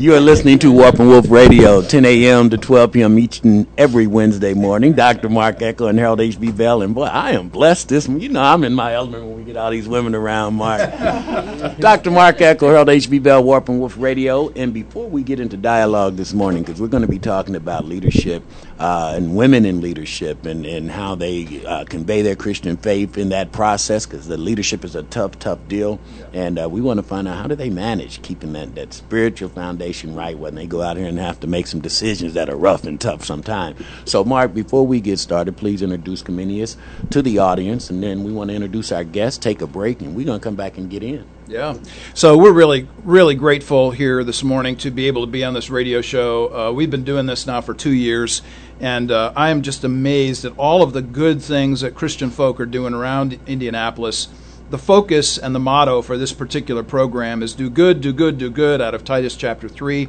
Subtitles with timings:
[0.00, 2.48] You are listening to Warp and Woof Radio, 10 a.m.
[2.48, 3.18] to 12 p.m.
[3.18, 4.94] each and every Wednesday morning.
[4.94, 5.28] Dr.
[5.28, 6.52] Mark Eckel and Harold H.B.
[6.52, 6.80] Bell.
[6.80, 9.58] And boy, I am blessed this You know, I'm in my element when we get
[9.58, 10.80] all these women around, Mark.
[11.80, 12.10] Dr.
[12.10, 13.18] Mark Eckel, Harold H.B.
[13.18, 14.48] Bell, Warp and Woof Radio.
[14.56, 17.84] And before we get into dialogue this morning, because we're going to be talking about
[17.84, 18.42] leadership
[18.80, 23.28] uh, and women in leadership and, and how they uh, convey their Christian faith in
[23.28, 26.00] that process, because the leadership is a tough, tough deal.
[26.32, 29.50] And uh, we want to find out how do they manage keeping that, that spiritual
[29.50, 32.56] foundation right when they go out here and have to make some decisions that are
[32.56, 33.84] rough and tough sometimes.
[34.06, 36.76] So, Mark, before we get started, please introduce Comenius
[37.10, 40.16] to the audience, and then we want to introduce our guests, take a break, and
[40.16, 41.26] we're going to come back and get in.
[41.50, 41.78] Yeah.
[42.14, 45.68] So we're really, really grateful here this morning to be able to be on this
[45.68, 46.68] radio show.
[46.68, 48.42] Uh, we've been doing this now for two years,
[48.78, 52.60] and uh, I am just amazed at all of the good things that Christian folk
[52.60, 54.28] are doing around Indianapolis
[54.70, 58.48] the focus and the motto for this particular program is do good, do good, do
[58.48, 60.08] good out of Titus chapter 3.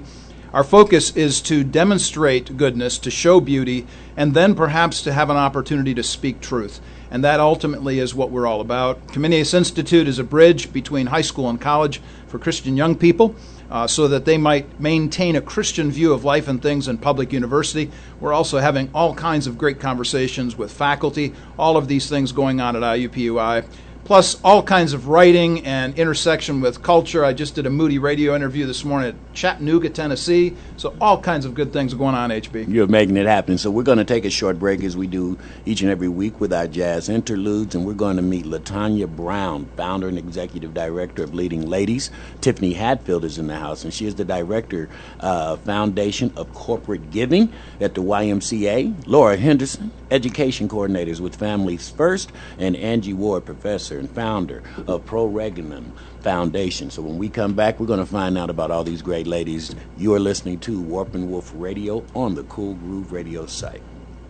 [0.53, 5.37] Our focus is to demonstrate goodness, to show beauty, and then perhaps to have an
[5.37, 6.79] opportunity to speak truth.
[7.11, 9.05] And that ultimately is what we're all about.
[9.09, 13.35] Comenius Institute is a bridge between high school and college for Christian young people.
[13.69, 17.31] Uh, so that they might maintain a Christian view of life and things in public
[17.31, 17.89] university.
[18.19, 22.59] We're also having all kinds of great conversations with faculty, all of these things going
[22.59, 23.63] on at IUPUI
[24.11, 27.23] plus all kinds of writing and intersection with culture.
[27.23, 30.53] I just did a Moody radio interview this morning at Chattanooga, Tennessee.
[30.75, 32.67] So all kinds of good things going on, HB.
[32.67, 33.57] You're making it happen.
[33.57, 36.41] So we're going to take a short break as we do each and every week
[36.41, 41.23] with our jazz interludes, and we're going to meet Latanya Brown, founder and executive director
[41.23, 42.11] of Leading Ladies.
[42.41, 44.89] Tiffany Hatfield is in the house, and she is the director
[45.21, 49.07] uh, Foundation of Corporate Giving at the YMCA.
[49.07, 55.25] Laura Henderson, education coordinators with Families First, and Angie Ward, professor and founder of Pro
[55.25, 56.89] Regnum Foundation.
[56.89, 59.73] So when we come back, we're going to find out about all these great ladies.
[59.95, 63.81] You are listening to Warp and Woof Radio on the Cool Groove Radio site.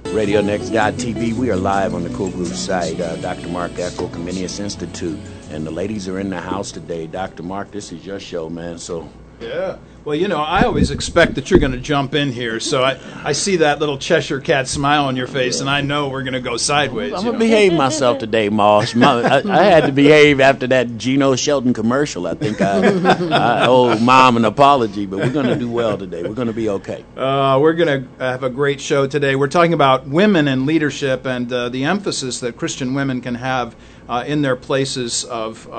[0.03, 2.99] RadioNext.tv, we are live on the Cool Groove site.
[2.99, 3.47] Uh, Dr.
[3.47, 5.17] Mark Eckel, Comenius Institute,
[5.49, 7.07] and the ladies are in the house today.
[7.07, 7.43] Dr.
[7.43, 8.77] Mark, this is your show, man.
[8.77, 9.09] So
[9.39, 9.77] yeah.
[10.03, 12.97] Well, you know, I always expect that you're going to jump in here, so I,
[13.23, 16.33] I see that little Cheshire cat smile on your face, and I know we're going
[16.33, 17.13] to go sideways.
[17.13, 18.95] I'm going to behave myself today, Moss.
[18.95, 22.25] I, I, had to behave after that Geno Shelton commercial.
[22.25, 22.79] I think I,
[23.29, 26.23] I owe mom an apology, but we're going to do well today.
[26.23, 27.05] We're going to be okay.
[27.15, 29.35] Uh, we're going to have a great show today.
[29.35, 33.75] We're talking about women in leadership and uh, the emphasis that Christian women can have
[34.09, 35.69] uh, in their places of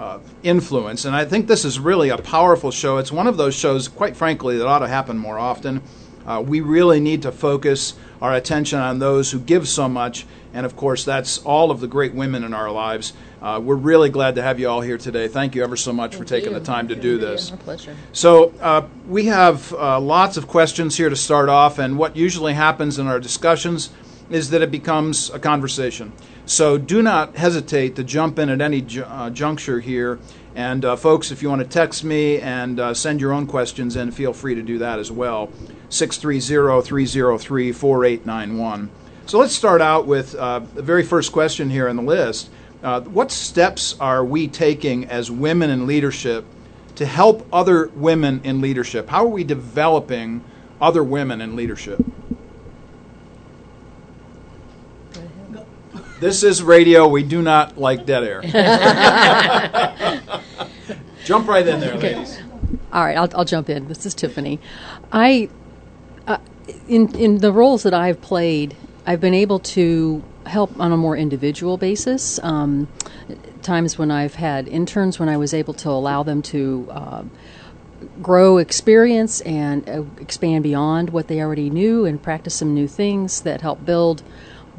[0.00, 1.04] uh, influence.
[1.04, 2.96] And I think this is really a powerful show.
[2.96, 5.82] It's one of those shows, quite frankly, that ought to happen more often.
[6.26, 10.26] Uh, we really need to focus our attention on those who give so much.
[10.54, 13.12] And of course, that's all of the great women in our lives.
[13.42, 15.28] Uh, we're really glad to have you all here today.
[15.28, 16.58] Thank you ever so much Thank for taking you.
[16.58, 17.50] the time to do this.
[17.50, 17.94] Pleasure.
[18.12, 22.52] So, uh, we have uh, lots of questions here to start off, and what usually
[22.54, 23.90] happens in our discussions
[24.28, 26.12] is that it becomes a conversation.
[26.50, 30.18] So do not hesitate to jump in at any ju- uh, juncture here.
[30.56, 33.94] And uh, folks, if you want to text me and uh, send your own questions
[33.94, 35.52] in, feel free to do that as well.
[35.90, 38.90] 630 303 4891.
[39.26, 42.50] So let's start out with uh, the very first question here on the list.
[42.82, 46.44] Uh, what steps are we taking as women in leadership
[46.96, 49.08] to help other women in leadership?
[49.08, 50.42] How are we developing
[50.80, 52.04] other women in leadership?
[56.20, 57.08] This is radio.
[57.08, 58.42] We do not like dead air.
[61.24, 62.14] jump right in there, okay.
[62.14, 62.42] ladies.
[62.92, 63.88] All right, I'll, I'll jump in.
[63.88, 64.60] This is Tiffany.
[65.10, 65.48] I,
[66.26, 66.36] uh,
[66.86, 68.76] in in the roles that I've played,
[69.06, 72.38] I've been able to help on a more individual basis.
[72.42, 72.88] Um,
[73.62, 76.86] times when I've had interns, when I was able to allow them to.
[76.90, 77.22] Uh,
[78.22, 83.42] grow experience and uh, expand beyond what they already knew and practice some new things
[83.42, 84.22] that help build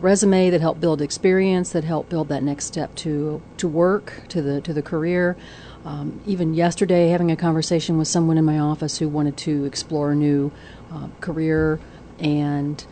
[0.02, 4.42] resume that help build experience that help build that next step to to work to
[4.42, 5.38] the to the career.
[5.86, 10.14] Um, even yesterday having a conversation with someone in my office who wanted to explore
[10.14, 10.52] new
[10.92, 11.80] uh, career
[12.20, 12.86] and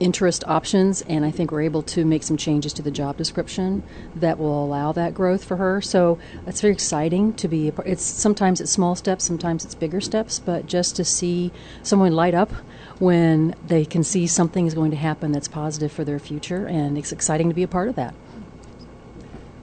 [0.00, 3.80] interest options and i think we're able to make some changes to the job description
[4.16, 5.80] that will allow that growth for her.
[5.80, 6.18] So
[6.48, 10.66] it's very exciting to be it's sometimes it's small steps sometimes it's bigger steps but
[10.66, 11.52] just to see
[11.82, 12.52] someone light up
[12.98, 16.96] when they can see something is going to happen that's positive for their future, and
[16.96, 18.14] it's exciting to be a part of that.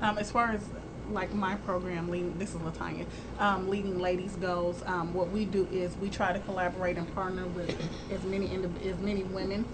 [0.02, 0.62] Um, as far as
[1.12, 3.06] like my program, leading, this is Latanya,
[3.40, 4.82] um, leading ladies goes.
[4.86, 7.76] Um, what we do is we try to collaborate and partner with
[8.12, 8.50] as many
[8.86, 9.66] as many women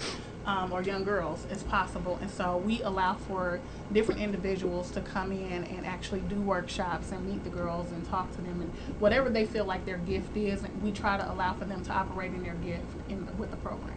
[0.48, 2.18] um, or young girls as possible.
[2.22, 3.60] And so we allow for
[3.92, 8.32] different individuals to come in and actually do workshops and meet the girls and talk
[8.32, 11.66] to them and whatever they feel like their gift is, we try to allow for
[11.66, 13.96] them to operate in their gift in, with the program.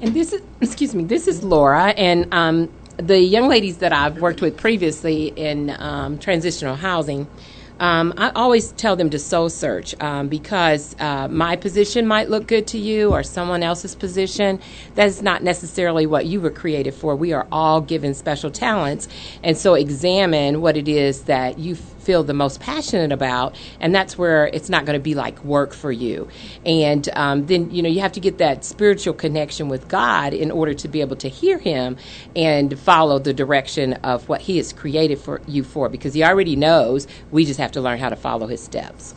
[0.00, 4.18] And this is, excuse me, this is Laura, and um, the young ladies that I've
[4.18, 7.26] worked with previously in um, transitional housing
[7.80, 12.46] um, I always tell them to soul search um, because uh, my position might look
[12.46, 14.60] good to you or someone else's position.
[14.94, 17.16] That's not necessarily what you were created for.
[17.16, 19.08] We are all given special talents.
[19.42, 21.76] And so examine what it is that you
[22.10, 25.72] feel the most passionate about, and that's where it's not going to be like work
[25.72, 26.26] for you.
[26.66, 30.50] And um, then, you know, you have to get that spiritual connection with God in
[30.50, 31.96] order to be able to hear Him
[32.34, 36.56] and follow the direction of what He has created for you for, because He already
[36.56, 37.06] knows.
[37.30, 39.14] We just have to learn how to follow His steps.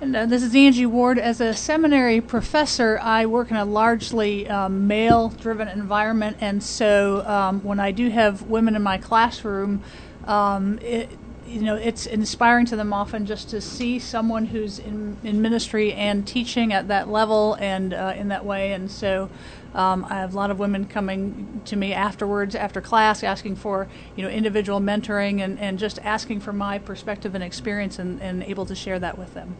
[0.00, 1.16] And uh, this is Angie Ward.
[1.16, 7.24] As a seminary professor, I work in a largely um, male driven environment, and so
[7.24, 9.84] um, when I do have women in my classroom,
[10.26, 11.08] um, it,
[11.50, 15.92] you know, it's inspiring to them often just to see someone who's in, in ministry
[15.92, 18.72] and teaching at that level and uh, in that way.
[18.72, 19.28] And so
[19.74, 23.88] um, I have a lot of women coming to me afterwards, after class, asking for,
[24.14, 28.44] you know, individual mentoring and, and just asking for my perspective and experience and, and
[28.44, 29.56] able to share that with them.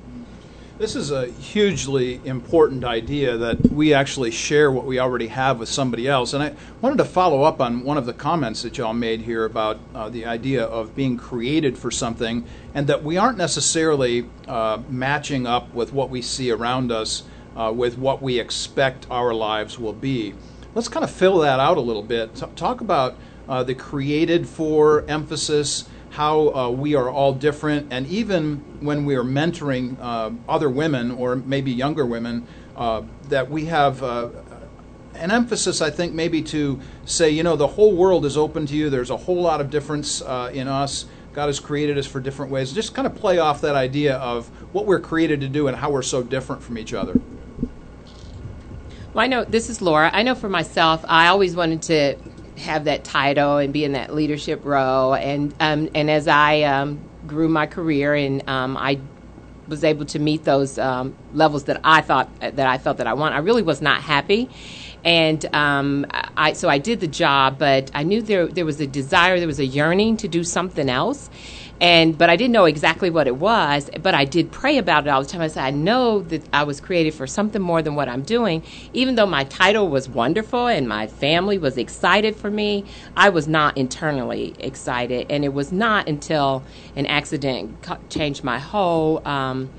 [0.80, 5.68] This is a hugely important idea that we actually share what we already have with
[5.68, 6.32] somebody else.
[6.32, 9.44] And I wanted to follow up on one of the comments that y'all made here
[9.44, 14.78] about uh, the idea of being created for something and that we aren't necessarily uh,
[14.88, 17.24] matching up with what we see around us
[17.56, 20.32] uh, with what we expect our lives will be.
[20.74, 22.34] Let's kind of fill that out a little bit.
[22.36, 23.18] T- talk about
[23.50, 29.14] uh, the created for emphasis how uh, we are all different, and even when we
[29.14, 32.46] are mentoring uh, other women or maybe younger women,
[32.76, 34.28] uh, that we have uh,
[35.14, 38.74] an emphasis, I think, maybe to say, you know, the whole world is open to
[38.74, 38.90] you.
[38.90, 41.06] There's a whole lot of difference uh, in us.
[41.32, 42.72] God has created us for different ways.
[42.72, 45.90] Just kind of play off that idea of what we're created to do and how
[45.90, 47.20] we're so different from each other.
[49.12, 50.10] Well, I know this is Laura.
[50.12, 52.16] I know for myself, I always wanted to
[52.60, 55.14] have that title and be in that leadership role.
[55.14, 59.00] And um, and as I um, grew my career and um, I
[59.68, 63.14] was able to meet those um, levels that I thought that I felt that I
[63.14, 64.50] want, I really was not happy.
[65.04, 68.86] And um, I so I did the job, but I knew there there was a
[68.86, 71.30] desire, there was a yearning to do something else
[71.80, 73.90] and but I didn't know exactly what it was.
[74.02, 75.40] But I did pray about it all the time.
[75.40, 78.62] I said, I know that I was created for something more than what I'm doing.
[78.92, 82.84] Even though my title was wonderful and my family was excited for me,
[83.16, 85.26] I was not internally excited.
[85.30, 86.64] And it was not until
[86.96, 89.26] an accident changed my whole.
[89.26, 89.70] Um,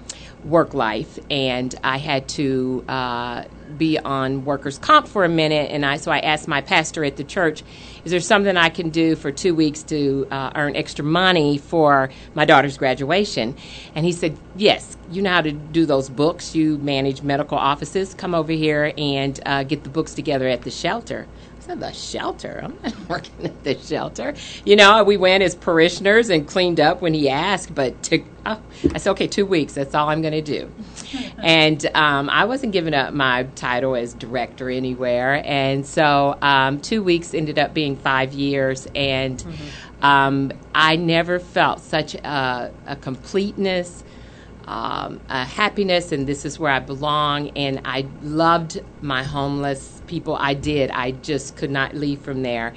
[0.44, 3.44] work life, and I had to uh,
[3.77, 5.69] be on workers' comp for a minute.
[5.71, 7.63] And I so I asked my pastor at the church,
[8.03, 12.09] "Is there something I can do for two weeks to uh, earn extra money for
[12.33, 13.56] my daughter's graduation?"
[13.95, 16.56] And he said, "Yes, you know how to do those books.
[16.56, 18.13] You manage medical offices.
[18.13, 21.27] Come over here and uh, get the books together at the shelter."
[21.71, 22.62] Said, the shelter?
[22.63, 24.33] I'm not working at the shelter.
[24.65, 28.62] You know, we went as parishioners and cleaned up when he asked, but to, oh,
[28.94, 30.71] I said, okay, two weeks, that's all I'm going to do.
[31.44, 35.41] and um, I wasn't giving up my title as director anywhere.
[35.45, 38.88] And so um, two weeks ended up being five years.
[38.95, 40.06] And mm-hmm.
[40.06, 44.03] um, I never felt such a, a completeness.
[44.68, 47.50] Um, a happiness, and this is where I belong.
[47.57, 50.91] And I loved my homeless people I did.
[50.91, 52.75] I just could not leave from there.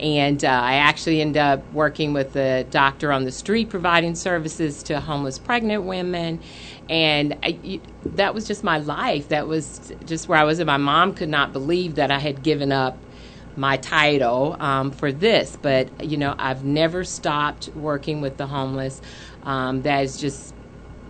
[0.00, 4.82] And uh, I actually ended up working with a doctor on the street providing services
[4.84, 6.42] to homeless pregnant women.
[6.88, 9.28] And I, that was just my life.
[9.28, 10.58] That was just where I was.
[10.58, 13.06] And my mom could not believe that I had given up
[13.54, 15.56] my title um, for this.
[15.56, 19.00] But, you know, I've never stopped working with the homeless.
[19.44, 20.54] Um, that is just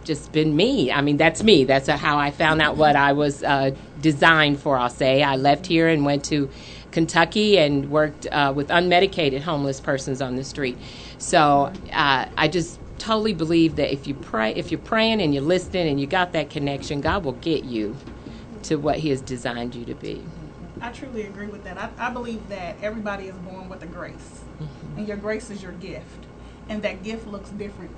[0.04, 0.90] just been me.
[0.90, 1.64] I mean, that's me.
[1.64, 5.22] That's how I found out what I was uh, designed for, I'll say.
[5.22, 6.50] I left here and went to
[6.90, 10.78] Kentucky and worked uh, with unmedicated homeless persons on the street.
[11.18, 15.42] So uh, I just totally believe that if you pray, if you're praying and you're
[15.42, 17.96] listening and you got that connection, God will get you
[18.64, 20.22] to what He has designed you to be.
[20.80, 21.78] I truly agree with that.
[21.78, 24.98] I, I believe that everybody is born with a grace, mm-hmm.
[24.98, 26.26] and your grace is your gift,
[26.68, 27.92] and that gift looks different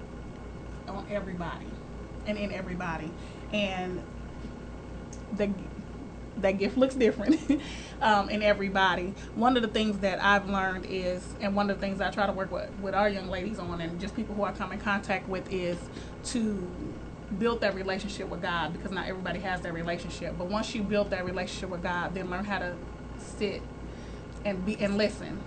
[0.87, 1.67] on everybody
[2.27, 3.11] and in everybody.
[3.53, 4.03] And
[5.37, 5.51] the
[6.39, 7.41] that gift looks different
[8.03, 9.15] um, in everybody.
[9.35, 12.27] One of the things that I've learned is, and one of the things I try
[12.27, 14.81] to work with, with our young ladies on, and just people who I come in
[14.81, 15.79] contact with, is
[16.27, 16.71] to
[17.39, 20.37] build that relationship with God because not everybody has that relationship.
[20.39, 22.75] But once you build that relationship with God, then learn how to
[23.19, 23.63] sit
[24.45, 25.41] and be and listen.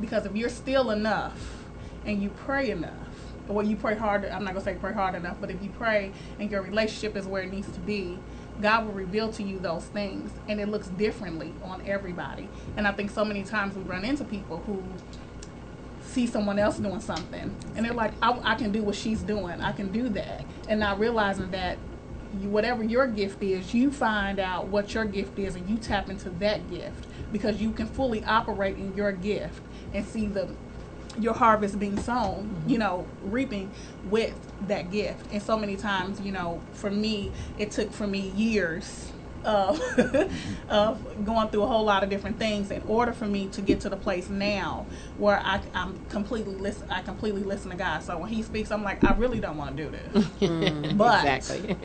[0.00, 1.64] Because if you're still enough
[2.04, 3.03] and you pray enough,
[3.48, 6.12] or you pray hard, I'm not gonna say pray hard enough, but if you pray
[6.38, 8.18] and your relationship is where it needs to be,
[8.60, 12.48] God will reveal to you those things, and it looks differently on everybody.
[12.76, 14.82] And I think so many times we run into people who
[16.02, 19.60] see someone else doing something, and they're like, I, I can do what she's doing,
[19.60, 21.78] I can do that, and not realizing that
[22.40, 26.08] you, whatever your gift is, you find out what your gift is, and you tap
[26.08, 30.48] into that gift because you can fully operate in your gift and see the
[31.18, 32.68] your harvest being sown, mm-hmm.
[32.68, 33.70] you know, reaping
[34.10, 34.34] with
[34.68, 35.26] that gift.
[35.32, 39.12] And so many times, you know, for me, it took for me years
[39.44, 39.80] of,
[40.68, 43.80] of going through a whole lot of different things in order for me to get
[43.80, 44.86] to the place now
[45.18, 46.90] where I, am completely listen.
[46.90, 48.02] I completely listen to God.
[48.02, 51.24] So when He speaks, I'm like, I really don't want to do this, mm, but
[51.24, 51.76] exactly.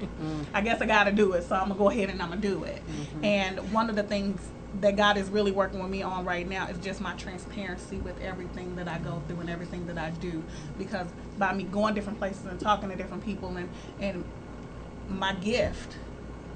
[0.53, 1.43] I guess I got to do it.
[1.43, 2.81] So I'm gonna go ahead and I'm gonna do it.
[2.88, 3.25] Mm-hmm.
[3.25, 4.39] And one of the things
[4.81, 8.19] that God is really working with me on right now is just my transparency with
[8.21, 10.43] everything that I go through and everything that I do.
[10.77, 11.07] Because
[11.38, 14.23] by me going different places and talking to different people and and
[15.09, 15.95] my gift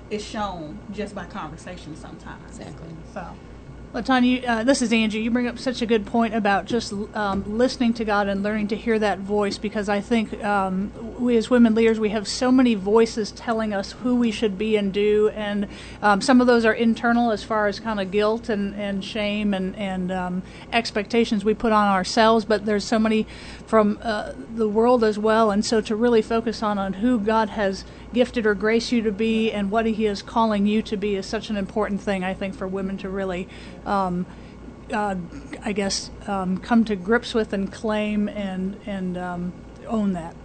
[0.10, 2.60] is shown just by conversation sometimes.
[2.60, 2.90] Exactly.
[3.14, 3.26] So.
[3.94, 5.20] Latanya, uh, this is Angie.
[5.20, 8.70] You bring up such a good point about just um, listening to God and learning
[8.70, 12.52] to hear that voice because I think um, we as women leaders, we have so
[12.52, 15.68] many voices telling us who we should be and do, and
[16.02, 19.54] um, some of those are internal as far as kind of guilt and, and shame
[19.54, 23.28] and, and um, expectations we put on ourselves, but there's so many
[23.68, 27.50] from uh, the world as well, and so to really focus on, on who God
[27.50, 31.16] has gifted or graced you to be and what He is calling you to be
[31.16, 33.48] is such an important thing, I think, for women to really.
[33.86, 34.26] Um,
[34.92, 35.16] uh,
[35.64, 39.54] I guess um, come to grips with and claim and and um,
[39.88, 40.36] own that.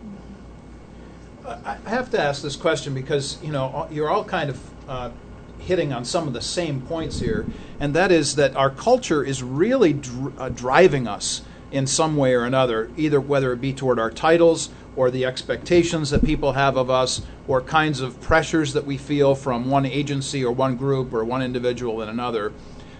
[1.64, 5.10] I have to ask this question because you know you're all kind of uh,
[5.58, 7.46] hitting on some of the same points here,
[7.80, 12.34] and that is that our culture is really dr- uh, driving us in some way
[12.34, 16.76] or another, either whether it be toward our titles or the expectations that people have
[16.76, 21.14] of us or kinds of pressures that we feel from one agency or one group
[21.14, 22.52] or one individual and another.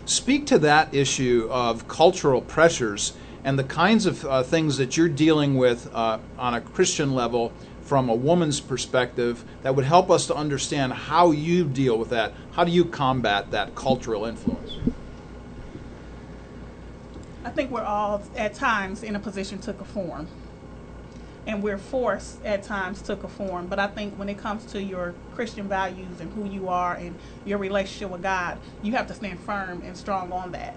[0.05, 5.09] Speak to that issue of cultural pressures and the kinds of uh, things that you're
[5.09, 7.53] dealing with uh, on a Christian level
[7.83, 12.33] from a woman's perspective that would help us to understand how you deal with that.
[12.53, 14.77] How do you combat that cultural influence?
[17.45, 20.29] I think we're all at times in a position to conform
[21.49, 23.69] and we're forced at times to conform.
[23.69, 27.17] But I think when it comes to your Christian values and who you are and
[27.47, 30.77] your relationship with God, you have to stand firm and strong on that.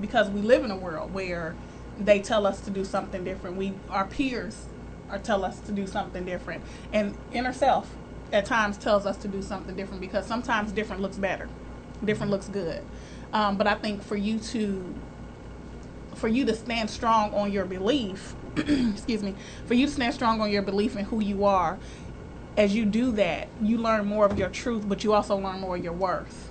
[0.00, 1.56] Because we live in a world where
[1.98, 3.56] they tell us to do something different.
[3.58, 4.68] We our peers
[5.10, 6.64] are tell us to do something different.
[6.92, 7.94] And inner self
[8.32, 11.48] at times tells us to do something different because sometimes different looks better.
[12.04, 12.82] Different looks good.
[13.34, 14.94] Um, but I think for you to
[16.16, 18.36] for you to stand strong on your belief
[18.92, 19.34] excuse me,
[19.66, 21.78] for you to stand strong on your belief in who you are,
[22.56, 25.76] as you do that, you learn more of your truth, but you also learn more
[25.76, 26.50] of your worth.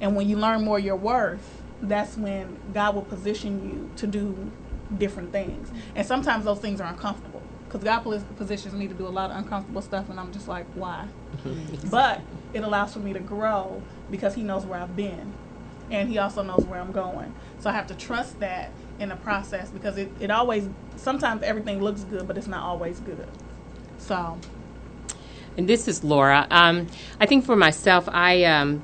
[0.00, 4.06] And when you learn more of your worth, that's when God will position you to
[4.06, 4.52] do
[4.96, 5.70] different things.
[5.96, 8.00] And sometimes those things are uncomfortable because God
[8.36, 11.08] positions me to do a lot of uncomfortable stuff, and I'm just like, why?
[11.90, 12.20] but
[12.52, 15.32] it allows for me to grow because He knows where I've been,
[15.90, 17.34] and He also knows where I'm going.
[17.58, 18.70] So I have to trust that
[19.02, 23.00] in the process because it, it always sometimes everything looks good but it's not always
[23.00, 23.28] good.
[23.98, 24.38] So.
[25.56, 26.46] And this is laura.
[26.50, 26.86] Um,
[27.20, 28.82] i think for myself i um,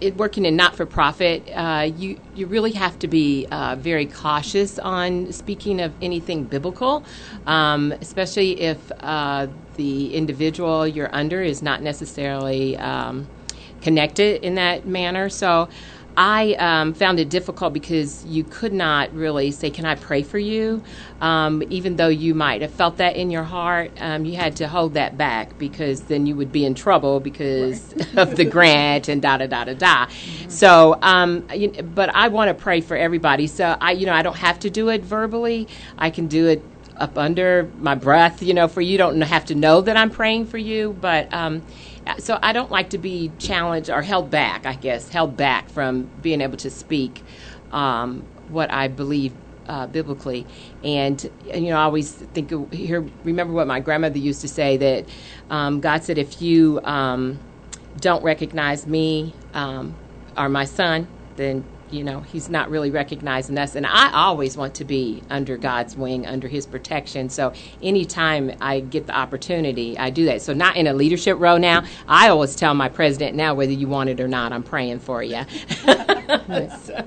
[0.00, 5.32] it, working in not-for-profit uh, you you really have to be uh, very cautious on
[5.32, 7.04] speaking of anything biblical
[7.46, 13.26] um, especially if uh, the individual you're under is not necessarily um,
[13.84, 15.28] connected in that manner.
[15.28, 15.68] So
[16.16, 20.38] I um, found it difficult because you could not really say, Can I pray for
[20.38, 20.82] you?
[21.20, 24.68] Um, even though you might have felt that in your heart, um, you had to
[24.68, 28.18] hold that back because then you would be in trouble because right.
[28.18, 30.06] of the grant and da da da da da.
[30.06, 30.50] Mm-hmm.
[30.50, 33.46] So, um, you, but I want to pray for everybody.
[33.46, 35.66] So, I, you know, I don't have to do it verbally,
[35.98, 36.62] I can do it
[36.96, 40.46] up under my breath, you know, for you don't have to know that I'm praying
[40.46, 41.62] for you, but um,
[42.18, 46.10] so I don't like to be challenged or held back, I guess, held back from
[46.20, 47.22] being able to speak
[47.72, 49.34] um, what I believe
[49.68, 50.46] uh, biblically.
[50.82, 55.08] And, you know, I always think, here, remember what my grandmother used to say that
[55.50, 57.40] um, God said, if you um,
[57.96, 59.96] don't recognize me um,
[60.36, 63.76] or my son, then you know, he's not really recognizing us.
[63.76, 67.28] And I always want to be under God's wing, under his protection.
[67.28, 70.42] So anytime I get the opportunity, I do that.
[70.42, 71.84] So not in a leadership role now.
[72.08, 75.22] I always tell my president now, whether you want it or not, I'm praying for
[75.22, 75.42] you.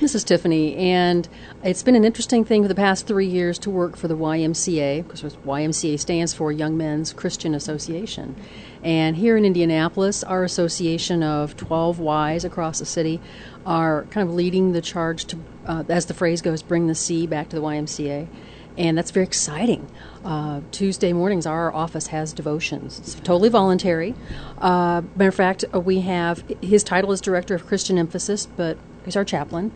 [0.00, 1.28] This is Tiffany, and
[1.64, 5.04] it's been an interesting thing for the past three years to work for the YMCA,
[5.04, 8.36] because YMCA stands for Young Men's Christian Association.
[8.82, 13.20] And here in Indianapolis, our association of 12 Ys across the city
[13.66, 17.26] are kind of leading the charge to, uh, as the phrase goes, bring the C
[17.26, 18.28] back to the YMCA.
[18.76, 19.90] And that's very exciting.
[20.24, 23.00] Uh, Tuesday mornings, our office has devotions.
[23.00, 24.14] It's totally voluntary.
[24.58, 28.78] Uh, matter of fact, uh, we have his title is Director of Christian Emphasis, but
[29.04, 29.72] he's our chaplain.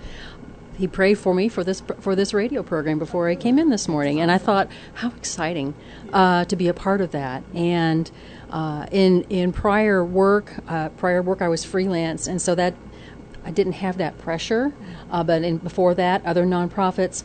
[0.79, 3.89] He prayed for me for this for this radio program before I came in this
[3.89, 5.75] morning, and I thought, how exciting
[6.13, 7.43] uh, to be a part of that.
[7.55, 8.11] And
[8.53, 12.75] uh, in in prior work, uh, prior work, I was freelance, and so that
[13.45, 14.73] I didn't have that pressure.
[15.11, 17.25] Uh, but in, before that, other nonprofits,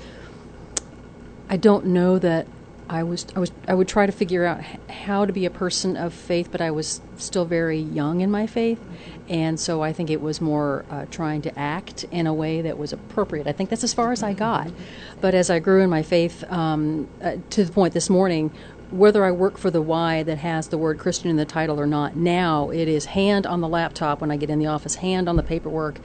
[1.50, 2.48] I don't know that
[2.89, 5.98] I was I was I would try to figure out how to be a person
[5.98, 8.79] of faith, but I was still very young in my faith,
[9.27, 12.77] and so I think it was more uh, trying to act in a way that
[12.77, 13.48] was appropriate.
[13.48, 14.72] I think that's as far as I got.
[15.19, 18.51] But as I grew in my faith, um, uh, to the point this morning,
[18.91, 21.86] whether I work for the Y that has the word Christian in the title or
[21.86, 25.27] not, now it is hand on the laptop when I get in the office, hand
[25.27, 26.00] on the paperwork,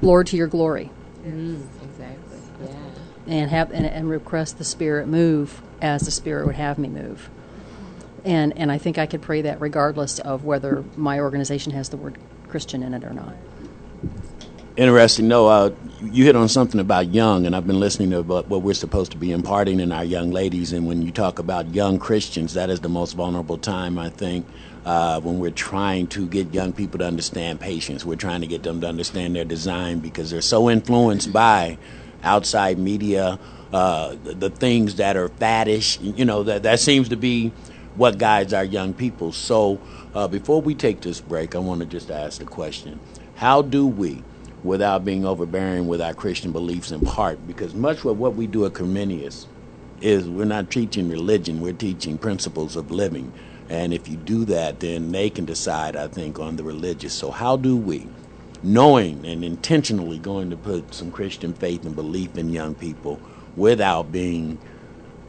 [0.00, 0.90] Lord to your glory.
[1.24, 2.38] Mm, exactly.
[2.62, 2.74] Yeah.
[3.26, 7.28] And have and, and request the Spirit move as the Spirit would have me move.
[8.24, 11.96] And and I think I could pray that regardless of whether my organization has the
[11.96, 12.18] word
[12.48, 13.34] Christian in it or not.
[14.78, 15.26] Interesting.
[15.26, 18.62] No, uh, you hit on something about young, and I've been listening to what, what
[18.62, 20.72] we're supposed to be imparting in our young ladies.
[20.72, 24.46] And when you talk about young Christians, that is the most vulnerable time, I think,
[24.84, 28.04] uh, when we're trying to get young people to understand patience.
[28.04, 31.76] We're trying to get them to understand their design because they're so influenced by
[32.22, 33.40] outside media,
[33.72, 35.98] uh, the, the things that are faddish.
[36.16, 37.48] You know, that, that seems to be
[37.96, 39.32] what guides our young people.
[39.32, 39.80] So
[40.14, 43.00] uh, before we take this break, I want to just ask the question
[43.34, 44.22] How do we?
[44.62, 48.66] Without being overbearing with our Christian beliefs in part, because much of what we do
[48.66, 49.46] at Comenius
[50.00, 53.32] is we're not teaching religion, we're teaching principles of living.
[53.68, 57.14] And if you do that, then they can decide, I think, on the religious.
[57.14, 58.08] So, how do we,
[58.62, 63.20] knowing and intentionally going to put some Christian faith and belief in young people
[63.56, 64.58] without being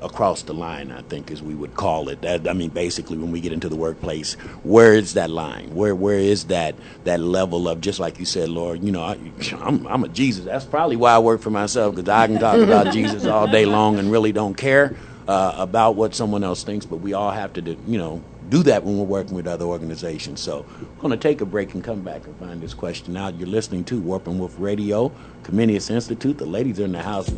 [0.02, 2.22] across the line, I think, as we would call it.
[2.22, 4.34] That, I mean, basically, when we get into the workplace,
[4.64, 5.74] where is that line?
[5.76, 8.84] Where where is that that level of just like you said, Lord?
[8.84, 9.18] You know, I,
[9.62, 10.46] am I'm a Jesus.
[10.46, 13.66] That's probably why I work for myself because I can talk about Jesus all day
[13.66, 14.96] long and really don't care
[15.28, 16.86] uh, about what someone else thinks.
[16.86, 19.66] But we all have to, do, you know, do that when we're working with other
[19.66, 20.42] organizations.
[20.42, 23.36] So we're going to take a break and come back and find this question out.
[23.36, 25.12] You're listening to Warp and Woof Radio,
[25.44, 26.38] Comenius Institute.
[26.38, 27.32] The ladies are in the house.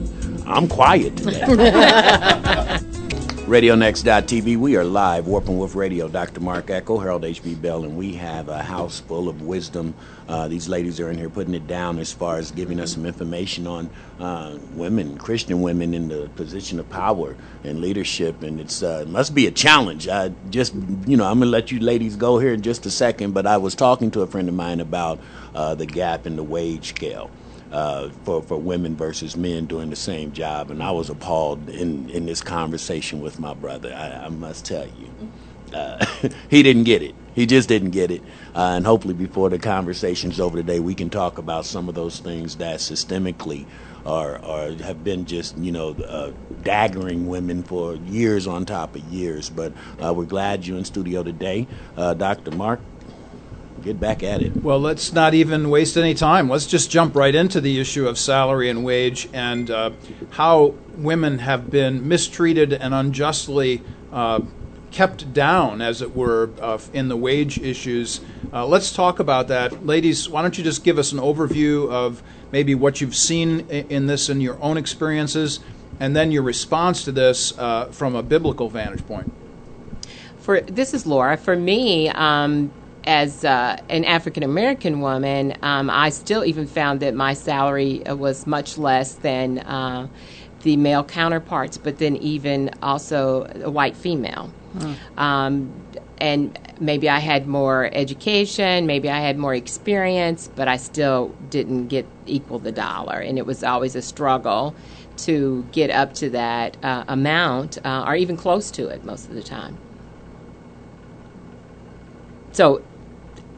[0.45, 2.79] I'm quiet today.
[3.51, 4.55] RadioNext.tv.
[4.55, 6.07] We are live, Warp and Woof Radio.
[6.07, 6.39] Dr.
[6.39, 7.55] Mark Eckel, Harold H.B.
[7.55, 9.93] Bell, and we have a house full of wisdom.
[10.29, 13.05] Uh, these ladies are in here putting it down as far as giving us some
[13.05, 13.89] information on
[14.21, 17.35] uh, women, Christian women in the position of power
[17.65, 18.41] and leadership.
[18.41, 20.07] And it's uh, must be a challenge.
[20.07, 20.73] I just,
[21.05, 23.45] you know, I'm going to let you ladies go here in just a second, but
[23.45, 25.19] I was talking to a friend of mine about
[25.53, 27.29] uh, the gap in the wage scale
[27.71, 32.09] uh, for for women versus men doing the same job, and I was appalled in
[32.09, 33.93] in this conversation with my brother.
[33.93, 35.31] I, I must tell you,
[35.73, 36.05] uh,
[36.49, 37.15] he didn't get it.
[37.35, 38.21] He just didn't get it.
[38.55, 42.19] Uh, and hopefully, before the conversation's over today, we can talk about some of those
[42.19, 43.65] things that systemically
[44.05, 46.31] are, are have been just you know uh,
[46.63, 49.49] daggering women for years on top of years.
[49.49, 52.51] But uh, we're glad you're in studio today, uh, Dr.
[52.51, 52.81] Mark
[53.83, 54.55] get back at it.
[54.63, 56.49] Well, let's not even waste any time.
[56.49, 59.91] Let's just jump right into the issue of salary and wage and uh,
[60.31, 64.41] how women have been mistreated and unjustly uh,
[64.91, 68.21] kept down, as it were, uh, in the wage issues.
[68.53, 69.85] Uh, let's talk about that.
[69.85, 74.07] Ladies, why don't you just give us an overview of maybe what you've seen in
[74.07, 75.61] this in your own experiences,
[75.99, 79.31] and then your response to this uh, from a biblical vantage point?
[80.39, 81.37] For this is Laura.
[81.37, 82.71] For me, um,
[83.05, 88.15] as uh, an African American woman, um, I still even found that my salary uh,
[88.15, 90.07] was much less than uh,
[90.63, 94.51] the male counterparts, but then even also a white female.
[94.77, 94.93] Hmm.
[95.17, 95.85] Um,
[96.19, 101.87] and maybe I had more education, maybe I had more experience, but I still didn't
[101.87, 103.17] get equal the dollar.
[103.17, 104.75] And it was always a struggle
[105.17, 109.33] to get up to that uh, amount uh, or even close to it most of
[109.33, 109.79] the time.
[112.51, 112.83] So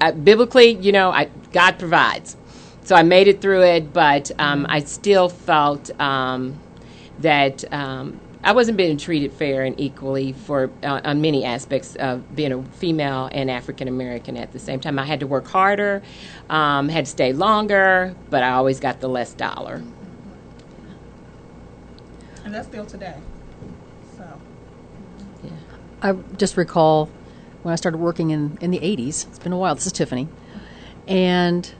[0.04, 2.36] uh, biblically, you know, I, God provides.
[2.84, 6.60] so I made it through it, but um, I still felt um,
[7.20, 12.36] that um, I wasn't being treated fair and equally for uh, on many aspects of
[12.36, 15.00] being a female and African American at the same time.
[15.00, 16.04] I had to work harder,
[16.50, 19.82] um, had to stay longer, but I always got the less dollar.
[22.44, 23.16] And that's still today.
[24.18, 24.42] So
[26.02, 27.10] I just recall
[27.63, 29.28] when I started working in, in the 80s.
[29.28, 29.73] It's been a while.
[29.73, 30.28] This is Tiffany.
[31.08, 31.73] And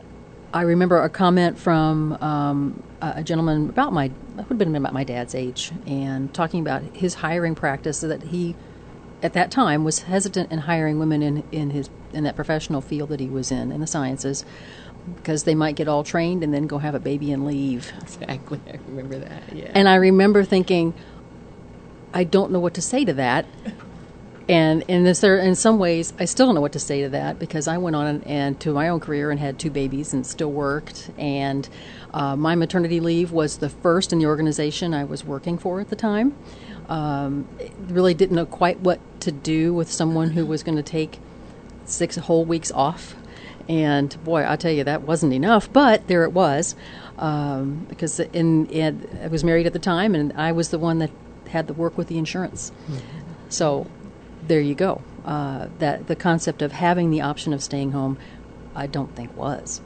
[0.54, 5.04] I remember a comment from um, a gentleman about my, would have been about my
[5.04, 8.56] dad's age, and talking about his hiring practice that he,
[9.22, 13.10] at that time, was hesitant in hiring women in, in, his, in that professional field
[13.10, 14.46] that he was in, in the sciences,
[15.16, 17.92] because they might get all trained and then go have a baby and leave.
[18.02, 19.44] Exactly, I remember that.
[19.54, 19.72] Yeah.
[19.74, 20.94] And I remember thinking,
[22.14, 23.46] I don't know what to say to that.
[24.50, 27.10] And in this, there, in some ways, I still don't know what to say to
[27.10, 30.14] that because I went on and, and to my own career and had two babies
[30.14, 31.10] and still worked.
[31.18, 31.68] And
[32.14, 35.90] uh, my maternity leave was the first in the organization I was working for at
[35.90, 36.36] the time.
[36.90, 37.48] Um,
[37.88, 41.20] really didn't know quite what to do with someone who was going to take
[41.86, 43.16] six whole weeks off.
[43.70, 46.76] And boy, I tell you, that wasn't enough, but there it was.
[47.18, 51.00] Um, because in, in, I was married at the time, and I was the one
[51.00, 51.12] that
[51.48, 52.74] had to work with the insurance.
[53.48, 53.88] So
[54.48, 55.02] there you go.
[55.26, 58.18] Uh, that the concept of having the option of staying home,
[58.76, 59.82] I don't think was.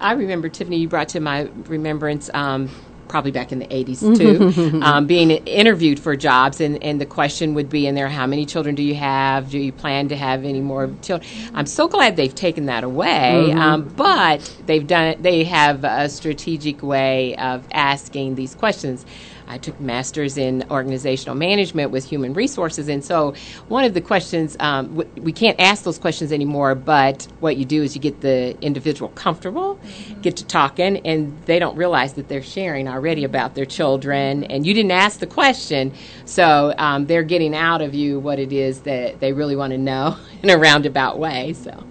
[0.00, 0.78] I remember Tiffany.
[0.78, 2.30] You brought to my remembrance.
[2.34, 2.70] Um,
[3.08, 4.18] Probably back in the 80s
[4.60, 8.26] too, um, being interviewed for jobs, and, and the question would be in there: How
[8.26, 9.48] many children do you have?
[9.48, 11.26] Do you plan to have any more children?
[11.54, 15.16] I'm so glad they've taken that away, um, but they've done.
[15.22, 19.06] They have a strategic way of asking these questions.
[19.48, 23.34] I took masters in organizational management with human resources, and so
[23.68, 26.74] one of the questions um, w- we can't ask those questions anymore.
[26.74, 29.80] But what you do is you get the individual comfortable,
[30.22, 34.66] get to talking, and they don't realize that they're sharing already about their children, and
[34.66, 38.82] you didn't ask the question, so um, they're getting out of you what it is
[38.82, 41.52] that they really want to know in a roundabout way.
[41.54, 41.84] So.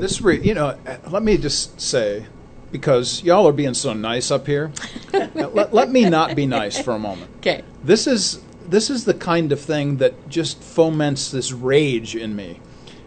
[0.00, 2.26] This, re- you know, uh, let me just say,
[2.70, 4.72] because y'all are being so nice up here,
[5.12, 7.30] let, let me not be nice for a moment.
[7.38, 7.62] Okay.
[7.84, 12.60] This is this is the kind of thing that just foments this rage in me.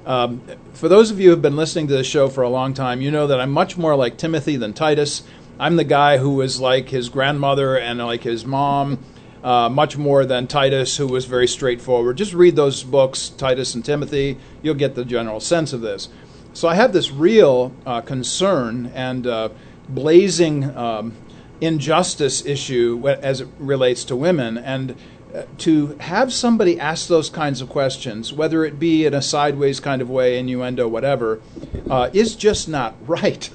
[0.06, 0.41] Um,
[0.73, 3.02] for those of you who have been listening to this show for a long time,
[3.02, 5.23] you know that I'm much more like Timothy than Titus.
[5.60, 8.99] I'm the guy who was like his grandmother and like his mom,
[9.43, 12.17] uh, much more than Titus, who was very straightforward.
[12.17, 14.38] Just read those books, Titus and Timothy.
[14.62, 16.10] You'll get the general sense of this.
[16.53, 19.49] So I have this real uh, concern and uh,
[19.89, 21.13] blazing um,
[21.59, 24.59] injustice issue as it relates to women.
[24.59, 24.95] And
[25.33, 29.79] uh, to have somebody ask those kinds of questions, whether it be in a sideways
[29.79, 31.41] kind of way, innuendo, whatever,
[31.89, 33.49] uh, is just not right.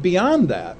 [0.00, 0.78] Beyond that,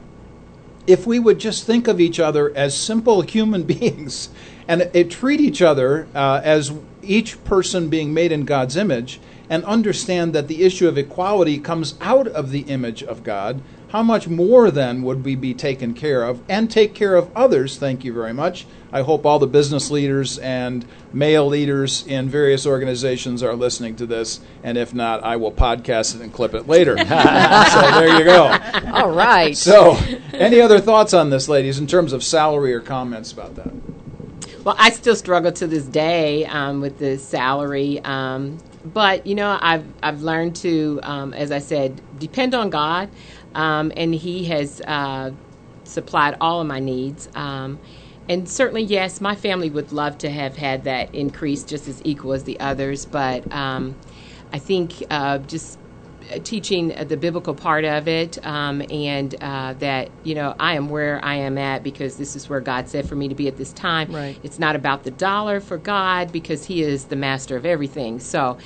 [0.87, 4.31] if we would just think of each other as simple human beings
[4.67, 9.21] and uh, treat each other uh, as each person being made in God's image
[9.51, 14.05] and understand that the issue of equality comes out of the image of God, how
[14.05, 17.77] much more then would we be taken care of and take care of others?
[17.77, 18.65] Thank you very much.
[18.93, 24.07] I hope all the business leaders and male leaders in various organizations are listening to
[24.07, 26.97] this, and if not, I will podcast it and clip it later.
[26.99, 28.57] so there you go.
[28.93, 29.57] All right.
[29.57, 29.97] So,
[30.33, 33.73] any other thoughts on this, ladies, in terms of salary or comments about that?
[34.65, 39.59] Well, I still struggle to this day um, with the salary, um, but you know,
[39.61, 43.11] I've I've learned to, um, as I said, depend on God,
[43.55, 45.33] um, and He has uh,
[45.85, 47.29] supplied all of my needs.
[47.35, 47.81] Um,
[48.29, 52.33] and certainly, yes, my family would love to have had that increase just as equal
[52.35, 53.99] as the others, but um,
[54.53, 55.80] I think uh, just
[56.39, 61.19] teaching the biblical part of it um, and uh, that you know i am where
[61.25, 63.73] i am at because this is where god said for me to be at this
[63.73, 64.37] time Right.
[64.43, 68.59] it's not about the dollar for god because he is the master of everything so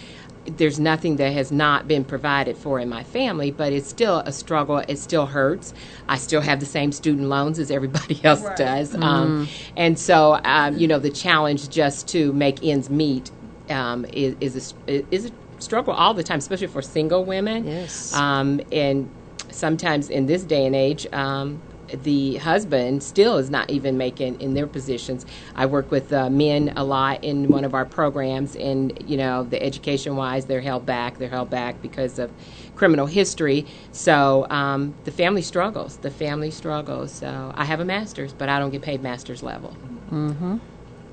[0.47, 4.31] there's nothing that has not been provided for in my family, but it's still a
[4.33, 4.77] struggle.
[4.87, 5.73] It still hurts.
[6.07, 8.55] I still have the same student loans as everybody else Right.
[8.55, 8.95] does.
[8.95, 13.31] Um, and so, um, you know, the challenge just to make ends meet
[13.71, 17.67] um, is, is, a, is a struggle all the time, especially for single women.
[17.67, 18.15] Yes.
[18.15, 19.11] Um, and
[19.51, 21.63] sometimes in this day and age, um,
[21.93, 25.27] the husband still is not even making in their positions.
[25.55, 29.45] I work with uh, men a lot in one of our programs, and you know,
[29.45, 31.19] the education wise, they're held back.
[31.19, 32.33] They're held back because of
[32.75, 33.67] criminal history.
[33.93, 35.99] So um, the family struggles.
[35.99, 37.13] The family struggles.
[37.13, 39.77] So I have a master's, but I don't get paid master's level.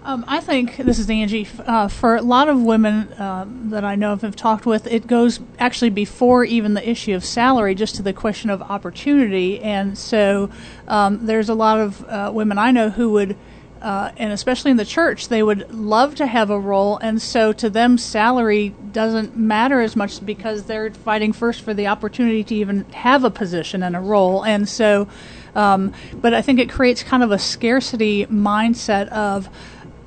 [0.03, 1.47] Um, I think this is Angie.
[1.59, 5.05] Uh, for a lot of women uh, that I know of have talked with, it
[5.05, 9.59] goes actually before even the issue of salary, just to the question of opportunity.
[9.59, 10.49] And so
[10.87, 13.37] um, there's a lot of uh, women I know who would,
[13.79, 16.97] uh, and especially in the church, they would love to have a role.
[16.97, 21.85] And so to them, salary doesn't matter as much because they're fighting first for the
[21.85, 24.43] opportunity to even have a position and a role.
[24.43, 25.07] And so,
[25.53, 29.47] um, but I think it creates kind of a scarcity mindset of,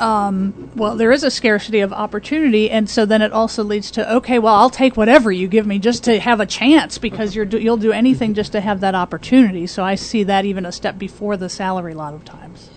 [0.00, 4.14] um, well, there is a scarcity of opportunity, and so then it also leads to
[4.16, 7.44] okay, well, I'll take whatever you give me just to have a chance because you're
[7.44, 9.66] do, you'll do anything just to have that opportunity.
[9.66, 12.70] So I see that even a step before the salary a lot of times.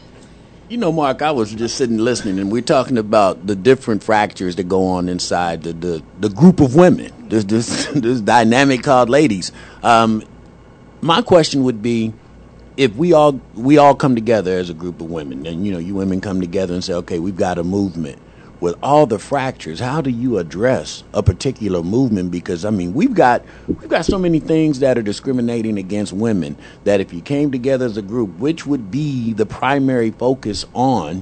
[0.70, 4.56] You know, Mark, I was just sitting listening, and we're talking about the different fractures
[4.58, 7.12] that go on inside the the, the group of women.
[7.30, 9.52] This this this dynamic called ladies.
[9.82, 10.24] Um,
[11.02, 12.14] my question would be
[12.78, 15.80] if we all we all come together as a group of women, and you know,
[15.80, 18.22] you women come together and say, okay, we've got a movement.
[18.60, 22.32] With all the fractures, how do you address a particular movement?
[22.32, 26.58] Because I mean, we've got we've got so many things that are discriminating against women
[26.84, 31.22] that if you came together as a group, which would be the primary focus on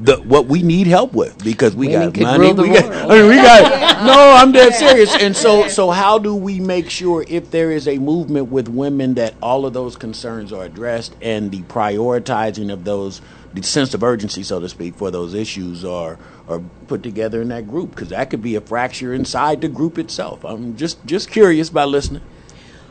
[0.00, 2.52] the what we need help with because we Women got money.
[2.52, 2.92] We got.
[2.92, 4.04] I mean, we got.
[4.06, 5.14] no, I'm dead serious.
[5.16, 9.14] And so, so how do we make sure if there is a movement with women
[9.14, 13.20] that all of those concerns are addressed and the prioritizing of those,
[13.54, 17.48] the sense of urgency, so to speak, for those issues are are put together in
[17.48, 17.90] that group?
[17.90, 20.44] Because that could be a fracture inside the group itself.
[20.44, 22.22] I'm just just curious by listening.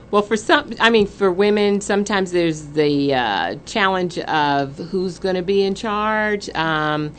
[0.09, 5.35] Well, for some, I mean, for women, sometimes there's the uh, challenge of who's going
[5.35, 6.49] to be in charge.
[6.55, 7.13] Um,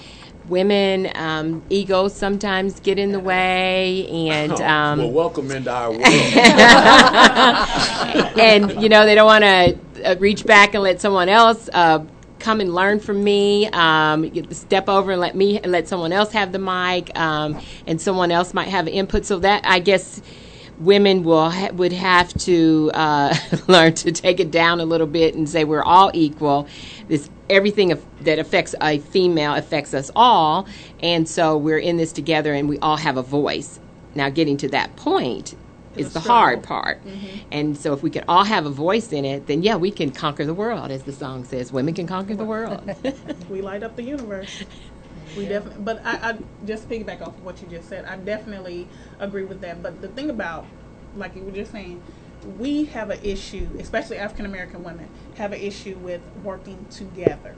[0.48, 6.02] women, um, egos sometimes get in the way, and um, well, welcome into our world.
[8.38, 12.02] and you know they don't want to uh, reach back and let someone else uh,
[12.38, 13.66] come and learn from me.
[13.68, 16.58] Um, you get to step over and let me and let someone else have the
[16.58, 19.26] mic, um, and someone else might have input.
[19.26, 20.22] So that I guess
[20.80, 23.36] women will ha- would have to uh,
[23.68, 26.68] learn to take it down a little bit and say we're all equal.
[27.08, 30.66] This everything af- that affects a female affects us all,
[31.00, 33.80] and so we're in this together, and we all have a voice.
[34.14, 35.54] Now, getting to that point
[35.96, 37.02] is the hard part.
[37.52, 40.10] And so, if we can all have a voice in it, then yeah, we can
[40.10, 41.72] conquer the world, as the song says.
[41.72, 42.88] Women can conquer the world.
[43.50, 44.64] we light up the universe.
[45.38, 48.04] We definitely, but I, I just piggyback off of what you just said.
[48.04, 48.88] I definitely
[49.20, 49.82] agree with that.
[49.82, 50.66] But the thing about,
[51.16, 52.02] like you were just saying,
[52.58, 57.54] we have an issue, especially African American women, have an issue with working together.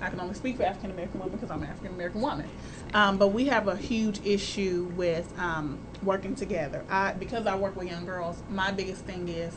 [0.00, 2.48] I can only speak for African American women because I'm an African American woman.
[2.94, 6.84] Um, but we have a huge issue with um, working together.
[6.90, 9.54] I because I work with young girls, my biggest thing is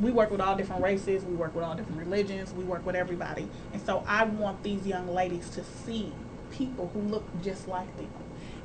[0.00, 2.96] we work with all different races, we work with all different religions, we work with
[2.96, 3.48] everybody.
[3.72, 6.12] And so I want these young ladies to see
[6.50, 8.10] people who look just like them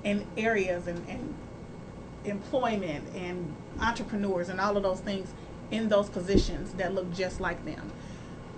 [0.03, 1.33] in areas and, and
[2.25, 5.33] employment and entrepreneurs and all of those things
[5.71, 7.91] in those positions that look just like them.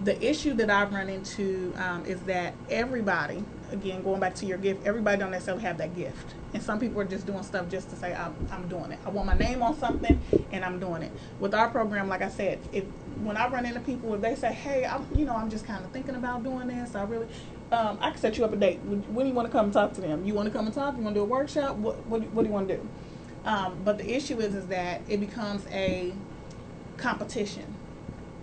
[0.04, 4.58] The issue that I've run into um, is that everybody, again, going back to your
[4.58, 6.34] gift, everybody don't necessarily have that gift.
[6.54, 9.00] And some people are just doing stuff just to say, I'm, I'm doing it.
[9.06, 11.12] I want my name on something and I'm doing it.
[11.40, 12.84] With our program, like I said, if
[13.24, 15.84] when I run into people, if they say, hey, I'm, you know, I'm just kind
[15.84, 17.28] of thinking about doing this, I really,
[17.72, 18.80] um, I can set you up a date.
[18.82, 20.26] When, do you want to come and talk to them?
[20.26, 20.96] You want to come and talk?
[20.96, 21.76] You want to do a workshop?
[21.78, 22.90] What, what, do, what do you want to do?
[23.46, 26.14] Um, but the issue is, is that it becomes a
[26.98, 27.76] competition.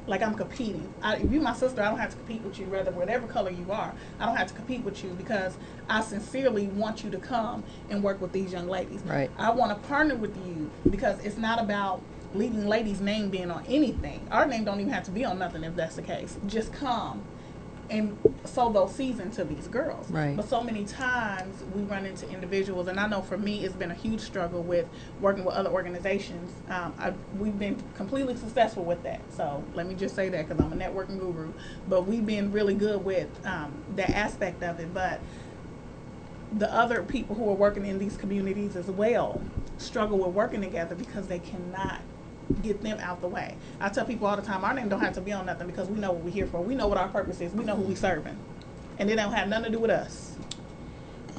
[0.07, 0.93] Like I'm competing.
[1.01, 3.51] I, if you're my sister, I don't have to compete with you, Rather, whatever color
[3.51, 3.95] you are.
[4.19, 5.57] I don't have to compete with you because
[5.89, 9.01] I sincerely want you to come and work with these young ladies.
[9.03, 9.31] Right.
[9.39, 12.03] I want to partner with you because it's not about
[12.35, 14.27] leading ladies' name being on anything.
[14.33, 16.37] Our name don't even have to be on nothing if that's the case.
[16.47, 17.23] Just come
[17.93, 20.11] and sow those seeds into these girls.
[20.11, 20.35] Right.
[20.35, 23.91] But so many times we run into individuals, and I know for me it's been
[23.91, 24.87] a huge struggle with
[25.21, 26.53] working with other organizations.
[26.71, 29.21] Um, I, we've been completely successful with that.
[29.37, 31.53] So let me just say that because I'm a networking guru.
[31.89, 34.93] But we've been really good with um, that aspect of it.
[34.95, 35.21] But
[36.59, 39.41] the other people who are working in these communities as well
[39.77, 42.01] struggle with working together because they cannot
[42.63, 43.57] get them out the way.
[43.81, 45.89] I tell people all the time, our name don't have to be on nothing because
[45.89, 46.61] we know what we're here for.
[46.61, 47.53] We know what our purpose is.
[47.53, 48.37] We know who we're serving,
[48.99, 50.37] and it don't have nothing to do with us.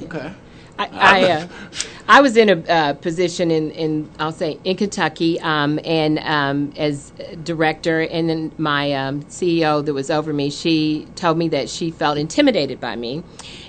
[0.02, 0.32] Okay.
[0.78, 1.48] I, I, uh,
[2.08, 6.72] I was in a uh, position in, in, I'll say, in Kentucky, um, and um,
[6.76, 7.12] as
[7.44, 11.90] director, and then my um, CEO that was over me, she told me that she
[11.90, 13.22] felt intimidated by me.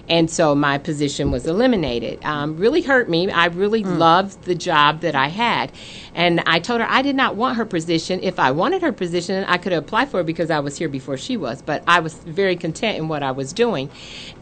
[0.08, 2.24] And so my position was eliminated.
[2.24, 3.30] Um, really hurt me.
[3.32, 5.72] I really loved the job that I had,
[6.13, 8.20] and I told her I did not want her position.
[8.22, 11.18] If I wanted her position, I could apply for it because I was here before
[11.18, 11.62] she was.
[11.62, 13.89] But I was very content in what I was doing,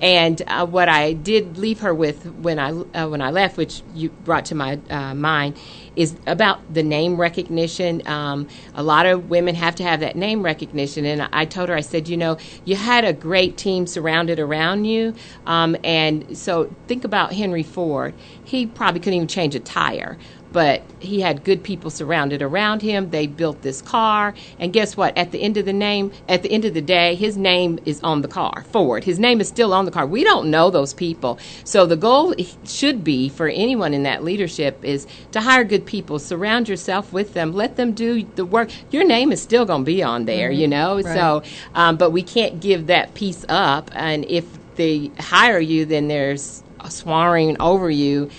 [0.02, 3.84] and uh, what I did leave her with when I uh, when I left, which
[3.93, 5.58] you brought to my uh, mind,
[5.95, 8.06] is about the name recognition.
[8.08, 11.75] Um, a lot of women have to have that name recognition, and I told her,
[11.75, 15.13] I said, you know, you had a great team surrounded around you,
[15.45, 18.13] um, and so think about Henry Ford.
[18.43, 20.17] He probably couldn't even change a tire
[20.53, 23.09] but he had good people surrounded around him.
[23.09, 25.17] They built this car, and guess what?
[25.17, 28.01] At the end of the name, at the end of the day, his name is
[28.03, 28.63] on the car.
[28.71, 29.03] Ford.
[29.03, 30.05] His name is still on the car.
[30.05, 32.33] We don't know those people, so the goal
[32.65, 37.33] should be for anyone in that leadership is to hire good people, surround yourself with
[37.33, 38.69] them, let them do the work.
[38.91, 41.01] Your name is still going to be on there, you know.
[41.01, 41.05] Right.
[41.05, 46.07] So, um, but we can't give that piece up, and if they hire you, then
[46.07, 48.29] there's swarming over you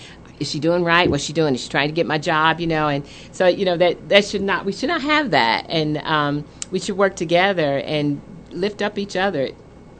[0.40, 1.08] is she doing right?
[1.08, 1.54] What's she doing?
[1.54, 2.60] Is she trying to get my job?
[2.60, 5.66] You know, and so you know that that should not we should not have that,
[5.68, 8.20] and um, we should work together and
[8.50, 9.50] lift up each other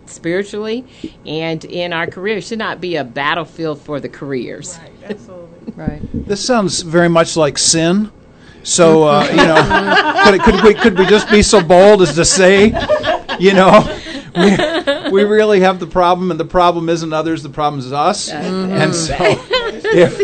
[0.06, 0.84] spiritually
[1.26, 2.38] and in our career.
[2.38, 4.78] It should not be a battlefield for the careers.
[4.78, 5.50] Right, absolutely.
[5.76, 6.02] Right.
[6.28, 8.12] This sounds very much like sin.
[8.62, 12.24] So uh, you know, could, could we could we just be so bold as to
[12.24, 12.66] say,
[13.40, 13.82] you know,
[14.36, 18.30] we, we really have the problem, and the problem isn't others, the problem is us.
[18.30, 20.18] And so, if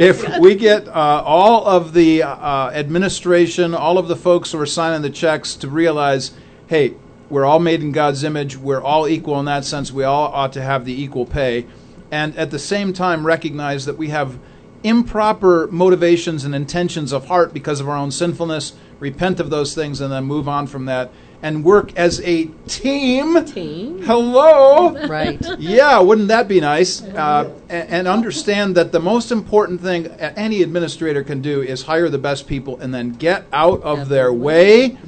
[0.00, 4.66] if we get uh, all of the uh, administration, all of the folks who are
[4.66, 6.32] signing the checks to realize,
[6.66, 6.94] hey,
[7.30, 10.52] we're all made in God's image, we're all equal in that sense, we all ought
[10.54, 11.66] to have the equal pay,
[12.10, 14.38] and at the same time recognize that we have
[14.84, 20.00] improper motivations and intentions of heart because of our own sinfulness, repent of those things,
[20.00, 21.10] and then move on from that
[21.42, 23.44] and work as a team.
[23.44, 24.02] Team.
[24.02, 24.90] Hello.
[25.06, 25.44] Right.
[25.58, 27.02] Yeah, wouldn't that be nice?
[27.02, 32.08] Uh, and, and understand that the most important thing any administrator can do is hire
[32.08, 34.98] the best people and then get out of their way.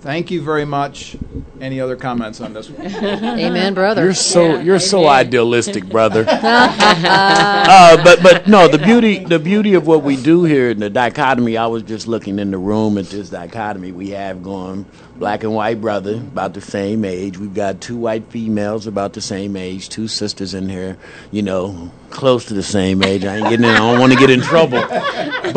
[0.00, 1.14] Thank you very much.
[1.60, 2.86] Any other comments on this one?
[3.04, 4.02] Amen, brother.
[4.02, 6.24] You're so Yeah, you're so idealistic, brother.
[6.28, 10.88] uh, but but no, the beauty the beauty of what we do here in the
[10.88, 11.58] dichotomy.
[11.58, 14.86] I was just looking in the room at this dichotomy we have going.
[15.16, 17.36] Black and white brother, about the same age.
[17.36, 19.90] We've got two white females about the same age.
[19.90, 20.96] Two sisters in here,
[21.30, 23.26] you know, close to the same age.
[23.26, 23.70] I ain't getting in.
[23.70, 24.80] I don't want to get in trouble.
[24.80, 25.52] But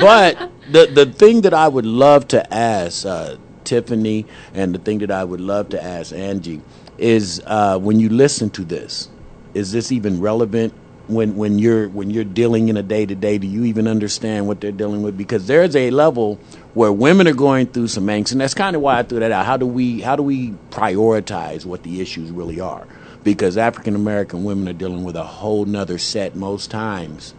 [0.00, 4.24] but the the thing that I would love to ask uh, Tiffany,
[4.54, 6.62] and the thing that I would love to ask Angie
[6.98, 9.08] is uh, when you listen to this,
[9.54, 10.72] is this even relevant
[11.08, 13.38] when when you're when you're dealing in a day to day?
[13.38, 15.16] Do you even understand what they're dealing with?
[15.16, 16.36] Because there's a level
[16.74, 19.32] where women are going through some angst, and that's kind of why I threw that
[19.32, 19.46] out.
[19.46, 22.86] How do we how do we prioritize what the issues really are?
[23.24, 27.34] Because African American women are dealing with a whole nother set most times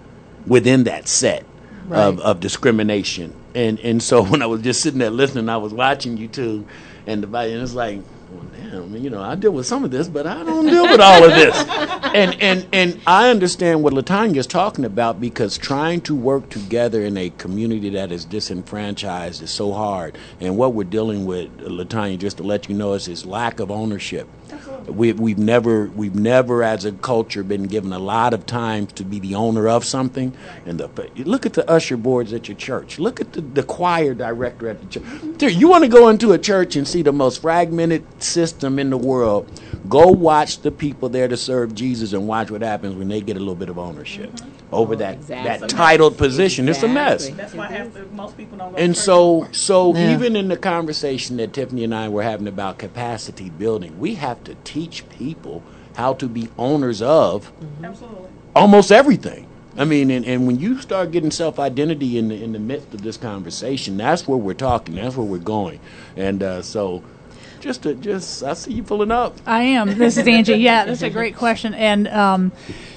[0.46, 1.46] within that set
[1.88, 2.20] Right.
[2.20, 3.34] of discrimination.
[3.56, 6.68] And and so when I was just sitting there listening, I was watching you two,
[7.06, 8.02] and the and it's like,
[8.70, 11.24] damn, you know, I deal with some of this, but I don't deal with all
[11.24, 11.56] of this.
[12.14, 17.04] and and and I understand what Latanya is talking about because trying to work together
[17.04, 20.18] in a community that is disenfranchised is so hard.
[20.40, 23.72] And what we're dealing with, Latanya, just to let you know, is this lack of
[23.72, 24.28] ownership.
[24.88, 29.04] We, we've never we've never as a culture been given a lot of time to
[29.04, 30.34] be the owner of something
[30.66, 30.88] and the
[31.26, 34.80] look at the usher boards at your church look at the, the choir director at
[34.80, 35.34] the church mm-hmm.
[35.34, 38.90] Dude, you want to go into a church and see the most fragmented system in
[38.90, 39.50] the world
[39.88, 43.36] go watch the people there to serve jesus and watch what happens when they get
[43.36, 44.34] a little bit of ownership
[44.72, 45.68] over that Exactly.
[45.68, 49.48] that titled position it's a mess That's why half the, most people don't and so,
[49.52, 50.14] so Yeah.
[50.14, 54.44] even in the conversation that Tiffany and I were having about capacity building, we have
[54.44, 55.64] to teach people
[55.96, 57.52] how to be owners of
[57.84, 58.30] Absolutely.
[58.56, 59.48] almost everything.
[59.78, 62.94] I mean, and, and when you start getting self identity in the in the midst
[62.94, 64.96] of this conversation, that's where we're talking.
[64.96, 65.80] That's where we're going.
[66.16, 67.04] And uh, so,
[67.60, 69.38] just to just, I see you pulling up.
[69.46, 69.98] I am.
[69.98, 70.56] This is Angie.
[70.56, 71.74] Yeah, that's a great question.
[71.74, 72.52] And um,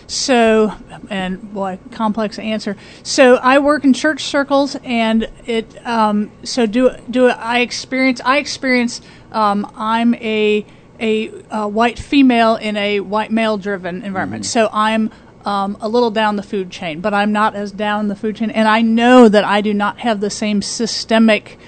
[0.06, 0.72] so,
[1.08, 2.76] and boy, complex answer.
[3.02, 5.86] So I work in church circles, and it.
[5.86, 8.20] Um, so do do I experience?
[8.24, 9.00] I experience.
[9.30, 10.66] Um, I'm a
[10.98, 14.46] a, uh white female in a white male driven environment.
[14.46, 15.10] So I'm.
[15.42, 18.50] Um, a little down the food chain, but I'm not as down the food chain,
[18.50, 21.58] and I know that I do not have the same systemic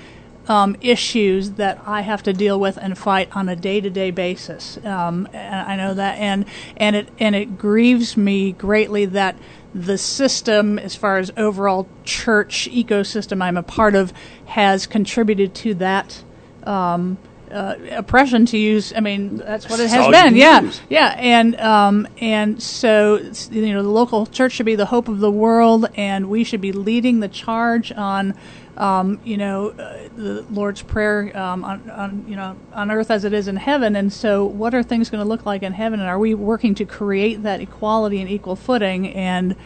[0.49, 4.79] um, issues that I have to deal with and fight on a day-to-day basis.
[4.85, 6.45] Um, and I know that, and
[6.77, 9.37] and it and it grieves me greatly that
[9.75, 14.13] the system, as far as overall church ecosystem I'm a part of,
[14.47, 16.23] has contributed to that.
[16.65, 17.19] Um,
[17.53, 18.93] uh, oppression to use.
[18.97, 20.37] I mean, that's what it has all been.
[20.37, 20.81] Yeah, use.
[20.89, 23.17] yeah, and um, and so
[23.51, 26.63] you know the local church should be the hope of the world, and we should
[26.63, 28.35] be leading the charge on.
[28.77, 33.25] Um, you know, uh, the Lord's Prayer um, on, on, you know, on earth as
[33.25, 33.95] it is in heaven.
[33.95, 36.01] And so, what are things going to look like in heaven?
[36.01, 39.09] And are we working to create that equality and equal footing?
[39.09, 39.57] And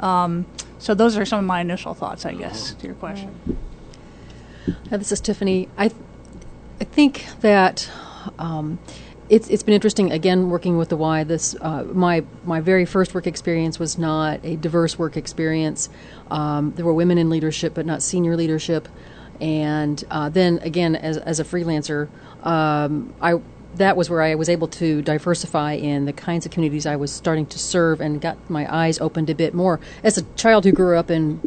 [0.00, 0.46] um,
[0.78, 3.58] so, those are some of my initial thoughts, I guess, to your question.
[4.88, 5.68] Hi, this is Tiffany.
[5.76, 6.00] I, th-
[6.80, 7.90] I think that
[8.38, 8.78] um,
[9.28, 11.24] it's it's been interesting again working with the Y.
[11.24, 15.88] This uh, my my very first work experience was not a diverse work experience.
[16.30, 18.88] Um, there were women in leadership, but not senior leadership.
[19.40, 22.08] And uh, then again, as as a freelancer,
[22.42, 23.40] um, I
[23.76, 27.10] that was where I was able to diversify in the kinds of communities I was
[27.10, 29.80] starting to serve and got my eyes opened a bit more.
[30.02, 31.40] As a child who grew up in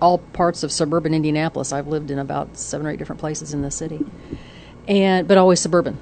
[0.00, 3.62] all parts of suburban Indianapolis, I've lived in about seven or eight different places in
[3.62, 4.04] the city,
[4.86, 5.98] and but always suburban.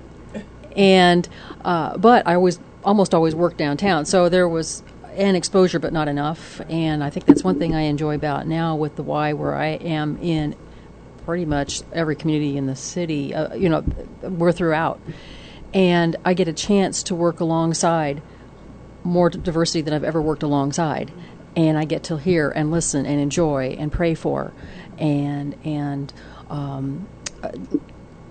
[0.77, 1.29] And
[1.65, 4.83] uh, but I was almost always worked downtown, so there was
[5.17, 6.61] an exposure, but not enough.
[6.69, 9.67] And I think that's one thing I enjoy about now with the Y, where I
[9.67, 10.57] am in
[11.27, 13.35] pretty much every community in the city.
[13.35, 13.85] Uh, you know,
[14.23, 15.01] we're throughout,
[15.75, 18.23] and I get a chance to work alongside
[19.03, 21.11] more diversity than I've ever worked alongside,
[21.57, 24.53] and I get to hear and listen and enjoy and pray for,
[24.99, 26.13] and and
[26.49, 27.09] um,
[27.43, 27.51] uh,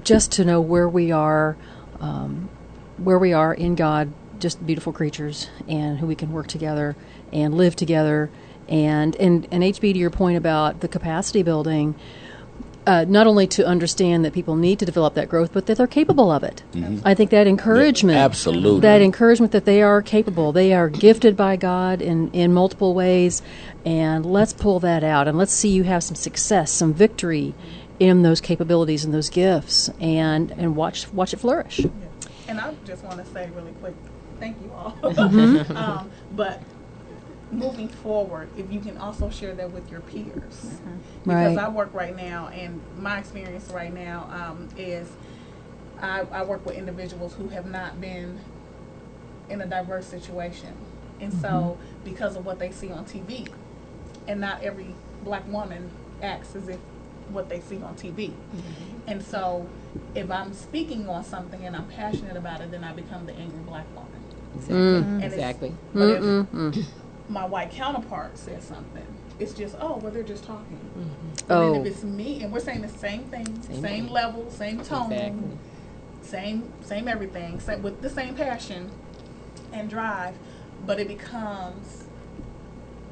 [0.04, 1.58] just to know where we are,
[2.00, 2.50] um,
[2.98, 6.96] where we are in God, just beautiful creatures, and who we can work together
[7.32, 8.30] and live together,
[8.68, 11.96] and and and HB to your point about the capacity building
[12.90, 15.86] uh, not only to understand that people need to develop that growth, but that they're
[15.86, 16.64] capable of it.
[17.06, 18.80] I think that encouragement, absolutely.
[18.82, 23.44] that encouragement that they are capable, they are gifted by God in in multiple ways,
[23.86, 27.54] and let's pull that out and let's see you have some success, some victory
[28.00, 31.80] in those capabilities and those gifts, and and watch watch it flourish.
[32.48, 33.94] And I just want to say really quick,
[34.40, 34.92] thank you all.
[35.04, 35.78] Mm-hmm.
[35.78, 36.62] um, but
[37.52, 40.80] moving forward, if you can also share that with your peers, because
[41.26, 41.30] Mm-hmm.
[41.30, 41.58] Right.
[41.58, 45.10] I work right now, and my experience right now um, is
[46.02, 48.40] I, I work with individuals who have not been
[49.50, 50.74] in a diverse situation,
[51.20, 52.04] and so Mm-hmm.
[52.06, 53.48] because of what they see on TV,
[54.28, 55.92] and not every black woman
[56.22, 56.80] acts as if
[57.32, 58.30] what they see on TV.
[58.30, 58.62] Mm-hmm.
[59.08, 59.68] And so,
[60.16, 63.60] if I'm speaking on something and I'm passionate about it, then I become the angry
[63.60, 64.12] black woman.
[64.56, 64.76] Exactly.
[64.78, 65.74] And it's- Exactly.
[65.94, 66.10] But
[66.78, 66.86] if
[67.30, 69.06] my white counterpart says something,
[69.40, 70.80] it's just, oh, well, they're just talking.
[71.48, 71.74] But Oh.
[71.74, 74.08] then if it's me, and we're saying the same thing, Same same, thing.
[74.10, 75.58] level, same tone, Exactly.
[76.22, 78.92] same same everything, same, with the same passion
[79.72, 80.36] and drive,
[80.86, 82.04] but it becomes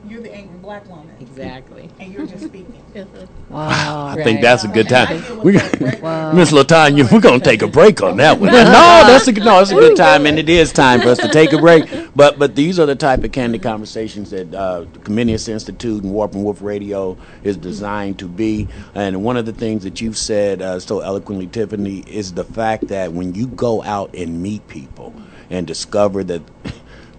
[0.10, 1.90] you're the angry black woman, Exactly.
[2.00, 2.84] and you're just speaking.
[3.50, 4.08] Wow.
[4.08, 4.24] I Right.
[4.26, 5.22] think that's a good time.
[5.22, 6.34] deal with We, that.
[6.36, 8.52] Miss Latanya, we're gonna take a break on that one.
[8.52, 11.30] no, that's a no, it's a good time, and it is time for us to
[11.30, 11.86] take a break.
[12.16, 16.12] But but these are the type of candid conversations that uh, the Comenius Institute and
[16.12, 18.68] Warp and Woof Radio is designed to be.
[18.96, 22.88] And one of the things that you've said uh, so eloquently, Tiffany, is the fact
[22.90, 25.14] that when you go out and meet people
[25.50, 26.42] and discover that.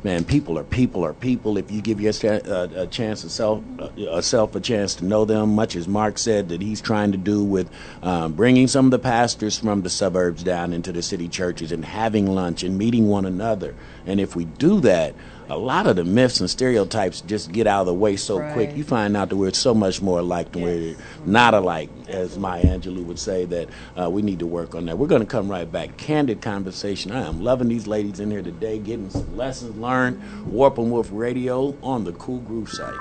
[0.08, 1.58] Man, people are people are people.
[1.58, 5.04] If you give yourself uh, a chance to self, uh, a self a chance to
[5.04, 7.70] know them, much as Mark said that he's trying to do with
[8.02, 11.84] um, bringing some of the pastors from the suburbs down into the city churches and
[11.84, 13.74] having lunch and meeting one another.
[14.06, 15.14] And if we do that,
[15.48, 18.76] a lot of the myths and stereotypes just get out of the way so quick.
[18.76, 22.62] You find out that we're so much more alike than we're not alike, as Maya
[22.64, 23.46] Angelou would say.
[23.46, 23.68] That
[23.98, 24.98] uh, we need to work on that.
[24.98, 25.96] We're going to come right back.
[25.96, 27.12] Candid conversation.
[27.12, 30.20] I am loving these ladies in here today, getting some lessons learned.
[30.46, 32.94] Warp and Woof Radio on the Cool Groove site.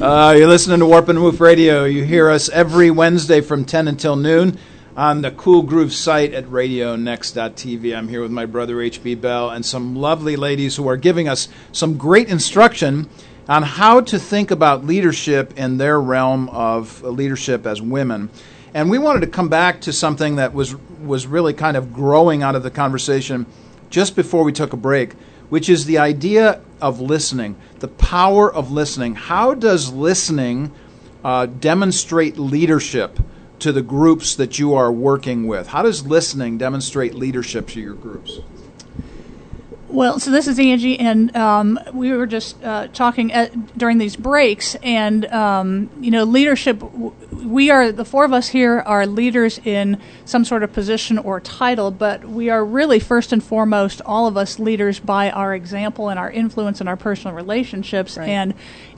[0.00, 1.84] Uh, you're listening to Warp and Woof Radio.
[1.84, 4.58] You hear us every Wednesday from 10 until noon
[4.98, 7.96] on the Cool Groove site at radionext.tv.
[7.96, 11.48] I'm here with my brother HB Bell and some lovely ladies who are giving us
[11.70, 13.08] some great instruction
[13.48, 18.28] on how to think about leadership in their realm of leadership as women.
[18.74, 22.42] And we wanted to come back to something that was was really kind of growing
[22.42, 23.46] out of the conversation
[23.90, 25.12] just before we took a break,
[25.48, 29.14] which is the idea of listening, the power of listening.
[29.14, 30.72] How does listening
[31.22, 33.20] uh, demonstrate leadership
[33.60, 35.68] to the groups that you are working with?
[35.68, 38.40] How does listening demonstrate leadership to your groups?
[39.88, 44.16] Well, so this is Angie, and um, we were just uh, talking at, during these
[44.16, 46.82] breaks, and um, you know, leadership.
[47.32, 51.40] We are the four of us here are leaders in some sort of position or
[51.40, 56.10] title, but we are really first and foremost all of us leaders by our example
[56.10, 58.28] and our influence and our personal relationships, Right.
[58.28, 58.52] and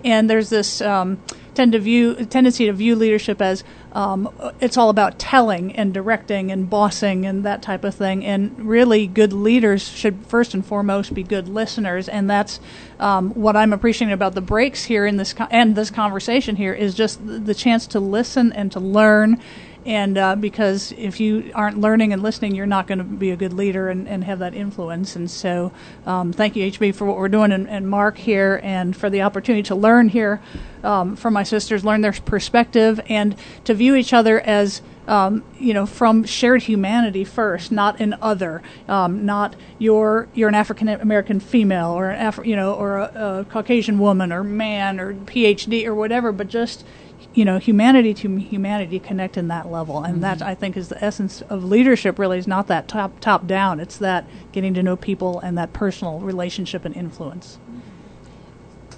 [0.04, 1.22] and there's this um,
[1.54, 6.50] tend to view tendency to view leadership as um, it's all about telling and directing
[6.52, 8.24] and bossing and that type of thing.
[8.24, 12.60] And really, good leaders should first and foremost be good listeners, and that's
[12.98, 16.72] um, what I'm appreciating about the breaks here in this co- and this conversation here
[16.72, 19.40] is just the chance to listen and to learn
[19.86, 23.36] and uh, because if you aren't learning and listening, you're not going to be a
[23.36, 25.16] good leader and, and have that influence.
[25.16, 25.72] And so,
[26.04, 29.22] um, thank you, HB, for what we're doing, and, and, Mark here, and for the
[29.22, 30.40] opportunity to learn here
[30.84, 34.82] um, from my sisters, learn their perspective, and to view each other as.
[35.08, 40.54] Um, you know, from shared humanity first, not an other, um, not you're you're an
[40.54, 45.00] African American female or an Afri- you know or a, a Caucasian woman or man
[45.00, 46.84] or PhD or whatever, but just
[47.32, 50.22] you know, humanity to humanity connect in that level, and mm-hmm.
[50.22, 52.18] that I think is the essence of leadership.
[52.18, 53.78] Really, is not that top top down.
[53.78, 57.58] It's that getting to know people and that personal relationship and influence.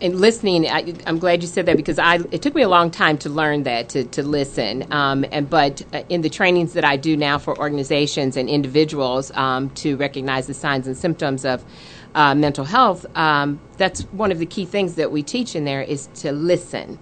[0.01, 2.91] And listening, I, am glad you said that because I it took me a long
[2.91, 4.91] time to learn that to to listen.
[4.91, 9.31] Um, and but uh, in the trainings that I do now for organizations and individuals
[9.33, 11.65] um, to recognize the signs and symptoms of
[12.15, 15.83] uh, mental health, um, that's one of the key things that we teach in there
[15.83, 16.99] is to listen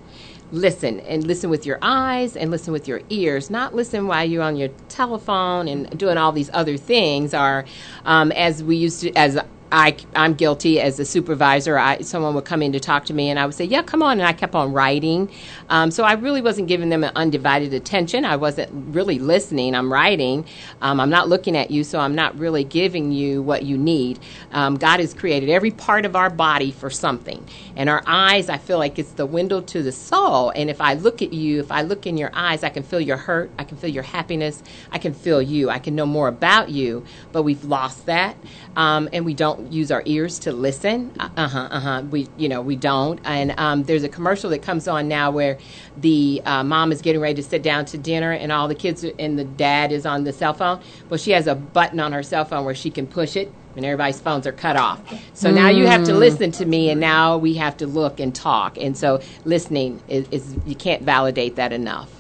[0.52, 4.42] listen and listen with your eyes and listen with your ears, not listen while you're
[4.42, 7.34] on your telephone and doing all these other things.
[7.34, 7.64] Or
[8.04, 9.38] um, as we used to, as
[9.72, 11.78] I, I'm guilty as a supervisor.
[11.78, 14.02] I, someone would come in to talk to me, and I would say, "Yeah, come
[14.02, 15.30] on," and I kept on writing.
[15.68, 18.24] Um, so I really wasn't giving them an undivided attention.
[18.24, 19.74] I wasn't really listening.
[19.74, 20.44] I'm writing.
[20.82, 24.18] Um, I'm not looking at you, so I'm not really giving you what you need.
[24.52, 27.46] Um, God has created every part of our body for something,
[27.76, 28.48] and our eyes.
[28.48, 30.50] I feel like it's the window to the soul.
[30.50, 33.00] And if I look at you, if I look in your eyes, I can feel
[33.00, 33.50] your hurt.
[33.58, 34.62] I can feel your happiness.
[34.90, 35.70] I can feel you.
[35.70, 37.04] I can know more about you.
[37.32, 38.36] But we've lost that,
[38.74, 41.12] um, and we don't use our ears to listen.
[41.18, 41.68] Uh huh.
[41.70, 42.02] Uh huh.
[42.10, 43.20] We you know we don't.
[43.24, 45.58] And um, there's a commercial that comes on now where
[45.96, 49.04] the uh, mom is getting ready to sit down to dinner, and all the kids
[49.04, 50.80] and the dad is on the cell phone.
[51.08, 53.52] Well, she has a button on her cell phone where she can push it.
[53.76, 55.00] And everybody's phones are cut off.
[55.32, 55.54] So mm.
[55.54, 58.76] now you have to listen to me, and now we have to look and talk.
[58.76, 62.10] And so listening is, is you can't validate that enough.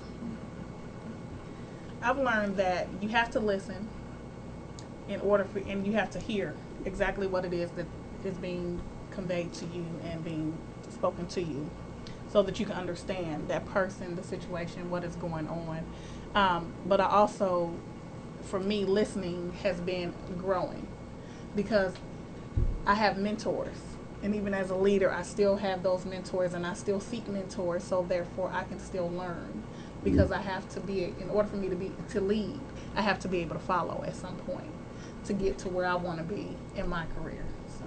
[2.00, 3.88] I've learned that you have to listen
[5.08, 6.54] in order for, and you have to hear
[6.84, 7.86] exactly what it is that
[8.24, 10.56] is being conveyed to you and being
[10.90, 11.68] spoken to you
[12.28, 15.84] so that you can understand that person, the situation, what is going on.
[16.34, 17.74] Um, but I also,
[18.42, 20.86] for me, listening has been growing
[21.56, 21.94] because
[22.86, 23.76] I have mentors.
[24.22, 27.82] And even as a leader, I still have those mentors and I still seek mentors,
[27.82, 29.64] so therefore I can still learn
[30.04, 32.60] because I have to be, in order for me to be, to lead,
[32.94, 34.70] I have to be able to follow at some point
[35.24, 37.44] to get to where I want to be in my career.
[37.78, 37.84] So.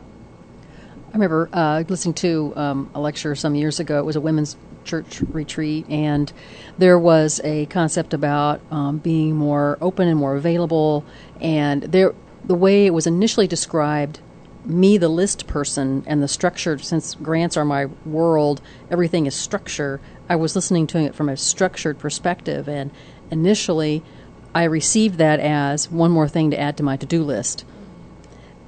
[1.09, 3.99] I remember uh, listening to um, a lecture some years ago.
[3.99, 6.31] It was a women's church retreat, and
[6.77, 11.05] there was a concept about um, being more open and more available.
[11.41, 12.13] And there,
[12.43, 14.19] the way it was initially described,
[14.65, 19.99] me, the list person, and the structure, since grants are my world, everything is structure.
[20.29, 22.91] I was listening to it from a structured perspective, and
[23.29, 24.03] initially
[24.55, 27.65] I received that as one more thing to add to my to-do list.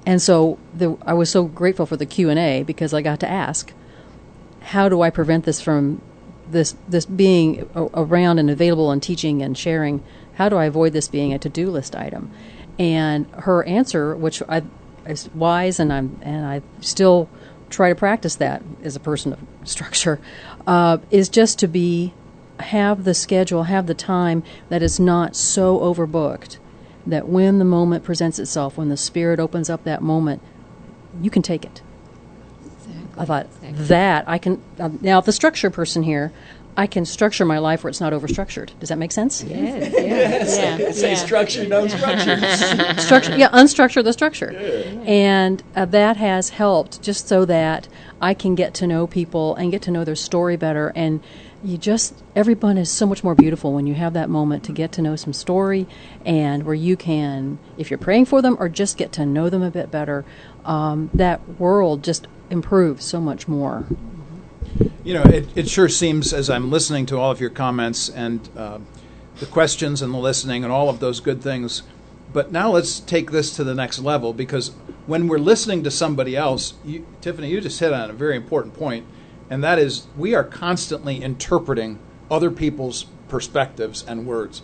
[0.06, 3.74] And so the, I was so grateful for the Q&A because I got to ask,
[4.62, 6.02] how do I prevent this from
[6.48, 10.04] this this being around and available and teaching and sharing?
[10.36, 12.32] How do I avoid this being a to-do list item?
[12.78, 14.64] And her answer, which I
[15.08, 17.30] is wise and I'm and I still
[17.70, 20.20] try to practice that as a person of structure,
[20.66, 22.14] uh, is just to be
[22.60, 26.58] have the schedule, have the time that is not so overbooked
[27.08, 30.42] that when the moment presents itself, when the Spirit opens up that moment,
[31.22, 31.82] you can take it.
[32.66, 33.22] Exactly.
[33.22, 33.86] I thought exactly.
[33.88, 34.62] that I can.
[34.80, 36.32] Uh, now, the structure person here,
[36.78, 38.78] I can structure my life where it's not overstructured.
[38.80, 39.44] Does that make sense?
[39.44, 39.94] Yes.
[39.94, 40.58] yes.
[40.80, 40.92] yeah.
[40.92, 41.16] Say yeah.
[41.16, 42.38] structure, no structure.
[43.02, 43.38] structure.
[43.38, 44.52] Yeah, unstructure the structure.
[44.52, 45.02] Yeah.
[45.04, 47.88] And uh, that has helped just so that
[48.22, 51.24] I can get to know people and get to know their story better and
[51.66, 54.92] you just everyone is so much more beautiful when you have that moment to get
[54.92, 55.88] to know some story
[56.24, 59.64] and where you can if you're praying for them or just get to know them
[59.64, 60.24] a bit better
[60.64, 63.86] um, that world just improves so much more.
[65.04, 68.48] You know it, it sure seems as i'm listening to all of your comments and
[68.56, 68.80] uh,
[69.40, 71.84] the questions and the listening and all of those good things
[72.34, 74.70] but now let's take this to the next level because
[75.06, 78.74] when we're listening to somebody else you, tiffany you just hit on a very important
[78.74, 79.06] point
[79.50, 84.62] and that is we are constantly interpreting other people's perspectives and words.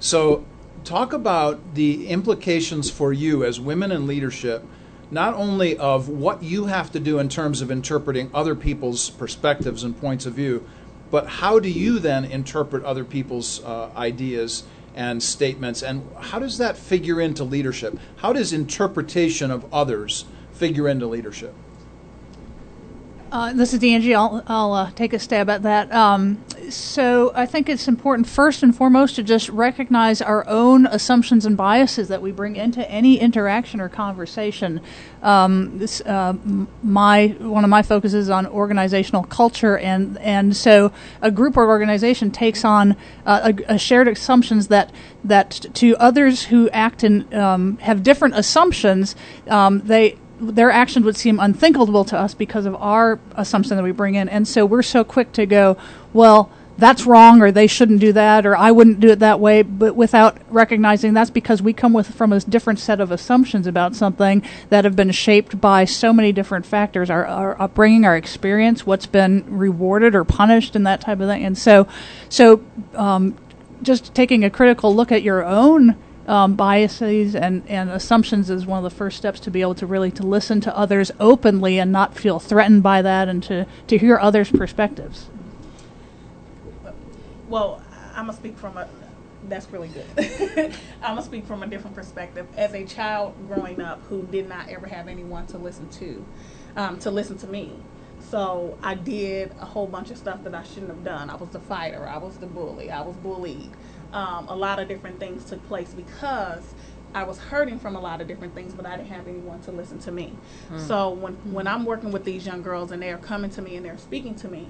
[0.00, 0.44] So,
[0.84, 4.64] talk about the implications for you as women in leadership,
[5.10, 9.82] not only of what you have to do in terms of interpreting other people's perspectives
[9.82, 10.68] and points of view,
[11.10, 14.64] but how do you then interpret other people's uh, ideas
[14.94, 17.98] and statements, and how does that figure into leadership?
[18.16, 21.54] How does interpretation of others figure into leadership?
[23.30, 24.14] Uh, this is Angie.
[24.14, 25.92] I'll, I'll uh, take a stab at that.
[25.92, 31.44] Um, so I think it's important first and foremost to just recognize our own assumptions
[31.44, 34.80] and biases that we bring into any interaction or conversation.
[35.22, 36.34] Um, this, uh,
[36.82, 42.30] my one of my focuses on organizational culture, and and so a group or organization
[42.30, 44.90] takes on uh, a, a, shared assumptions that
[45.24, 49.16] that to others who act and um, have different assumptions,
[49.48, 53.92] um, they their actions would seem unthinkable to us because of our assumption that we
[53.92, 54.28] bring in.
[54.28, 55.76] And so we're so quick to go,
[56.12, 59.62] well, that's wrong, or they shouldn't do that, or I wouldn't do it that way,
[59.62, 63.96] but without recognizing that's because we come with from a different set of assumptions about
[63.96, 68.86] something that have been shaped by so many different factors our, our upbringing, our experience,
[68.86, 71.44] what's been rewarded or punished, and that type of thing.
[71.44, 71.88] And so,
[72.28, 72.64] so
[72.94, 73.36] um,
[73.82, 75.96] just taking a critical look at your own
[76.28, 79.86] um, biases and, and assumptions is one of the first steps to be able to
[79.86, 83.96] really to listen to others openly and not feel threatened by that and to, to
[83.96, 85.30] hear others' perspectives.
[87.48, 87.82] Well,
[88.14, 88.86] I'm gonna speak from a.
[89.48, 90.74] That's really good.
[91.02, 92.46] I'm gonna speak from a different perspective.
[92.56, 96.26] As a child growing up, who did not ever have anyone to listen to,
[96.76, 97.72] um, to listen to me,
[98.20, 101.30] so I did a whole bunch of stuff that I shouldn't have done.
[101.30, 102.06] I was the fighter.
[102.06, 102.90] I was the bully.
[102.90, 103.70] I was bullied
[104.12, 106.74] um, a lot of different things took place because
[107.14, 109.72] I was hurting from a lot of different things, but I didn't have anyone to
[109.72, 110.34] listen to me.
[110.70, 110.86] Mm.
[110.86, 113.76] So when when I'm working with these young girls and they are coming to me
[113.76, 114.68] and they're speaking to me,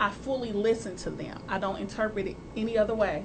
[0.00, 1.42] I fully listen to them.
[1.48, 3.24] I don't interpret it any other way.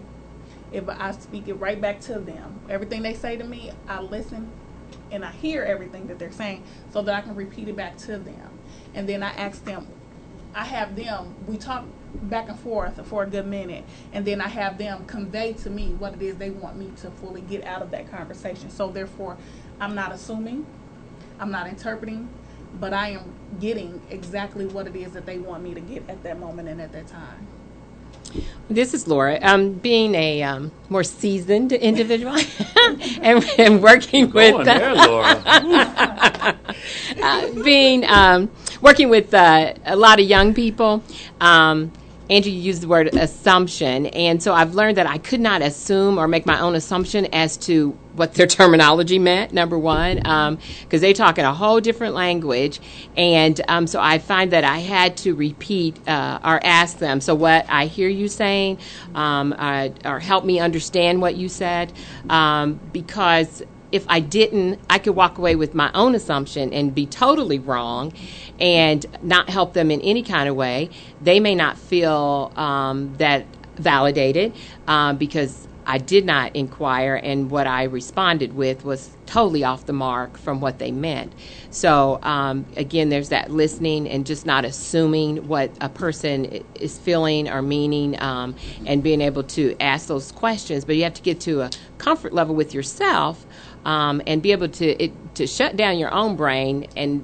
[0.72, 4.52] If I speak it right back to them, everything they say to me, I listen
[5.12, 8.18] and I hear everything that they're saying so that I can repeat it back to
[8.18, 8.50] them.
[8.94, 9.88] And then I ask them,
[10.54, 13.84] I have them, we talk back and forth for a good minute,
[14.14, 17.12] and then I have them convey to me what it is they want me to
[17.12, 18.70] fully get out of that conversation.
[18.70, 19.38] So, therefore,
[19.80, 20.66] I'm not assuming,
[21.40, 22.30] I'm not interpreting,
[22.80, 26.24] but I am getting exactly what it is that they want me to get at
[26.24, 27.48] that moment and at that time.
[28.70, 29.40] This is Laura.
[29.42, 32.36] Um, being a um, more seasoned individual
[33.22, 35.42] and, and, working with uh, there, Laura.
[37.24, 38.52] uh, being um,
[38.82, 41.04] working with uh, a lot of young people.
[41.42, 41.92] Um,
[42.30, 46.28] Angie used the word assumption, and so I've learned that I could not assume or
[46.28, 49.54] make my own assumption as to what their terminology meant.
[49.54, 50.60] Number one, because um,
[50.90, 52.80] they talk in a whole different language,
[53.18, 57.22] and um, so I find that I had to repeat uh, or ask them.
[57.22, 58.80] So what I hear you saying,
[59.16, 61.94] um, uh, or help me understand what you said,
[62.30, 67.06] um, because if I didn't, I could walk away with my own assumption and be
[67.06, 68.14] totally wrong
[68.60, 70.90] and not help them in any kind of way.
[71.22, 73.46] They may not feel um, that
[73.76, 74.54] validated
[74.88, 79.94] um, because I did not inquire, and what I responded with was totally off the
[79.94, 81.34] mark from what they meant.
[81.72, 87.50] So, um, again, there's that listening and just not assuming what a person is feeling
[87.50, 88.56] or meaning um,
[88.86, 90.86] and being able to ask those questions.
[90.86, 93.48] But you have to get to a comfort level with yourself
[93.84, 97.24] um, and be able to it, to shut down your own brain and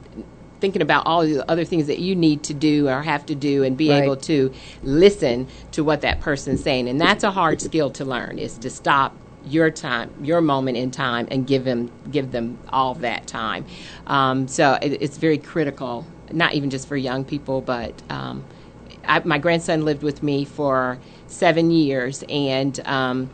[0.60, 3.64] thinking about all the other things that you need to do or have to do
[3.64, 4.04] and be right.
[4.04, 4.52] able to
[4.84, 8.70] listen to what that person's saying and that's a hard skill to learn is to
[8.70, 13.66] stop your time your moment in time and give them give them all that time
[14.08, 18.44] um, so it, it's very critical not even just for young people but um,
[19.08, 20.98] I, my grandson lived with me for
[21.28, 23.30] seven years and um,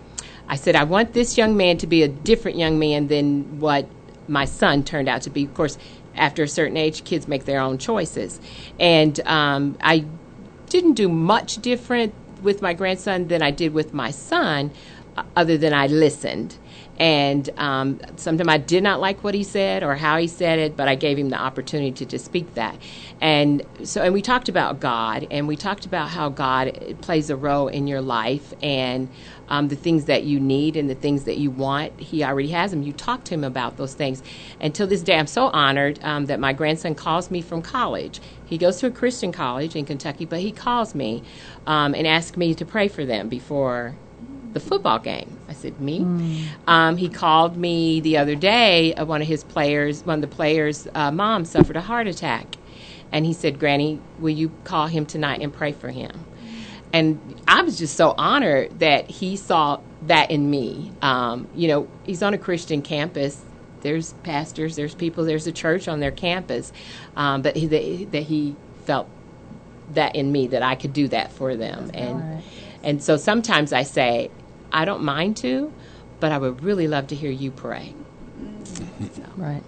[0.52, 3.88] I said, I want this young man to be a different young man than what
[4.28, 5.46] my son turned out to be.
[5.46, 5.78] Of course,
[6.16, 8.40] after a certain age, kids make their own choices.
[8.80, 10.06] And um, I
[10.70, 14.72] didn't do much different with my grandson than I did with my son,
[15.18, 16.58] uh, other than I listened.
[16.98, 20.78] And um, sometimes I did not like what he said or how he said it,
[20.78, 22.78] but I gave him the opportunity to speak that.
[23.20, 27.36] And so, and we talked about God, and we talked about how God plays a
[27.36, 29.10] role in your life, and
[29.52, 32.00] um, the things that you need and the things that you want.
[32.00, 32.82] He already has them.
[32.82, 34.24] You talk to him about those things.
[34.62, 38.22] And till this day, I'm so honored um, that my grandson calls me from college.
[38.46, 41.22] He goes to a Christian college in Kentucky, but he calls me
[41.68, 43.96] um, and asks me to pray for them before
[44.54, 45.38] the football game.
[45.50, 46.00] I said, me?
[46.00, 46.46] Mm.
[46.68, 48.94] Um, he called me the other day.
[48.94, 52.56] Uh, one of his players, one of the players' uh, mom suffered a heart attack.
[53.12, 56.26] And he said, Granny, will you call him tonight and pray for him?
[56.94, 60.92] And I was just so honored that he saw that in me.
[61.02, 63.42] Um, you know, he's on a Christian campus.
[63.82, 66.72] There's pastors, there's people, there's a church on their campus,
[67.16, 69.10] um, but he, that, that he felt
[69.94, 71.90] that in me that I could do that for them.
[71.94, 72.44] And
[72.84, 74.30] and so sometimes I say,
[74.72, 75.74] I don't mind to,
[76.20, 77.94] but I would really love to hear you pray.
[79.38, 79.64] Right.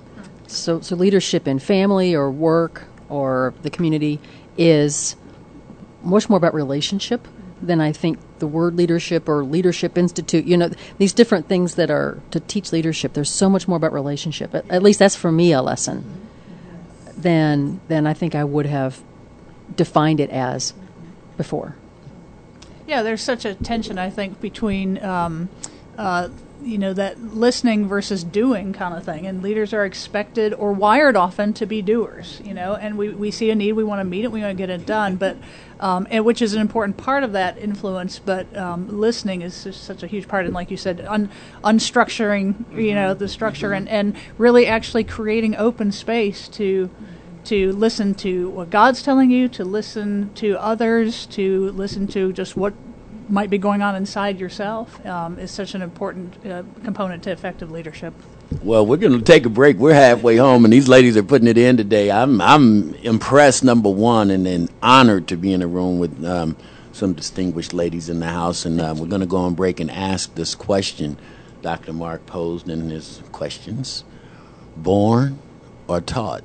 [0.47, 4.19] So, so leadership in family or work or the community
[4.57, 5.15] is
[6.04, 7.28] much more about relationship
[7.62, 10.45] than I think the word leadership or leadership institute.
[10.45, 13.14] You know, these different things that are to teach leadership.
[13.14, 14.54] There's so much more about relationship.
[14.54, 16.04] At, at least that's for me a lesson.
[17.18, 19.01] Than than I think I would have
[19.76, 20.74] defined it as
[21.38, 21.76] before.
[22.86, 25.49] Yeah, there's such a tension, I think, between um,
[25.97, 26.30] uh,
[26.64, 29.28] you know that listening versus doing kind of thing.
[29.28, 33.32] And leaders are expected or wired often to be doers you know and we, we
[33.32, 35.16] see a need we want to meet it we want to get it done.
[35.16, 35.38] But
[35.80, 40.03] um, and which is an important part of that influence but um, listening is such
[40.03, 40.45] a huge part.
[40.45, 41.30] And like you said un,
[41.64, 46.89] unstructuring you know the structure and, and really actually creating open space to
[47.45, 52.55] to listen to what God's telling you, to listen to others, to listen to just
[52.55, 52.74] what
[53.30, 57.71] might be going on inside yourself um, is such an important uh, component to effective
[57.71, 58.13] leadership.
[58.61, 59.78] Well, we're going to take a break.
[59.78, 62.11] We're halfway home, and these ladies are putting it in today.
[62.11, 66.55] I'm I'm impressed, number one, and then honored to be in a room with um,
[66.91, 68.65] some distinguished ladies in the house.
[68.65, 71.17] And uh, we're going to go on break and ask this question
[71.61, 71.93] Dr.
[71.93, 74.03] Mark posed in his questions:
[74.78, 75.39] born
[75.88, 76.43] or taught?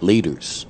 [0.00, 0.66] Leaders.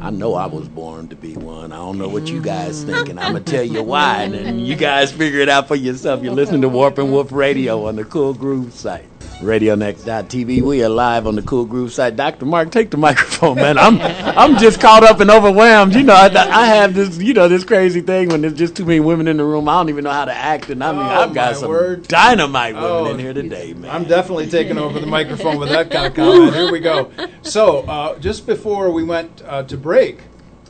[0.00, 1.72] I know I was born to be one.
[1.72, 4.74] I don't know what you guys think, and I'm gonna tell you why, and you
[4.74, 6.22] guys figure it out for yourself.
[6.22, 9.06] You're listening to Warp and Woof Radio on the Cool Groove site.
[9.20, 10.62] RadioNext.tv.
[10.62, 12.16] We are live on the Cool Groove site.
[12.16, 12.46] Dr.
[12.46, 13.76] Mark, take the microphone, man.
[13.78, 15.94] I'm I'm just caught up and overwhelmed.
[15.94, 18.84] You know, I, I have this you know this crazy thing when there's just too
[18.84, 19.68] many women in the room.
[19.68, 22.08] I don't even know how to act, and I mean Oh, I've got some word.
[22.08, 23.90] dynamite women Oh, in here today, man.
[23.90, 26.54] I'm definitely taking over the microphone with that kind of comment.
[26.54, 27.10] Here we go.
[27.42, 30.20] So, uh, just before we went uh, to break,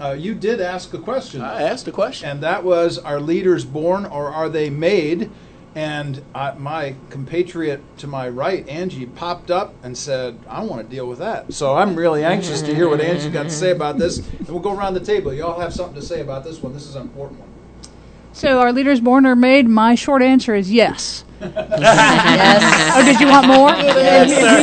[0.00, 2.28] uh, you did ask a question, I asked a question.
[2.28, 5.30] and that was: Are leaders born or are they made?
[5.76, 10.88] And uh, my compatriot to my right, Angie, popped up and said, "I want to
[10.88, 13.98] deal with that." So I'm really anxious to hear what Angie's got to say about
[13.98, 15.34] this, and we'll go around the table.
[15.34, 16.72] You all have something to say about this one.
[16.72, 17.50] This is an important one.
[18.32, 19.68] So, are leaders born or made?
[19.68, 21.24] My short answer is yes.
[21.40, 22.92] yes.
[22.96, 23.70] Oh, did you want more?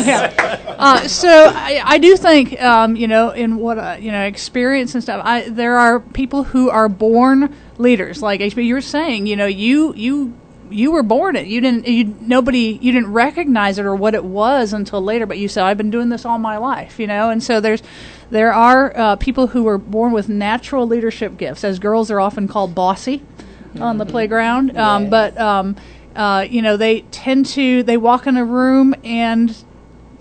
[0.06, 0.76] Yeah.
[0.78, 4.96] Uh, so I, I do think, um, you know, in what uh, you know, experience
[4.96, 5.22] and stuff.
[5.24, 8.66] I, there are people who are born leaders, like HB.
[8.66, 10.34] You were saying, you know, you you
[10.74, 11.48] you were born it.
[11.48, 11.88] You didn't.
[11.88, 12.80] You nobody.
[12.82, 15.26] You didn't recognize it or what it was until later.
[15.26, 17.30] But you said, "I've been doing this all my life," you know.
[17.30, 17.84] And so there's
[18.30, 21.64] there are uh, people who were born with natural leadership gifts.
[21.64, 23.22] As girls, are often called bossy
[23.80, 24.78] on the playground.
[24.78, 25.76] Um, But um,
[26.16, 29.56] uh, you know, they tend to they walk in a room and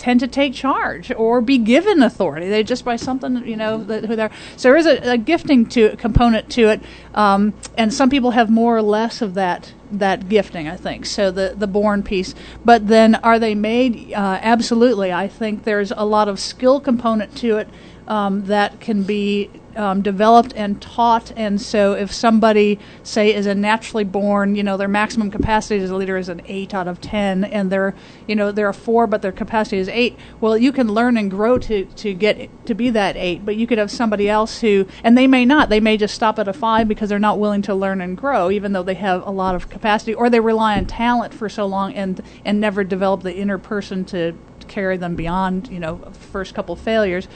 [0.03, 2.49] tend to take charge or be given authority.
[2.49, 4.33] They just by something you know that who they're.
[4.57, 6.81] So there is a, a gifting to component to it,
[7.15, 10.67] um, and some people have more or less of that that gifting.
[10.67, 11.31] I think so.
[11.31, 12.35] The the born piece,
[12.65, 14.13] but then are they made?
[14.13, 15.13] Uh, absolutely.
[15.13, 17.69] I think there's a lot of skill component to it
[18.09, 21.33] um, that can be um, developed and taught.
[21.37, 25.91] And so, if somebody, say, is a naturally born, you know, their maximum capacity as
[25.91, 27.95] a leader is an eight out of ten, and they're,
[28.27, 30.19] you know, they're a four, but their capacity is eight.
[30.41, 33.45] Well, you can learn and grow to to get to be that eight.
[33.45, 35.69] But you could have somebody else who, and they may not.
[35.69, 38.51] They may just stop at a five because they're not willing to learn and grow,
[38.51, 41.67] even though they have a lot of capacity, or they rely on talent for so
[41.67, 44.37] long and and never develop the inner person to
[44.73, 45.99] carry them beyond you know
[46.33, 47.29] first couple failures.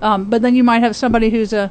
[0.00, 1.70] Um, but then you might have somebody who's a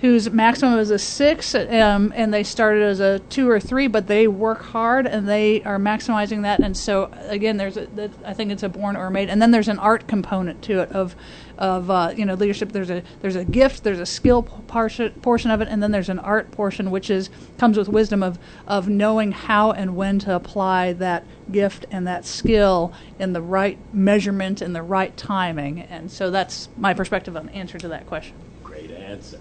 [0.00, 4.08] whose maximum is a six um, and they started as a two or three but
[4.08, 6.58] they work hard and they are maximizing that.
[6.60, 9.28] And so again there's a i think it's a born or made.
[9.28, 11.14] And then there's an art component to it of
[11.58, 15.50] of uh, you know leadership there's a there's a gift there's a skill portion portion
[15.50, 18.88] of it and then there's an art portion which is comes with wisdom of of
[18.88, 24.60] knowing how and when to apply that gift and that skill in the right measurement
[24.60, 28.36] and the right timing and so that's my perspective on the answer to that question
[28.62, 29.38] Great answer.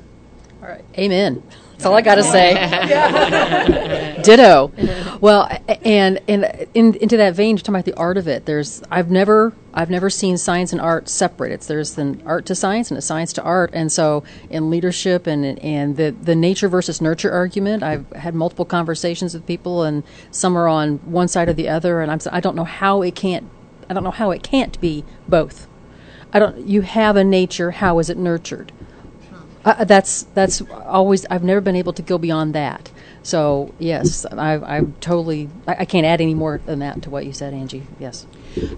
[0.62, 0.84] All right.
[0.98, 1.42] Amen.
[1.82, 4.22] That's all I got to say.
[4.24, 4.72] Ditto.
[5.22, 5.48] Well,
[5.86, 8.48] and and in, into that vein, to talking about the art of it.
[8.48, 11.52] There's I've never I've never seen science and art separate.
[11.52, 13.70] It's there's an art to science and a science to art.
[13.72, 18.66] And so in leadership and and the the nature versus nurture argument, I've had multiple
[18.66, 20.02] conversations with people, and
[20.32, 22.02] some are on one side or the other.
[22.02, 23.48] And I'm I don't know how it can't
[23.92, 25.68] I don't know how it can't be both.
[26.34, 26.66] I don't.
[26.66, 27.70] You have a nature.
[27.70, 28.72] How is it nurtured?
[29.66, 31.26] Uh, that's that's always.
[31.28, 32.92] I've never been able to go beyond that.
[33.24, 35.50] So yes, I, I'm totally.
[35.68, 37.88] I, I can't add any more than that to what you said, Angie.
[38.00, 38.28] Yes.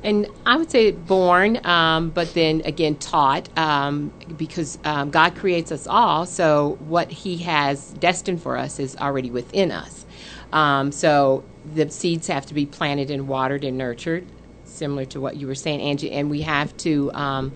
[0.04, 5.72] And I would say born, um, but then again taught, um, because um, God creates
[5.72, 6.26] us all.
[6.26, 10.06] So what He has destined for us is already within us.
[10.54, 14.28] Um, so the seeds have to be planted and watered and nurtured,
[14.66, 16.12] similar to what you were saying, Angie.
[16.12, 17.54] And we have to um,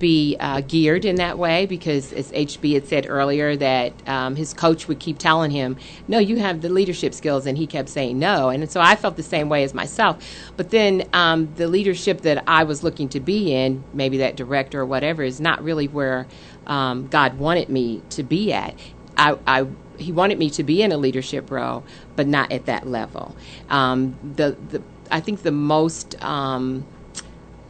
[0.00, 4.52] be uh, geared in that way because, as HB had said earlier, that um, his
[4.52, 5.76] coach would keep telling him,
[6.08, 8.48] "No, you have the leadership skills," and he kept saying no.
[8.48, 10.18] And so I felt the same way as myself.
[10.56, 14.80] But then um, the leadership that I was looking to be in, maybe that director
[14.80, 16.26] or whatever, is not really where
[16.66, 18.74] um, God wanted me to be at.
[19.16, 19.66] I, I
[19.98, 21.84] he wanted me to be in a leadership role,
[22.16, 23.36] but not at that level.
[23.68, 26.86] Um, the, the I think the most um,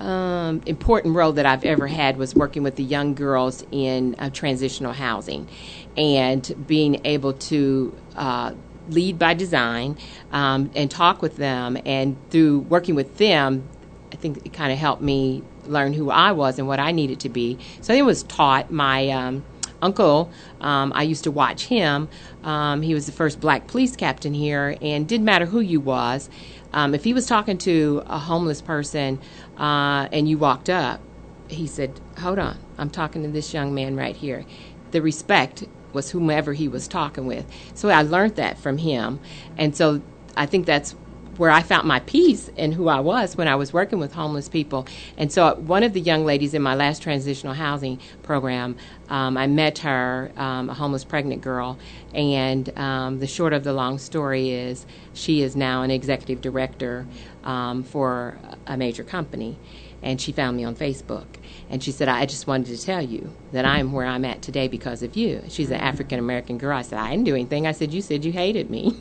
[0.01, 4.31] um, important role that I've ever had was working with the young girls in uh,
[4.31, 5.49] transitional housing,
[5.97, 7.97] and being able to.
[8.17, 8.55] Uh,
[8.89, 9.97] lead by design
[10.33, 13.63] um, and talk with them and through working with them
[14.11, 17.21] i think it kind of helped me learn who i was and what i needed
[17.21, 19.45] to be so it was taught my um,
[19.83, 20.31] uncle,
[20.61, 22.09] um, I used to watch him.
[22.45, 26.29] Um, he was the first black police captain here, and didn't matter who you was.
[26.73, 29.21] Um, if he was talking to a homeless person
[29.59, 31.01] uh, and you walked up,
[31.49, 34.45] he said, "Hold on, I'm talking to this young man right here."
[34.93, 37.47] The respect was whomever he was talking with.
[37.75, 39.21] So I learned that from him,
[39.57, 40.03] and so
[40.37, 40.95] I think that's
[41.37, 44.49] where I found my peace and who I was when I was working with homeless
[44.49, 44.87] people.
[45.17, 48.77] And so, one of the young ladies in my last transitional housing program,
[49.09, 51.79] um, I met her, um, a homeless pregnant girl,
[52.15, 57.07] and um, the short of the long story is she is now an executive director
[57.45, 59.57] um, for a major company.
[60.03, 61.27] And she found me on Facebook.
[61.71, 64.43] And she said, I just wanted to tell you that I am where I'm at
[64.43, 65.43] today because of you.
[65.49, 66.77] She's an African American girl.
[66.77, 67.67] I said, I didn't do anything.
[67.67, 68.97] I said, You said you hated me.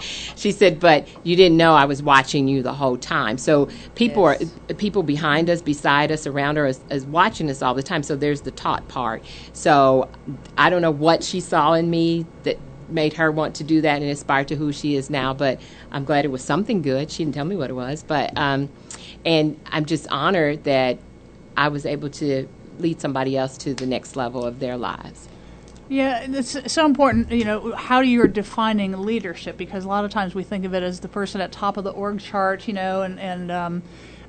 [0.36, 3.38] she said, But you didn't know I was watching you the whole time.
[3.38, 4.52] So people yes.
[4.70, 8.02] are people behind us, beside us, around us, is, watching us all the time.
[8.02, 9.22] So there's the taught part.
[9.52, 10.08] So
[10.58, 12.58] I don't know what she saw in me that
[12.88, 15.32] made her want to do that and aspire to who she is now.
[15.34, 15.60] But
[15.92, 17.10] I'm glad it was something good.
[17.10, 18.68] She didn't tell me what it was, but um,
[19.24, 20.98] and I'm just honored that
[21.56, 22.48] I was able to
[22.78, 25.28] lead somebody else to the next level of their lives.
[25.88, 27.30] Yeah, it's so important.
[27.30, 30.82] You know, how you're defining leadership because a lot of times we think of it
[30.82, 32.66] as the person at top of the org chart.
[32.66, 33.82] You know, and and um,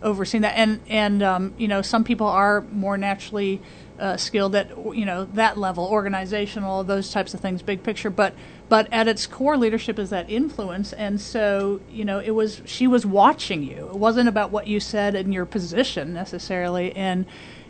[0.03, 3.61] overseeing that, and and um, you know, some people are more naturally
[3.99, 8.09] uh, skilled at you know that level, organizational, those types of things, big picture.
[8.09, 8.33] But
[8.67, 12.87] but at its core, leadership is that influence, and so you know it was she
[12.87, 13.87] was watching you.
[13.87, 17.25] It wasn't about what you said in your position necessarily, and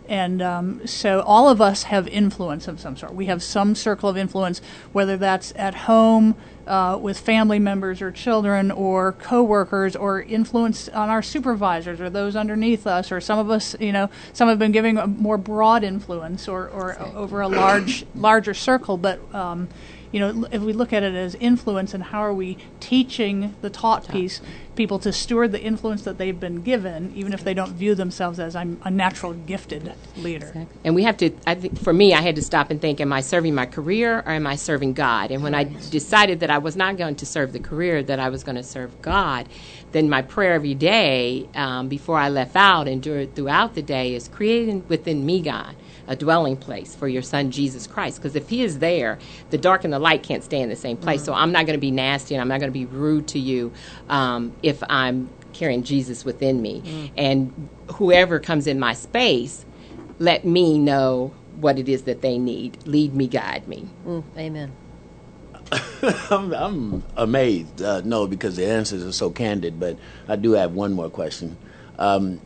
[0.07, 3.13] and um, so all of us have influence of some sort.
[3.13, 6.35] We have some circle of influence, whether that's at home
[6.67, 12.35] uh, with family members or children or coworkers, or influence on our supervisors or those
[12.35, 15.83] underneath us, or some of us, you know, some have been giving a more broad
[15.83, 19.19] influence or, or over a large larger circle, but.
[19.33, 19.69] Um,
[20.11, 23.69] you know, if we look at it as influence and how are we teaching the
[23.69, 24.39] taught piece,
[24.75, 28.39] people to steward the influence that they've been given, even if they don't view themselves
[28.39, 30.47] as I'm a natural gifted leader.
[30.47, 30.79] Exactly.
[30.83, 31.31] And we have to.
[31.47, 34.19] I think for me, I had to stop and think: Am I serving my career
[34.19, 35.31] or am I serving God?
[35.31, 38.29] And when I decided that I was not going to serve the career, that I
[38.29, 39.47] was going to serve God,
[39.91, 44.27] then my prayer every day um, before I left out and throughout the day is
[44.27, 45.75] creating within me, God
[46.07, 48.17] a dwelling place for your son Jesus Christ.
[48.17, 50.97] Because if he is there, the dark and the light can't stay in the same
[50.97, 51.21] place.
[51.21, 51.25] Mm-hmm.
[51.25, 53.39] So I'm not going to be nasty and I'm not going to be rude to
[53.39, 53.71] you
[54.09, 56.81] um, if I'm carrying Jesus within me.
[56.81, 57.13] Mm-hmm.
[57.17, 59.65] And whoever comes in my space,
[60.19, 62.85] let me know what it is that they need.
[62.85, 63.87] Lead me, guide me.
[64.05, 64.71] Mm, amen.
[66.29, 67.81] I'm, I'm, amazed.
[67.81, 69.79] Uh, no, because the answers are so candid.
[69.79, 69.97] But
[70.27, 71.57] I do have one more question.
[71.97, 72.41] Um,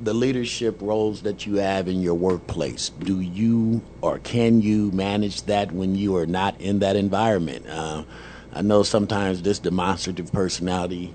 [0.00, 5.42] the leadership roles that you have in your workplace, do you or can you manage
[5.42, 7.66] that when you are not in that environment?
[7.68, 8.04] Uh,
[8.52, 11.14] I know sometimes this demonstrative personality,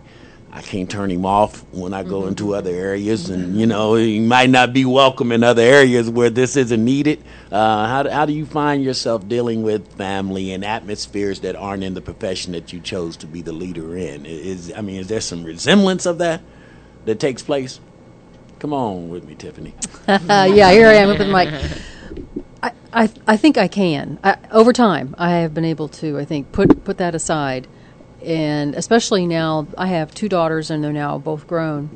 [0.51, 2.29] I can't turn him off when I go mm-hmm.
[2.29, 6.29] into other areas, and you know he might not be welcome in other areas where
[6.29, 7.23] this isn't needed.
[7.51, 11.95] Uh, how how do you find yourself dealing with family and atmospheres that aren't in
[11.95, 14.25] the profession that you chose to be the leader in?
[14.25, 16.41] Is I mean, is there some resemblance of that
[17.05, 17.79] that takes place?
[18.63, 19.75] Come on with me, Tiffany.
[20.07, 21.53] yeah, here I am with the mic.
[22.63, 24.19] I, I, I think I can.
[24.23, 26.17] I, over time, I have been able to.
[26.17, 27.67] I think put put that aside,
[28.23, 31.89] and especially now, I have two daughters, and they're now both grown,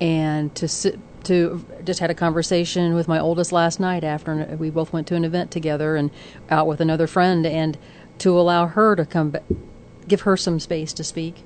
[0.00, 4.70] and to sit to just had a conversation with my oldest last night after we
[4.70, 6.10] both went to an event together and
[6.50, 7.78] out with another friend and
[8.18, 9.36] to allow her to come
[10.08, 11.44] give her some space to speak,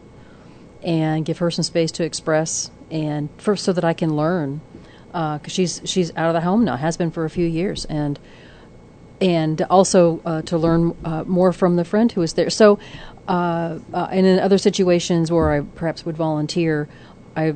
[0.83, 4.61] and give her some space to express, and for so that I can learn,
[5.07, 8.19] because she's she's out of the home now, has been for a few years, and
[9.23, 12.51] and also uh, to learn uh, more from the friend who is there.
[12.51, 12.81] So,
[13.29, 16.89] uh, uh, and in other situations where I perhaps would volunteer,
[17.37, 17.55] I,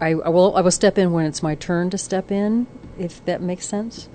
[0.00, 2.66] I, I will I will step in when it's my turn to step in,
[2.98, 4.08] if that makes sense,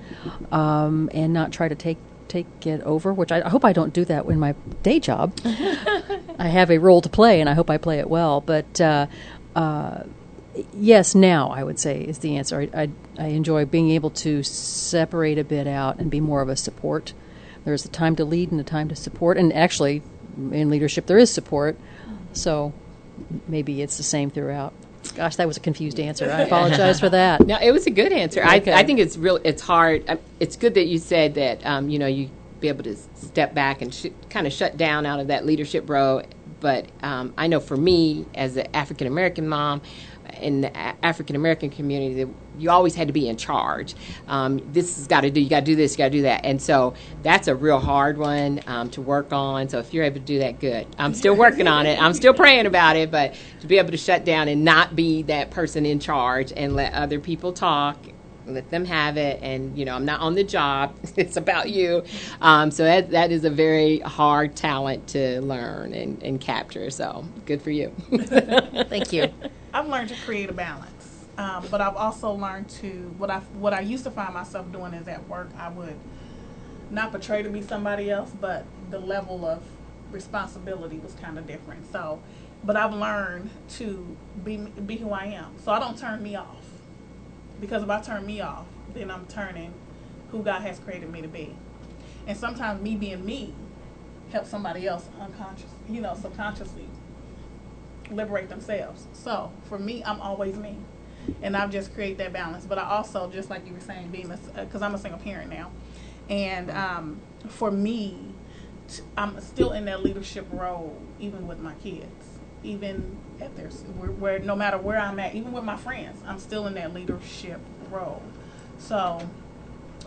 [0.52, 3.14] um, and not try to take take it over.
[3.14, 5.38] Which I, I hope I don't do that in my day job.
[5.46, 8.42] I have a role to play, and I hope I play it well.
[8.42, 8.82] But
[9.56, 10.04] uh,
[10.74, 12.62] yes, now I would say is the answer.
[12.74, 16.50] I, I, I enjoy being able to separate a bit out and be more of
[16.50, 17.14] a support.
[17.66, 20.02] There's a time to lead and a time to support, and actually,
[20.52, 21.78] in leadership there is support.
[22.34, 22.74] So
[23.48, 24.74] maybe it's the same throughout.
[25.16, 26.32] Gosh, that was a confused answer.
[26.32, 27.42] I apologize for that.
[27.46, 28.42] No, it was a good answer.
[28.42, 28.72] Okay.
[28.72, 29.40] I, I think it's real.
[29.44, 30.10] It's hard.
[30.10, 31.66] Um, It's good that you said that.
[31.66, 32.30] Um, you know, you
[32.60, 35.90] be able to step back and sh- kind of shut down out of that leadership
[35.90, 36.24] role.
[36.64, 39.82] But um, I know for me, as an African American mom,
[40.40, 43.96] in the African American community, you always had to be in charge.
[44.30, 45.42] Um, this has got to do.
[45.42, 45.92] You got to do this.
[45.92, 46.46] You got to do that.
[46.46, 49.68] And so that's a real hard one um, to work on.
[49.68, 50.88] So if you're able to do that, good.
[50.98, 52.02] I'm still working on it.
[52.02, 53.12] I'm still praying about it.
[53.12, 56.76] But to be able to shut down and not be that person in charge and
[56.76, 57.98] let other people talk
[58.48, 62.04] let them have it and you know i'm not on the job it's about you
[62.42, 67.26] um, so that, that is a very hard talent to learn and, and capture so
[67.46, 67.94] good for you
[68.90, 69.34] Thank you.
[69.74, 73.74] I've learned to create a balance, um, but I've also learned to what I what
[73.74, 75.96] I used to find myself doing is at work I would
[76.92, 79.64] not portray to be somebody else, but the level of
[80.12, 81.92] responsibility was kind of different.
[81.92, 82.22] So,
[82.64, 85.56] but I've learned to be be who I am.
[85.64, 86.63] So I don't turn me off
[87.60, 89.74] because if I turn me off, then I'm turning
[90.32, 91.56] who God has created me to be.
[92.28, 93.54] And sometimes me being me
[94.32, 96.88] helps somebody else unconscious, you know, subconsciously
[98.12, 99.08] liberate themselves.
[99.14, 100.78] So for me, I'm always me,
[101.42, 102.66] and I've just create that balance.
[102.66, 105.72] But I also, just like you were saying, being because I'm a single parent now,
[106.30, 108.18] and um, for me,
[109.18, 112.23] I'm still in that leadership role, even with my kids,
[112.64, 116.40] even at their where, where no matter where I'm at, even with my friends, I'm
[116.40, 117.60] still in that leadership
[117.92, 118.22] role.
[118.80, 119.28] So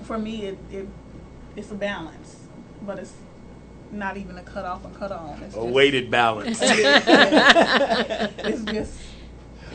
[0.03, 0.89] for me, it, it
[1.57, 2.37] it's a balance,
[2.83, 3.15] but it's
[3.93, 5.43] not even a cut off and cut on.
[5.43, 6.59] It's A just- weighted balance.
[6.63, 7.05] it's
[8.65, 8.95] just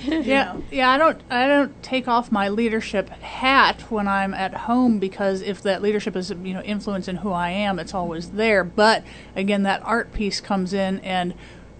[0.03, 0.63] Yeah, know.
[0.71, 0.89] yeah.
[0.91, 5.61] I don't, I don't take off my leadership hat when I'm at home because if
[5.63, 8.63] that leadership is, you know, influencing who I am, it's always there.
[8.63, 9.03] But
[9.35, 11.33] again, that art piece comes in, and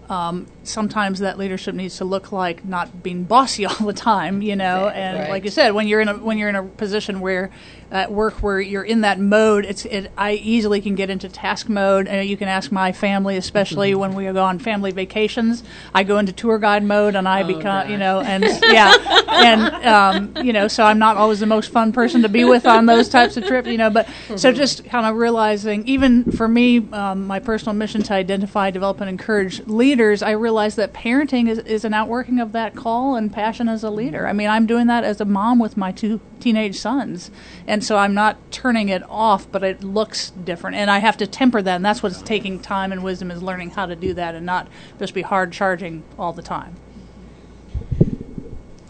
[0.10, 4.56] um, sometimes that leadership needs to look like not being bossy all the time, you
[4.56, 4.90] know.
[4.90, 5.30] And right.
[5.30, 7.50] like you said, when you're in a when you're in a position where
[7.92, 10.12] at work where you're in that mode, it's it.
[10.18, 14.16] I easily can get into task mode, and you can ask my family, especially when
[14.16, 15.64] we go on family vacations.
[15.94, 18.96] I go into tour guide mode, and I become, you know, and yeah,
[19.30, 22.66] and um, you know, so I'm not always the most fun person to be with
[22.66, 23.90] on those types of trips, you know.
[23.90, 28.72] But so just kind of realizing, even for me, um, my personal mission to identify,
[28.72, 33.16] develop, and encourage leaders, I realize that parenting is, is an outworking of that call
[33.16, 34.28] and passion as a leader.
[34.28, 37.32] I mean, I'm doing that as a mom with my two teenage sons,
[37.68, 41.28] and so I'm not turning it off, but it looks different, and I have to
[41.28, 44.36] temper that, and that's what's taking time and wisdom is learning how to do that
[44.36, 44.68] and not
[45.00, 46.76] just be hard charging all the time.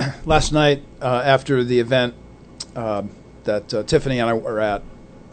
[0.25, 2.13] last night uh, after the event
[2.75, 3.03] uh,
[3.43, 4.83] that uh, Tiffany and I were at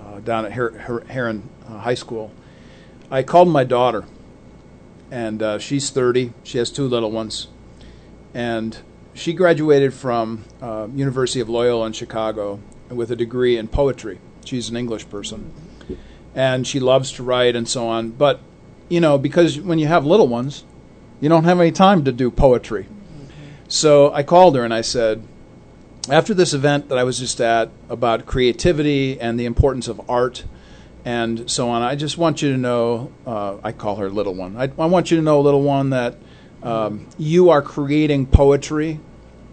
[0.00, 2.32] uh, down at Her- Her- Herron uh, High School,
[3.10, 4.04] I called my daughter,
[5.10, 6.32] and uh, she's 30.
[6.42, 7.48] She has two little ones,
[8.34, 8.78] and
[9.14, 10.44] she graduated from
[10.94, 14.18] University of Loyola in Chicago with a degree in poetry.
[14.44, 15.52] She's an English person,
[16.34, 18.10] and she loves to write and so on.
[18.10, 18.40] But
[18.88, 20.64] you know, because when you have little ones,
[21.20, 22.86] you don't have any time to do poetry.
[23.68, 25.22] So I called her and I said,
[26.10, 30.44] after this event that I was just at about creativity and the importance of art
[31.04, 34.56] and so on, I just want you to know, uh, I call her little one.
[34.56, 36.16] I, I want you to know, little one, that
[36.62, 39.00] um, you are creating poetry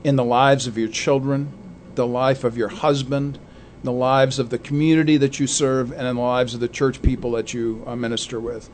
[0.04, 1.52] in the lives of your children,
[1.96, 3.40] the life of your husband,
[3.84, 7.02] the lives of the community that you serve, and in the lives of the church
[7.02, 8.70] people that you uh, minister with.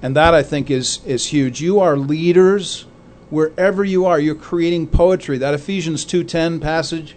[0.00, 1.60] And that I think is is huge.
[1.60, 2.86] You are leaders
[3.30, 4.18] wherever you are.
[4.18, 5.38] You're creating poetry.
[5.38, 7.16] That Ephesians two ten passage,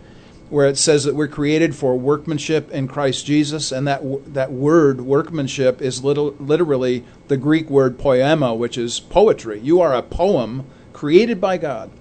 [0.49, 4.01] where it says that we're created for workmanship in Christ Jesus, and that
[4.33, 9.59] that word workmanship is little, literally the Greek word poema, which is poetry.
[9.59, 11.91] You are a poem created by God.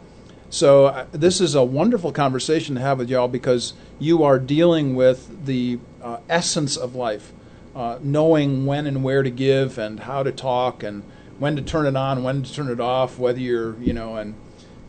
[0.51, 4.95] So uh, this is a wonderful conversation to have with y'all because you are dealing
[4.95, 7.33] with the uh, essence of life,
[7.75, 11.03] uh, knowing when and where to give and how to talk and
[11.39, 14.35] when to turn it on, when to turn it off, whether you're you know in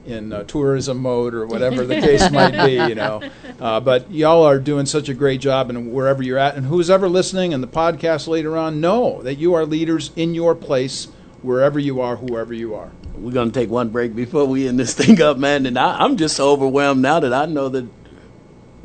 [0.06, 3.22] in uh, tourism mode or whatever the case might be, you know.
[3.60, 6.90] Uh, but y'all are doing such a great job, and wherever you're at, and who's
[6.90, 11.06] ever listening, and the podcast later on, know that you are leaders in your place,
[11.42, 12.92] wherever you are, whoever you are.
[13.18, 15.66] We're gonna take one break before we end this thing up, man.
[15.66, 17.88] And I, I'm just so overwhelmed now that I know that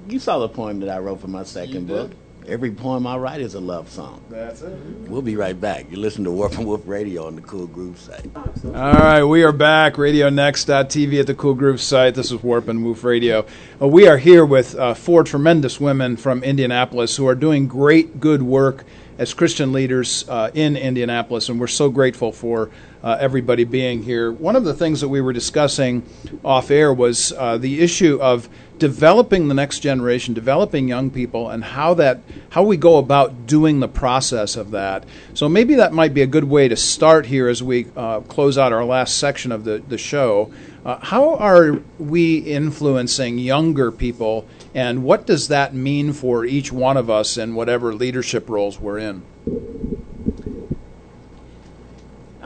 [0.08, 2.12] you saw the poem that I wrote for my second book.
[2.48, 4.20] Every poem I write is a love song.
[4.28, 4.76] That's it.
[5.08, 5.88] We'll be right back.
[5.92, 8.28] You listen to Warp and Woof Radio on the Cool Groove site.
[8.64, 9.94] All right, we are back.
[9.94, 12.16] RadioNext.tv at the Cool Groove site.
[12.16, 13.46] This is Warp and Woof Radio.
[13.80, 18.18] Uh, we are here with uh, four tremendous women from Indianapolis who are doing great,
[18.18, 18.84] good work
[19.18, 22.70] as Christian leaders uh, in Indianapolis, and we're so grateful for
[23.02, 24.30] uh, everybody being here.
[24.30, 26.02] One of the things that we were discussing
[26.44, 28.48] off air was uh, the issue of
[28.78, 33.80] developing the next generation, developing young people, and how that how we go about doing
[33.80, 35.04] the process of that.
[35.34, 38.58] So maybe that might be a good way to start here as we uh, close
[38.58, 40.52] out our last section of the the show.
[40.84, 46.96] Uh, how are we influencing younger people, and what does that mean for each one
[46.96, 49.22] of us in whatever leadership roles we're in?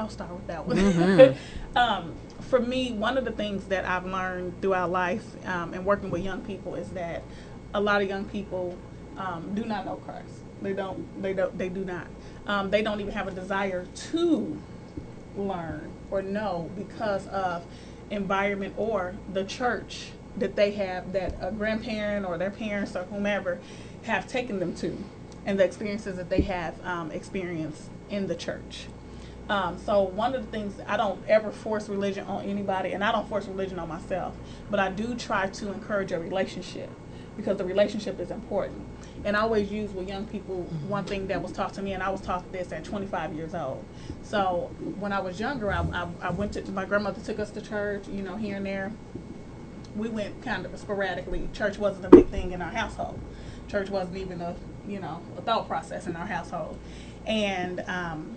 [0.06, 1.36] I'll start with that one.
[1.76, 6.10] um, for me, one of the things that I've learned throughout life um, and working
[6.10, 7.24] with young people is that
[7.74, 8.78] a lot of young people
[9.16, 10.30] um, do not know Christ.
[10.62, 11.20] They don't.
[11.20, 11.58] They don't.
[11.58, 12.06] They do not.
[12.46, 14.62] Um, they don't even have a desire to
[15.36, 17.64] learn or know because of
[18.08, 23.58] environment or the church that they have that a grandparent or their parents or whomever
[24.04, 24.96] have taken them to
[25.44, 28.86] and the experiences that they have um, experienced in the church.
[29.48, 33.12] Um, so one of the things I don't ever force religion on anybody, and I
[33.12, 34.34] don't force religion on myself,
[34.70, 36.90] but I do try to encourage a relationship
[37.36, 38.84] because the relationship is important.
[39.24, 42.02] And I always use with young people one thing that was taught to me, and
[42.02, 43.84] I was taught this at 25 years old.
[44.22, 47.60] So when I was younger, I, I, I went to my grandmother took us to
[47.60, 48.92] church, you know, here and there.
[49.94, 51.48] We went kind of sporadically.
[51.52, 53.20] Church wasn't a big thing in our household.
[53.68, 54.54] Church wasn't even a
[54.86, 56.78] you know a thought process in our household,
[57.26, 58.36] and um,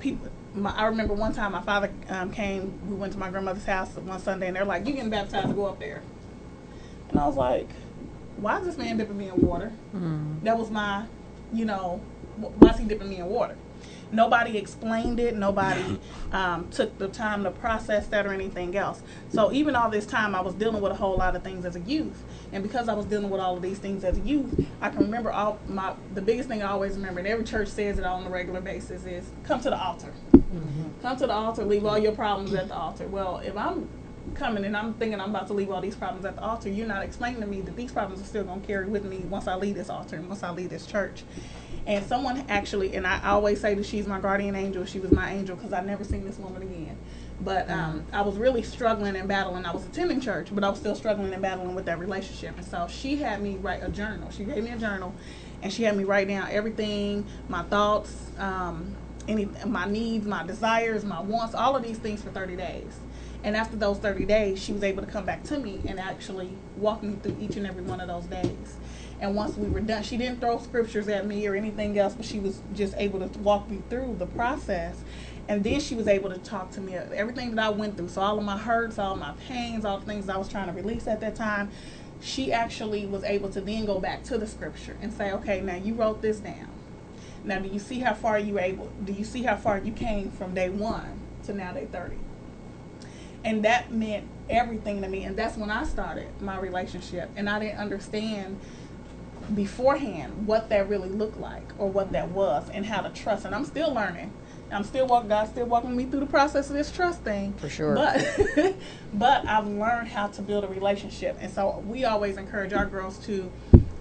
[0.00, 0.28] people.
[0.54, 2.78] My, I remember one time my father um, came.
[2.88, 5.54] We went to my grandmother's house one Sunday, and they're like, "You getting baptized to
[5.54, 6.02] go up there?"
[7.08, 7.70] And I was like,
[8.36, 9.72] "Why is this man dipping me in water?"
[10.44, 11.06] That was my,
[11.54, 12.00] you know,
[12.36, 13.56] wh- why is he dipping me in water?
[14.12, 15.34] Nobody explained it.
[15.34, 15.98] Nobody
[16.32, 19.02] um, took the time to process that or anything else.
[19.30, 21.76] So even all this time, I was dealing with a whole lot of things as
[21.76, 24.66] a youth, and because I was dealing with all of these things as a youth,
[24.80, 25.94] I can remember all my.
[26.14, 29.04] The biggest thing I always remember, and every church says it on a regular basis,
[29.04, 30.12] is come to the altar.
[31.00, 31.64] Come to the altar.
[31.64, 33.08] Leave all your problems at the altar.
[33.08, 33.88] Well, if I'm
[34.34, 36.86] coming and I'm thinking I'm about to leave all these problems at the altar, you're
[36.86, 39.46] not explaining to me that these problems are still going to carry with me once
[39.46, 41.24] I leave this altar and once I leave this church.
[41.86, 44.84] And someone actually, and I always say that she's my guardian angel.
[44.84, 46.96] She was my angel because I never seen this woman again.
[47.40, 49.66] But um, I was really struggling and battling.
[49.66, 52.56] I was attending church, but I was still struggling and battling with that relationship.
[52.56, 54.30] And so she had me write a journal.
[54.30, 55.12] She gave me a journal,
[55.60, 58.94] and she had me write down everything, my thoughts, um,
[59.26, 62.96] any my needs, my desires, my wants, all of these things for 30 days.
[63.44, 66.50] And after those 30 days, she was able to come back to me and actually
[66.76, 68.76] walk me through each and every one of those days.
[69.20, 72.24] And once we were done, she didn't throw scriptures at me or anything else, but
[72.24, 75.02] she was just able to walk me through the process.
[75.48, 78.08] And then she was able to talk to me of everything that I went through.
[78.08, 80.72] So all of my hurts, all my pains, all the things I was trying to
[80.72, 81.70] release at that time.
[82.20, 85.74] She actually was able to then go back to the scripture and say, okay, now
[85.74, 86.68] you wrote this down.
[87.44, 88.92] Now, do you see how far you able?
[89.04, 92.18] Do you see how far you came from day one to now day thirty?
[93.44, 95.24] And that meant everything to me.
[95.24, 97.30] And that's when I started my relationship.
[97.36, 98.60] And I didn't understand
[99.54, 103.44] beforehand what that really looked like or what that was and how to trust.
[103.44, 104.32] And I'm still learning.
[104.70, 105.28] I'm still walking.
[105.28, 107.52] God's still walking me through the process of this trust thing.
[107.54, 107.94] For sure.
[107.94, 108.74] But
[109.14, 113.18] but I've learned how to build a relationship, and so we always encourage our girls
[113.26, 113.52] to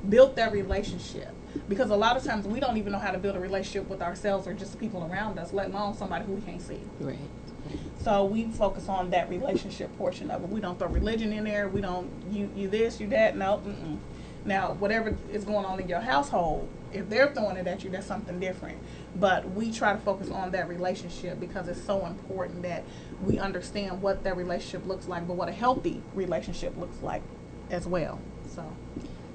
[0.07, 1.33] build that relationship
[1.67, 4.01] because a lot of times we don't even know how to build a relationship with
[4.01, 6.79] ourselves or just the people around us, let alone somebody who we can't see.
[6.99, 7.17] Right.
[8.03, 10.49] So we focus on that relationship portion of it.
[10.49, 11.67] We don't throw religion in there.
[11.67, 13.37] We don't you you this you that.
[13.37, 13.61] No.
[13.65, 13.97] Mm-mm.
[14.43, 18.07] Now whatever is going on in your household, if they're throwing it at you, that's
[18.07, 18.79] something different.
[19.15, 22.83] But we try to focus on that relationship because it's so important that
[23.23, 27.21] we understand what that relationship looks like, but what a healthy relationship looks like
[27.69, 28.19] as well.
[28.55, 28.65] So.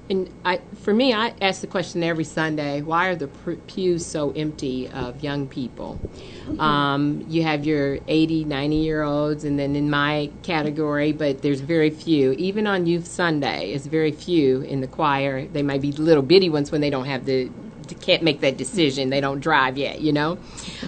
[0.09, 4.05] And I, for me, I ask the question every Sunday: Why are the pr- pews
[4.05, 5.99] so empty of young people?
[6.59, 11.59] Um, you have your 80, 90 year olds, and then in my category, but there's
[11.59, 12.31] very few.
[12.33, 15.45] Even on Youth Sunday, it's very few in the choir.
[15.45, 17.51] They might be little bitty ones when they don't have the
[18.01, 19.09] can't make that decision.
[19.09, 20.39] They don't drive yet, you know.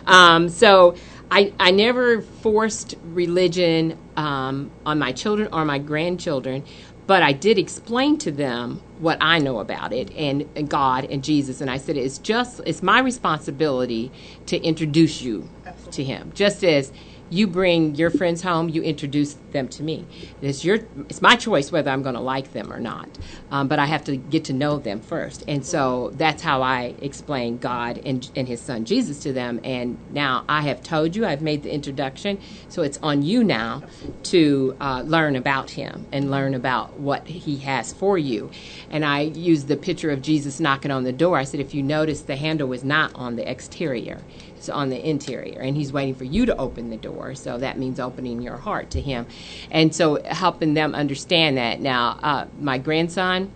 [0.06, 0.96] Um, so
[1.30, 6.64] I I never forced religion um, on my children or my grandchildren,
[7.08, 11.24] but I did explain to them what I know about it and, and God and
[11.24, 11.62] Jesus.
[11.62, 14.12] And I said it's just it's my responsibility
[14.48, 15.50] to introduce you
[15.92, 16.92] to Him, just as
[17.30, 20.06] you bring your friends home, you introduce them to me.
[20.42, 20.80] It's your,
[21.10, 23.08] it's my choice whether I'm going to like them or not,
[23.52, 25.44] um, but I have to get to know them first.
[25.48, 29.60] And so that's how I explain God and, and His Son Jesus to them.
[29.64, 33.84] And now I have told you, I've made the introduction, so it's on you now
[34.24, 38.50] to uh, learn about Him and learn about what He has for you.
[38.90, 41.38] And I used the picture of Jesus knocking on the door.
[41.38, 44.22] I said, if you notice, the handle was not on the exterior
[44.68, 48.00] on the interior and he's waiting for you to open the door so that means
[48.00, 49.28] opening your heart to him.
[49.72, 51.80] And so helping them understand that.
[51.80, 53.52] Now uh, my grandson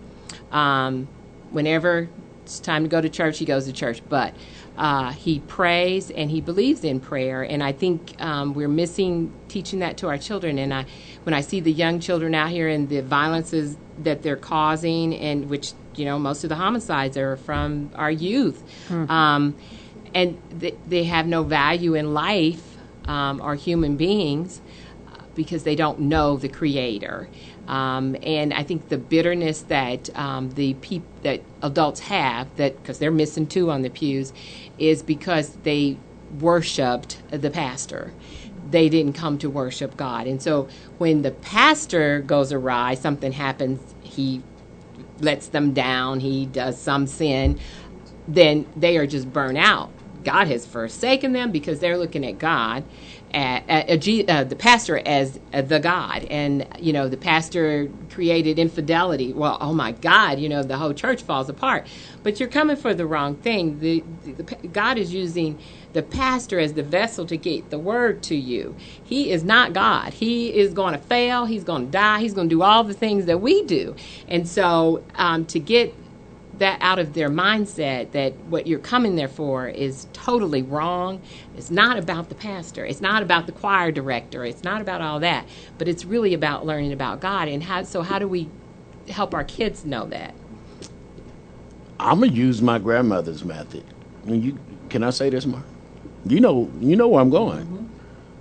[0.52, 1.08] um,
[1.50, 2.08] whenever
[2.44, 4.34] it's time to go to church he goes to church but
[4.76, 9.78] uh, he prays and he believes in prayer and i think um, we're missing teaching
[9.78, 10.58] that to our children.
[10.58, 10.86] And i
[11.22, 15.48] when i see the young children out here and the violences that they're causing and
[15.48, 18.62] which you know most of the homicides are from our youth.
[18.88, 19.10] Mm-hmm.
[19.10, 19.56] um,
[20.14, 24.60] and th- they have no value in life um, or human beings
[25.34, 27.28] because they don't know the creator.
[27.68, 32.98] Um, and I think the bitterness that um, the peop- that adults have that because
[32.98, 34.32] they're missing two on the pews
[34.78, 35.98] is because they
[36.40, 38.12] worshipped the pastor.
[38.70, 40.26] They didn't come to worship God.
[40.26, 40.68] And so
[40.98, 44.42] when the pastor goes awry something happens he
[45.20, 47.58] lets them down he does some sin
[48.26, 49.90] then they are just burnt out
[50.24, 52.84] God has forsaken them because they're looking at God,
[53.32, 56.24] at, at, at uh, the pastor as uh, the God.
[56.24, 59.32] And, you know, the pastor created infidelity.
[59.32, 61.86] Well, oh my God, you know, the whole church falls apart.
[62.22, 63.80] But you're coming for the wrong thing.
[63.80, 65.58] The, the, the, God is using
[65.92, 68.76] the pastor as the vessel to get the word to you.
[69.02, 70.14] He is not God.
[70.14, 71.46] He is going to fail.
[71.46, 72.20] He's going to die.
[72.20, 73.94] He's going to do all the things that we do.
[74.28, 75.94] And so um, to get
[76.58, 81.20] that out of their mindset that what you're coming there for is totally wrong.
[81.56, 82.84] It's not about the pastor.
[82.84, 84.44] It's not about the choir director.
[84.44, 85.46] It's not about all that.
[85.78, 87.48] But it's really about learning about God.
[87.48, 88.48] And how, so, how do we
[89.08, 90.34] help our kids know that?
[91.98, 93.84] I'm gonna use my grandmother's method.
[94.26, 94.58] You
[94.90, 95.64] can I say this, Mark?
[96.26, 97.64] You know, you know where I'm going.
[97.64, 97.86] Mm-hmm.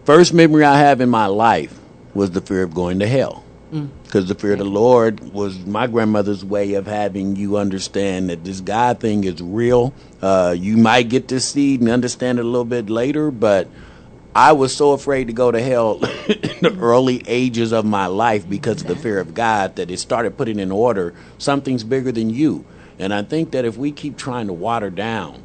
[0.06, 1.80] First memory I have in my life
[2.14, 3.43] was the fear of going to hell
[4.04, 4.28] because mm.
[4.28, 8.62] the fear of the Lord was my grandmother's way of having you understand that this
[8.62, 9.94] God thing is real.
[10.22, 13.68] Uh, you might get to see and understand it a little bit later, but
[14.36, 15.96] I was so afraid to go to hell
[16.28, 19.98] in the early ages of my life because of the fear of God that it
[19.98, 22.66] started putting in order something's bigger than you.
[23.00, 25.43] And I think that if we keep trying to water down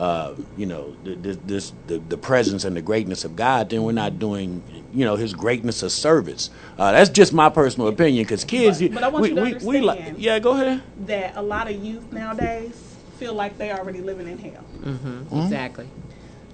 [0.00, 1.14] uh, you know, the,
[1.44, 4.62] this the, the presence and the greatness of God, then we're not doing,
[4.94, 6.48] you know, His greatness of service.
[6.78, 9.66] Uh, that's just my personal opinion, because kids, but, but I want we, you to
[9.66, 10.82] we, we like, yeah, go ahead.
[11.06, 14.64] That a lot of youth nowadays feel like they're already living in hell.
[14.78, 15.08] Mm-hmm.
[15.08, 15.40] Mm-hmm.
[15.42, 15.88] Exactly.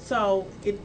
[0.01, 0.81] So it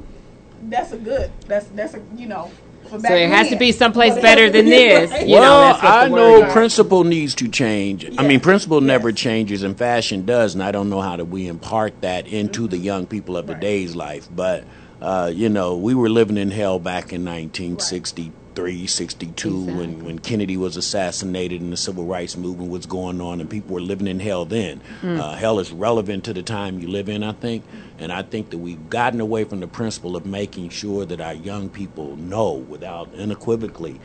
[0.69, 1.31] that's a good.
[1.47, 2.51] That's that's a you know
[2.99, 5.11] so it has to be someplace better than this.
[5.27, 8.05] You well, I know principle needs to change.
[8.17, 11.47] I mean, principle never changes, and fashion does, and I don't know how to we
[11.47, 14.27] impart that into the young people of today's life.
[14.33, 14.65] But
[15.01, 17.23] uh, you know, we were living in hell back in
[18.55, 19.21] 1960.
[19.25, 19.73] 362 exactly.
[19.73, 23.75] when, when Kennedy was assassinated and the civil rights movement was going on and people
[23.75, 24.81] were living in hell then.
[25.01, 25.19] Mm.
[25.19, 27.63] Uh, hell is relevant to the time you live in, I think.
[27.99, 31.33] And I think that we've gotten away from the principle of making sure that our
[31.33, 33.99] young people know without unequivocally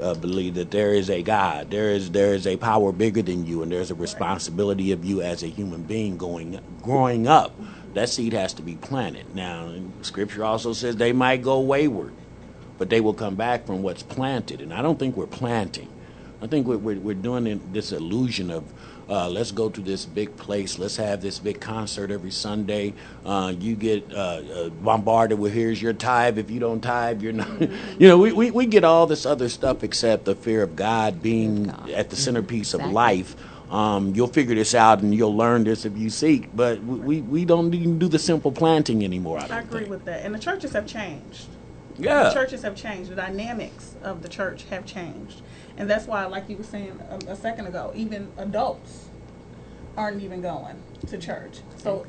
[0.00, 3.46] uh, believe that there is a God, there is there is a power bigger than
[3.46, 7.58] you, and there's a responsibility of you as a human being going growing up.
[7.94, 9.34] That seed has to be planted.
[9.34, 12.12] Now, Scripture also says they might go wayward
[12.78, 14.60] but they will come back from what's planted.
[14.60, 15.88] And I don't think we're planting.
[16.42, 18.64] I think we're, we're, we're doing this illusion of
[19.08, 22.92] uh, let's go to this big place, let's have this big concert every Sunday.
[23.24, 26.38] Uh, you get uh, uh bombarded with here's your tithe.
[26.38, 27.60] If you don't tithe, you're not.
[27.60, 31.22] you know, we, we, we get all this other stuff except the fear of God
[31.22, 31.90] being God.
[31.90, 32.88] at the centerpiece exactly.
[32.88, 33.36] of life.
[33.70, 36.54] Um, you'll figure this out and you'll learn this if you seek.
[36.54, 39.38] But we, we don't even do the simple planting anymore.
[39.38, 39.90] I, I agree think.
[39.90, 40.24] with that.
[40.24, 41.46] And the churches have changed.
[41.98, 42.24] Yeah.
[42.24, 43.10] The churches have changed.
[43.10, 45.42] The dynamics of the church have changed.
[45.76, 49.08] And that's why, like you were saying a, a second ago, even adults
[49.96, 51.60] aren't even going to church.
[51.76, 52.06] So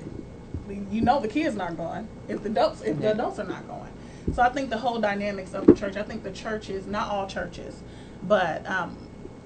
[0.69, 3.91] you know the kids not going if the adults if the adults are not going.
[4.33, 5.95] So I think the whole dynamics of the church.
[5.95, 7.81] I think the churches, not all churches,
[8.23, 8.97] but um,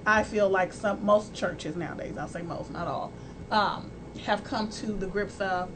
[0.05, 2.17] I feel like some most churches nowadays.
[2.17, 3.13] I'll say most, not all.
[3.51, 3.91] Um,
[4.23, 5.69] have come to the grips of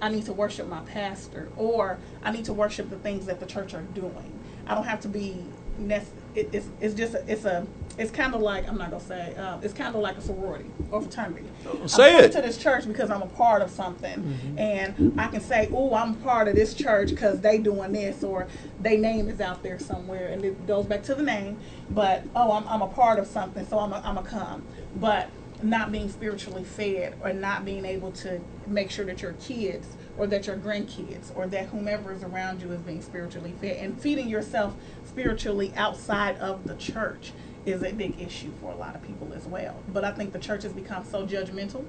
[0.00, 3.46] I need to worship my pastor or I need to worship the things that the
[3.46, 4.38] church are doing.
[4.66, 5.44] I don't have to be
[5.78, 7.66] nec- it, it's, it's just a, it's a
[7.96, 10.70] it's kind of like I'm not gonna say uh, it's kind of like a sorority
[10.92, 11.48] or fraternity.
[11.86, 12.32] Say I'm it.
[12.32, 16.14] to this church because I'm a part of something, and I can say, "Oh, I'm
[16.14, 18.46] part of this church because they doing this," or
[18.80, 21.58] they name is out there somewhere, and it goes back to the name.
[21.90, 24.64] But oh, I'm, I'm a part of something, so I'm a, I'm a come.
[24.94, 25.28] But
[25.62, 30.26] not being spiritually fed, or not being able to make sure that your kids or
[30.26, 34.28] that your grandkids or that whomever is around you is being spiritually fed and feeding
[34.28, 34.74] yourself
[35.04, 37.32] spiritually outside of the church
[37.66, 39.76] is a big issue for a lot of people as well.
[39.92, 41.84] But I think the church has become so judgmental,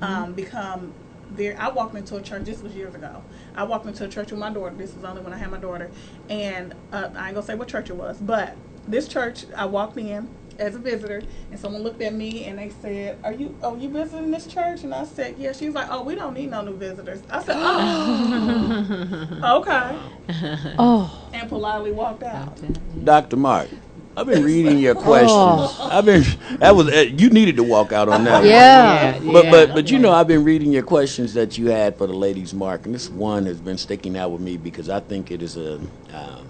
[0.00, 0.92] um, become
[1.30, 1.54] very.
[1.54, 2.44] I walked into a church.
[2.44, 3.22] This was years ago.
[3.54, 4.74] I walked into a church with my daughter.
[4.74, 5.90] This was only when I had my daughter,
[6.28, 8.56] and uh, I ain't gonna say what church it was, but
[8.86, 10.28] this church I walked in
[10.60, 13.54] as a visitor, and someone looked at me and they said, "Are you?
[13.62, 16.34] Oh, you visiting this church?" And I said, "Yeah." She was like, "Oh, we don't
[16.34, 22.58] need no new visitors." I said, "Oh, okay," Oh, and politely walked out.
[23.04, 23.36] Dr.
[23.36, 23.68] Mark,
[24.16, 25.76] I've been reading your questions.
[25.80, 26.24] I've been
[26.58, 28.40] that was uh, you needed to walk out on that.
[28.40, 28.46] one.
[28.48, 29.18] yeah.
[29.20, 32.12] But but but you know I've been reading your questions that you had for the
[32.14, 35.42] ladies' mark, and this one has been sticking out with me because I think it
[35.42, 35.76] is a,
[36.12, 36.46] um,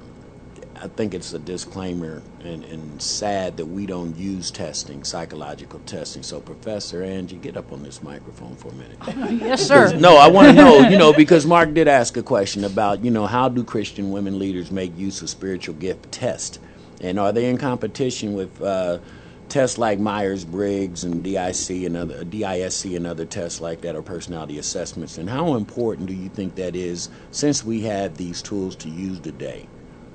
[0.82, 6.23] I think it's a disclaimer and, and sad that we don't use testing, psychological testing.
[6.23, 9.40] So Professor Angie, get up on this microphone for a minute.
[9.43, 9.94] Yes, sir.
[9.97, 13.11] No, I want to know, you know, because Mark did ask a question about, you
[13.11, 16.59] know, how do Christian women leaders make use of spiritual gift test,
[17.01, 18.98] and are they in competition with uh,
[19.48, 24.02] tests like Myers Briggs and DIC and other DISC and other tests like that, or
[24.02, 25.19] personality assessments?
[25.19, 29.20] And how important do you think that is, since we have these tools to use
[29.20, 29.69] today,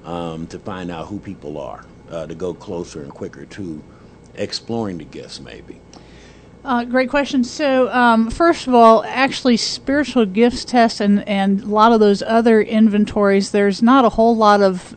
[0.06, 3.84] um, to find out who people are, uh, to go closer and quicker to
[4.36, 5.82] exploring the gifts, maybe?
[6.64, 7.44] Uh, great question.
[7.44, 12.24] So, um, first of all, actually, spiritual gifts test and, and a lot of those
[12.24, 14.96] other inventories, there's not a whole lot of,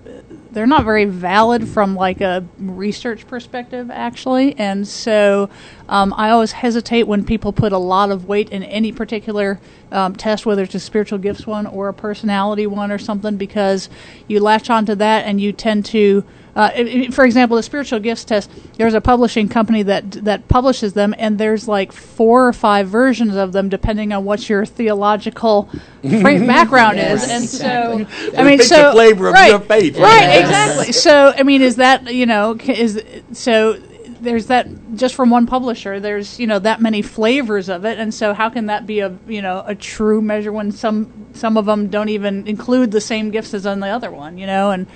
[0.52, 4.58] they're not very valid from like a research perspective, actually.
[4.58, 5.50] And so,
[5.88, 9.60] um, I always hesitate when people put a lot of weight in any particular
[9.92, 13.88] um, test, whether it's a spiritual gifts one or a personality one or something, because
[14.26, 16.24] you latch onto that and you tend to.
[16.56, 16.70] Uh,
[17.12, 18.50] for example, the spiritual gifts test.
[18.76, 23.36] There's a publishing company that that publishes them, and there's like four or five versions
[23.36, 25.68] of them, depending on what your theological
[26.02, 27.22] background is.
[27.22, 28.04] Right, And exactly.
[28.04, 29.98] so, I mean, so flavor of right, your faith.
[29.98, 30.40] right?
[30.40, 30.92] Exactly.
[30.92, 33.02] So, I mean, is that you know is
[33.32, 33.78] so
[34.20, 34.66] there's that
[34.96, 38.48] just from one publisher there's you know that many flavors of it and so how
[38.48, 42.08] can that be a you know a true measure when some some of them don't
[42.08, 44.86] even include the same gifts as on the other one you know and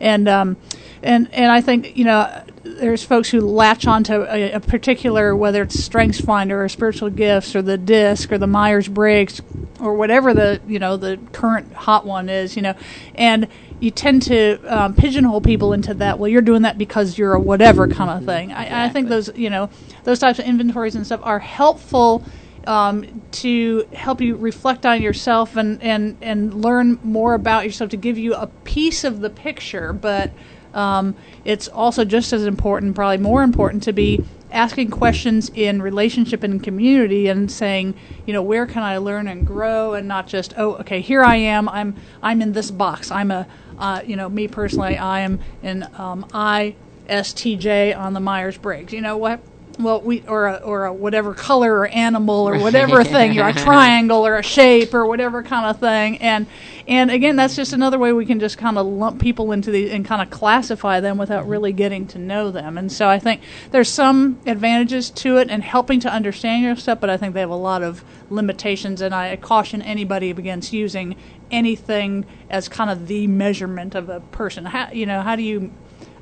[0.00, 0.56] and um
[1.02, 5.62] and and I think you know there's folks who latch onto a, a particular whether
[5.62, 9.40] it's Strengths Finder or Spiritual Gifts or the DISC or the Myers Briggs
[9.80, 12.74] or whatever the you know the current hot one is you know
[13.14, 13.48] and
[13.80, 16.18] you tend to um, pigeonhole people into that.
[16.18, 18.52] Well, you're doing that because you're a whatever kind of thing.
[18.52, 19.70] I, I think those, you know,
[20.04, 22.24] those types of inventories and stuff are helpful
[22.66, 27.96] um, to help you reflect on yourself and, and, and learn more about yourself to
[27.96, 29.92] give you a piece of the picture.
[29.92, 30.32] But
[30.74, 31.14] um,
[31.44, 36.62] it's also just as important, probably more important, to be asking questions in relationship and
[36.62, 37.94] community and saying,
[38.26, 41.36] you know, where can I learn and grow, and not just, oh, okay, here I
[41.36, 41.68] am.
[41.68, 43.10] I'm I'm in this box.
[43.10, 43.46] I'm a,
[43.78, 48.92] uh, you know, me personally, I am in um, ISTJ on the Myers Briggs.
[48.92, 49.40] You know what?
[49.78, 53.54] Well, we or a, or a whatever color or animal or whatever thing, you're a
[53.54, 56.46] triangle or a shape or whatever kind of thing, and
[56.88, 59.90] and again, that's just another way we can just kind of lump people into the
[59.90, 61.50] and kind of classify them without mm-hmm.
[61.50, 62.78] really getting to know them.
[62.78, 66.98] And so I think there's some advantages to it and helping to understand your stuff,
[66.98, 69.02] but I think they have a lot of limitations.
[69.02, 71.16] And I caution anybody against using
[71.50, 74.64] anything as kind of the measurement of a person.
[74.64, 75.70] How you know how do you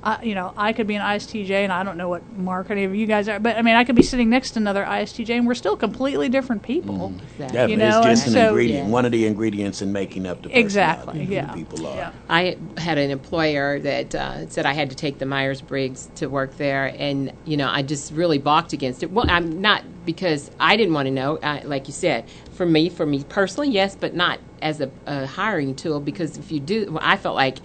[0.06, 2.84] I, you know, I could be an ISTJ, and I don't know what Mark any
[2.84, 5.30] of you guys are, but I mean, I could be sitting next to another ISTJ,
[5.30, 7.12] and we're still completely different people.
[7.34, 7.58] Exactly.
[7.58, 8.92] Yeah, You it's know, just and an so- ingredient, Yeah.
[8.92, 11.52] one of the ingredients in making up the Exactly, personality, yeah.
[11.52, 11.96] people are.
[11.96, 12.10] Yeah.
[12.28, 16.28] I had an employer that uh, said I had to take the Myers Briggs to
[16.28, 19.10] work there, and you know I just really balked against it.
[19.10, 21.40] Well, I'm not because I didn't want to know.
[21.42, 25.26] I, like you said, for me, for me personally, yes, but not as a, a
[25.26, 27.58] hiring tool because if you do, well, I felt like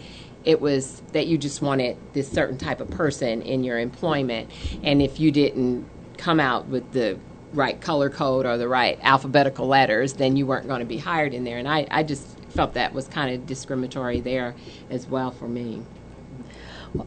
[0.44, 4.50] it was that you just wanted this certain type of person in your employment,
[4.84, 5.86] and if you didn't
[6.18, 7.18] come out with the
[7.54, 11.34] right color code or the right alphabetical letters, then you weren't going to be hired
[11.34, 11.58] in there.
[11.58, 14.56] And I, I just felt that was kind of discriminatory there
[14.90, 15.84] as well for me.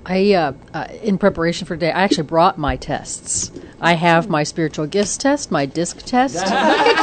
[0.06, 3.50] I, uh, uh, in preparation for today, I actually brought my tests.
[3.80, 6.46] I have my spiritual gifts test, my disc test.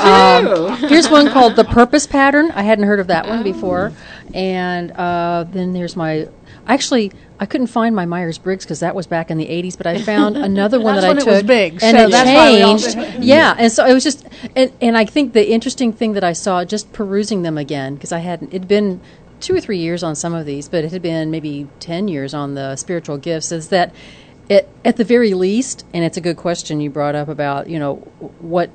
[0.01, 2.49] Um, here's one called the purpose pattern.
[2.51, 3.93] I hadn't heard of that one before.
[4.33, 6.27] And uh, then there's my.
[6.65, 9.85] Actually, I couldn't find my Myers Briggs because that was back in the 80s, but
[9.85, 11.33] I found another one that I when it took.
[11.33, 13.23] was big, and so it that's changed.
[13.23, 14.27] yeah, and so it was just.
[14.55, 18.11] And, and I think the interesting thing that I saw just perusing them again, because
[18.11, 18.53] I hadn't.
[18.53, 19.01] It'd been
[19.41, 22.33] two or three years on some of these, but it had been maybe 10 years
[22.33, 23.93] on the spiritual gifts, is that
[24.49, 27.79] it, at the very least, and it's a good question you brought up about, you
[27.79, 27.95] know,
[28.39, 28.69] what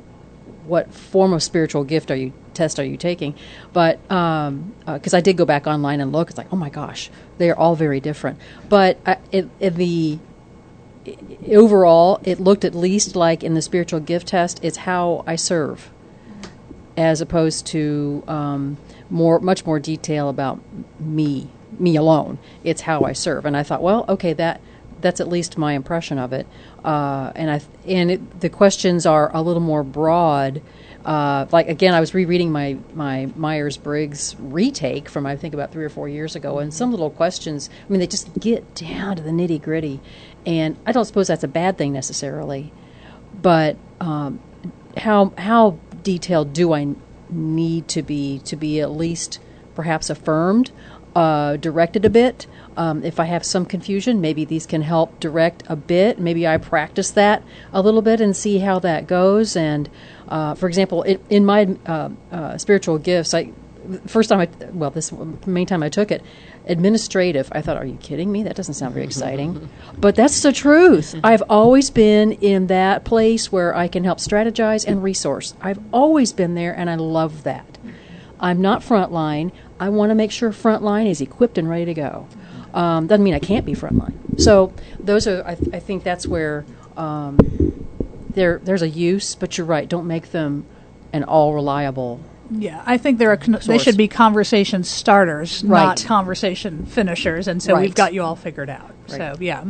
[0.66, 3.34] what form of spiritual gift are you test are you taking?
[3.72, 7.10] But um, because I did go back online and look, it's like, oh my gosh,
[7.38, 8.40] they are all very different.
[8.68, 10.18] But I, it, it, the
[11.48, 15.90] overall, it looked at least like in the spiritual gift test, it's how I serve,
[16.96, 18.78] as opposed to um,
[19.10, 20.60] more, much more detail about
[20.98, 22.38] me, me alone.
[22.64, 24.60] It's how I serve, and I thought, well, okay, that
[25.00, 26.46] that's at least my impression of it.
[26.84, 30.62] Uh, and I and it, the questions are a little more broad.
[31.04, 35.72] Uh, like again, I was rereading my my Myers Briggs retake from I think about
[35.72, 37.70] three or four years ago, and some little questions.
[37.86, 40.00] I mean, they just get down to the nitty gritty,
[40.44, 42.72] and I don't suppose that's a bad thing necessarily,
[43.40, 44.40] but um,
[44.96, 46.94] how how detailed do I
[47.30, 49.38] need to be to be at least
[49.74, 50.70] perhaps affirmed,
[51.14, 52.46] uh, directed a bit?
[52.76, 56.18] Um, if I have some confusion, maybe these can help direct a bit.
[56.18, 57.42] Maybe I practice that
[57.72, 59.56] a little bit and see how that goes.
[59.56, 59.88] And
[60.28, 63.50] uh, for example, it, in my uh, uh, spiritual gifts, I
[64.06, 65.12] first time I well this
[65.46, 66.22] main time I took it,
[66.66, 67.48] administrative.
[67.52, 68.42] I thought, are you kidding me?
[68.42, 69.68] That doesn't sound very exciting,
[69.98, 71.14] but that's the truth.
[71.22, 75.54] I've always been in that place where I can help strategize and resource.
[75.60, 77.78] I've always been there, and I love that.
[78.40, 79.52] I'm not frontline.
[79.80, 82.28] I want to make sure frontline is equipped and ready to go.
[82.74, 84.40] Um, doesn't mean I can't be frontline.
[84.40, 86.66] So those are, I, th- I think that's where
[86.96, 87.38] um,
[88.30, 89.88] there there's a use, but you're right.
[89.88, 90.66] Don't make them
[91.12, 92.20] an all reliable.
[92.50, 97.62] Yeah, I think they're a con- they should be conversation starters, not conversation finishers, and
[97.62, 97.82] so Right.
[97.82, 98.90] we've got you all figured out.
[99.08, 99.18] Right.
[99.18, 99.64] So yeah,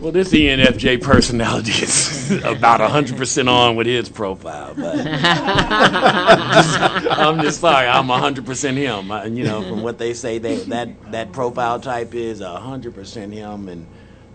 [0.00, 4.74] Well, this ENFJ personality is about 100% on with his profile.
[4.76, 4.96] But
[5.92, 9.10] I'm just sorry, I'm 100% him.
[9.10, 13.68] I, you know, from what they say, they, that, that profile type is 100% him,
[13.68, 13.86] and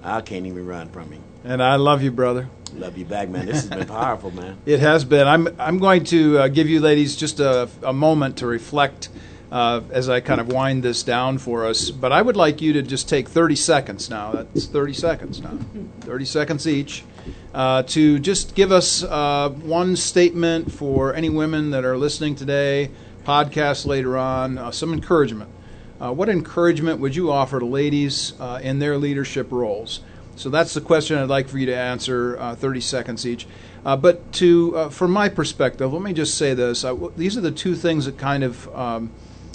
[0.04, 1.24] I can't even run from him.
[1.44, 2.50] And I love you, brother.
[2.78, 3.48] Love you back, man.
[3.48, 4.58] This has been powerful, man.
[4.68, 5.28] It has been.
[5.28, 9.10] I'm I'm going to uh, give you ladies just a, a moment to reflect
[9.52, 11.90] uh, as I kind of wind this down for us.
[11.90, 14.32] But I would like you to just take 30 seconds now.
[14.32, 15.58] That's 30 seconds now.
[16.02, 17.04] 30 seconds each.
[17.54, 22.92] Uh, to just give us uh, one statement for any women that are listening today,
[23.26, 25.50] podcast later on, uh, some encouragement.
[26.00, 30.02] Uh, what encouragement would you offer to ladies in their leadership roles?
[30.38, 33.48] So that's the question I'd like for you to answer, uh, 30 seconds each.
[33.84, 37.42] Uh, but to, uh, from my perspective, let me just say this: w- these are
[37.42, 39.12] the two things that kind of um,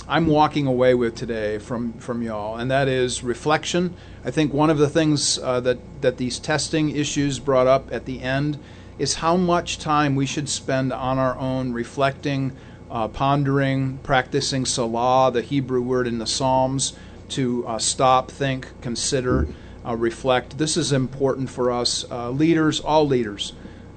[0.08, 3.94] I'm walking away with today from from y'all, and that is reflection.
[4.24, 8.04] I think one of the things uh, that that these testing issues brought up at
[8.04, 8.58] the end
[8.98, 12.56] is how much time we should spend on our own reflecting,
[12.90, 16.92] uh, pondering, practicing Selah, the Hebrew word in the Psalms,
[17.30, 19.46] to uh, stop, think, consider,
[19.86, 20.58] uh, reflect.
[20.58, 23.52] This is important for us, uh, leaders, all leaders,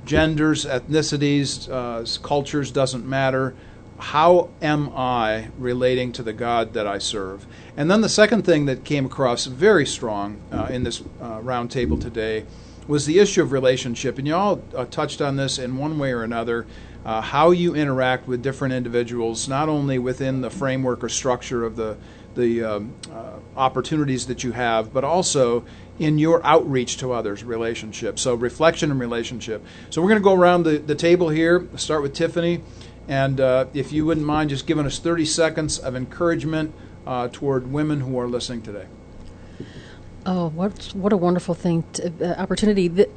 [0.05, 3.55] genders, ethnicities, uh, cultures, doesn't matter.
[3.97, 7.45] How am I relating to the God that I serve?
[7.77, 11.99] And then the second thing that came across very strong uh, in this uh, roundtable
[11.99, 12.45] today
[12.87, 14.17] was the issue of relationship.
[14.17, 16.67] And you all uh, touched on this in one way or another
[17.05, 21.75] uh, how you interact with different individuals, not only within the framework or structure of
[21.75, 21.95] the,
[22.35, 25.65] the um, uh, opportunities that you have, but also
[25.97, 28.19] in your outreach to others, relationship.
[28.19, 29.65] So, reflection and relationship.
[29.89, 32.61] So, we're going to go around the, the table here, start with Tiffany.
[33.07, 36.73] And uh, if you wouldn't mind just giving us 30 seconds of encouragement
[37.05, 38.87] uh, toward women who are listening today.
[40.25, 42.87] Oh, what what a wonderful thing, to, uh, opportunity.
[42.87, 43.09] That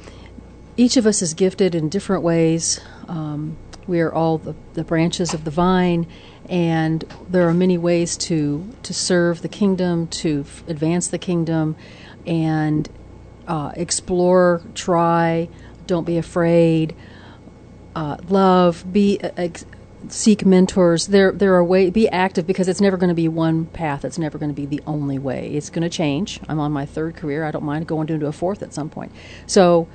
[0.77, 2.79] each of us is gifted in different ways.
[3.07, 6.05] Um, we are all the, the branches of the vine,
[6.49, 11.75] and there are many ways to to serve the kingdom, to f- advance the kingdom,
[12.25, 12.89] and
[13.47, 15.49] uh, explore, try.
[15.87, 16.95] Don't be afraid.
[17.95, 18.91] Uh, love.
[18.91, 19.65] Be uh, ex-
[20.07, 21.07] seek mentors.
[21.07, 21.89] There, there are way.
[21.89, 24.05] Be active because it's never going to be one path.
[24.05, 25.51] It's never going to be the only way.
[25.53, 26.39] It's going to change.
[26.47, 27.43] I'm on my third career.
[27.43, 29.11] I don't mind going into a fourth at some point.
[29.47, 29.87] So,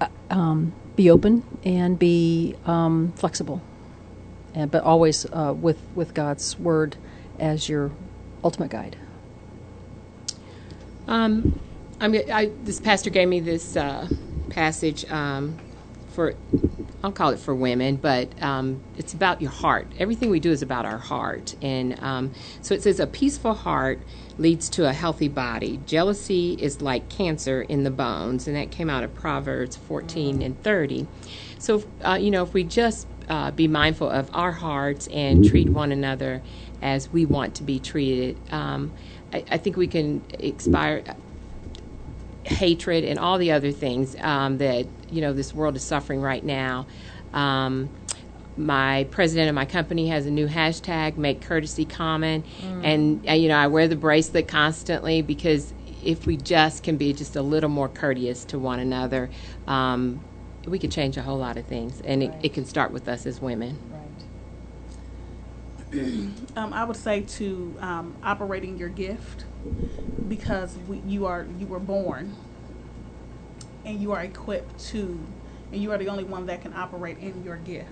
[0.00, 3.62] uh, um, be open and be um, flexible,
[4.54, 6.96] and but always uh, with with God's word
[7.38, 7.92] as your
[8.44, 8.96] ultimate guide.
[11.06, 11.60] Um,
[12.00, 14.08] I'm, I, this pastor gave me this uh,
[14.48, 15.58] passage um,
[16.08, 16.34] for,
[17.02, 19.88] I'll call it for women, but um, it's about your heart.
[19.98, 21.54] Everything we do is about our heart.
[21.60, 22.32] And um,
[22.62, 24.00] so it says, a peaceful heart
[24.38, 25.80] leads to a healthy body.
[25.84, 28.46] Jealousy is like cancer in the bones.
[28.46, 31.06] And that came out of Proverbs 14 and 30.
[31.58, 35.68] So, uh, you know, if we just uh, be mindful of our hearts and treat
[35.68, 36.42] one another
[36.82, 38.92] as we want to be treated, um,
[39.32, 41.04] I, I, think we can expire
[42.42, 46.44] hatred and all the other things um, that you know this world is suffering right
[46.44, 46.86] now.
[47.32, 47.88] Um,
[48.56, 52.84] my president of my company has a new hashtag make courtesy common mm.
[52.84, 55.72] and uh, you know i wear the bracelet constantly because
[56.04, 59.30] if we just can be just a little more courteous to one another
[59.68, 60.20] um,
[60.66, 62.34] we can change a whole lot of things and right.
[62.34, 63.78] it, it, can start with us as women.
[63.90, 64.00] Right.
[66.56, 69.44] Um, i would say to um, operating your gift
[70.28, 72.34] because we, you are you were born
[73.84, 75.18] and you are equipped to
[75.72, 77.90] and you are the only one that can operate in your gift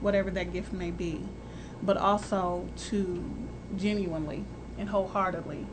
[0.00, 1.22] whatever that gift may be.
[1.82, 3.24] But also to
[3.76, 4.44] genuinely
[4.78, 5.66] and wholeheartedly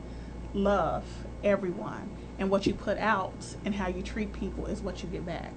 [0.52, 1.04] love
[1.42, 5.24] everyone and what you put out and how you treat people is what you get
[5.24, 5.52] back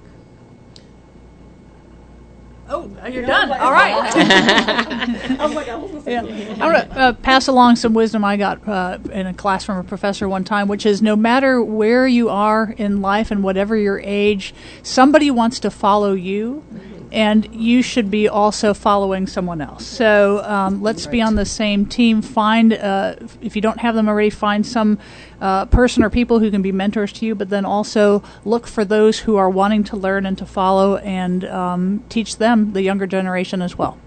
[2.69, 3.52] Oh, you're done.
[3.52, 3.95] All right.
[5.39, 6.22] I was like, I was yeah.
[6.22, 6.27] I'm
[6.60, 9.84] going to uh, pass along some wisdom I got uh, in a class from a
[9.84, 13.99] professor one time, which is no matter where you are in life and whatever your
[14.03, 14.53] age,
[14.84, 16.64] somebody wants to follow you.
[16.73, 19.85] Mm-hmm and you should be also following someone else.
[19.85, 21.11] So um, let's right.
[21.13, 22.21] be on the same team.
[22.21, 24.99] Find, uh, if you don't have them already, find some
[25.39, 28.84] uh, person or people who can be mentors to you, but then also look for
[28.84, 33.07] those who are wanting to learn and to follow and um, teach them, the younger
[33.07, 33.97] generation, as well.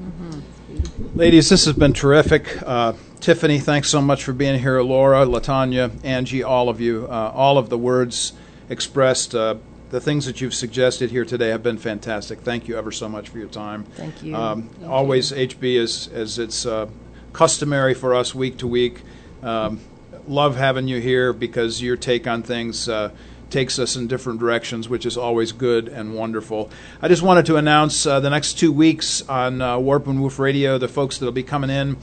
[0.00, 1.18] Mm-hmm.
[1.18, 2.62] Ladies, this has been terrific.
[2.62, 4.80] Uh, Tiffany, thanks so much for being here.
[4.82, 8.32] Laura, Latanya, Angie, all of you, uh, all of the words
[8.68, 9.56] expressed uh,
[9.90, 12.40] the things that you've suggested here today have been fantastic.
[12.40, 13.84] Thank you ever so much for your time.
[13.84, 14.34] Thank you.
[14.34, 15.46] Um, Thank always, you.
[15.46, 16.88] HB, is, as it's uh,
[17.32, 19.02] customary for us week to week.
[19.42, 19.80] Um,
[20.26, 23.10] love having you here because your take on things uh,
[23.50, 26.70] takes us in different directions, which is always good and wonderful.
[27.00, 30.38] I just wanted to announce uh, the next two weeks on uh, Warp and Woof
[30.38, 31.96] Radio, the folks that will be coming in.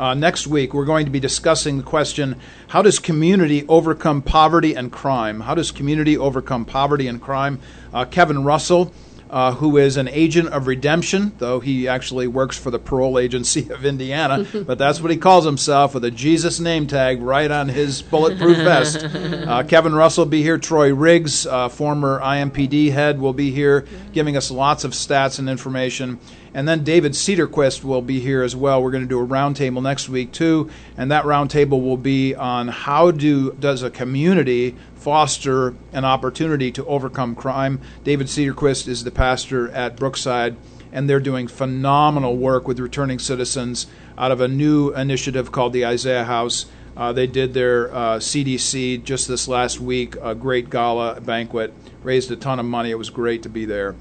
[0.00, 2.34] Uh, next week, we're going to be discussing the question
[2.68, 5.40] how does community overcome poverty and crime?
[5.40, 7.60] How does community overcome poverty and crime?
[7.92, 8.94] Uh, Kevin Russell.
[9.28, 13.70] Uh, who is an agent of redemption, though he actually works for the parole agency
[13.70, 17.68] of Indiana, but that's what he calls himself with a Jesus name tag right on
[17.68, 19.06] his bulletproof vest.
[19.50, 20.58] Uh, Kevin Russell will be here.
[20.58, 25.48] Troy Riggs, uh, former IMPD head, will be here giving us lots of stats and
[25.48, 26.18] information.
[26.52, 28.82] And then David Cedarquist will be here as well.
[28.82, 32.68] We're going to do a roundtable next week too, and that roundtable will be on
[32.68, 37.80] how do does a community foster an opportunity to overcome crime.
[38.04, 40.56] David Cedarquist is the pastor at Brookside,
[40.92, 43.86] and they're doing phenomenal work with returning citizens
[44.18, 46.66] out of a new initiative called the Isaiah House.
[46.96, 51.72] Uh, they did their uh, CDC just this last week, a great gala banquet,
[52.02, 52.90] raised a ton of money.
[52.90, 53.94] It was great to be there.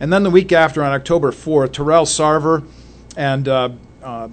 [0.00, 2.66] And then the week after, on October 4th, Terrell Sarver
[3.16, 3.70] and uh,
[4.02, 4.28] uh,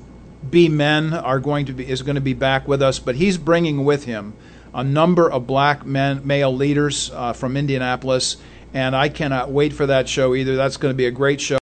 [0.50, 3.38] B Men are going to be is going to be back with us, but he's
[3.38, 4.34] bringing with him
[4.74, 8.38] a number of black men, male leaders uh, from Indianapolis,
[8.74, 10.56] and I cannot wait for that show either.
[10.56, 11.60] That's going to be a great show.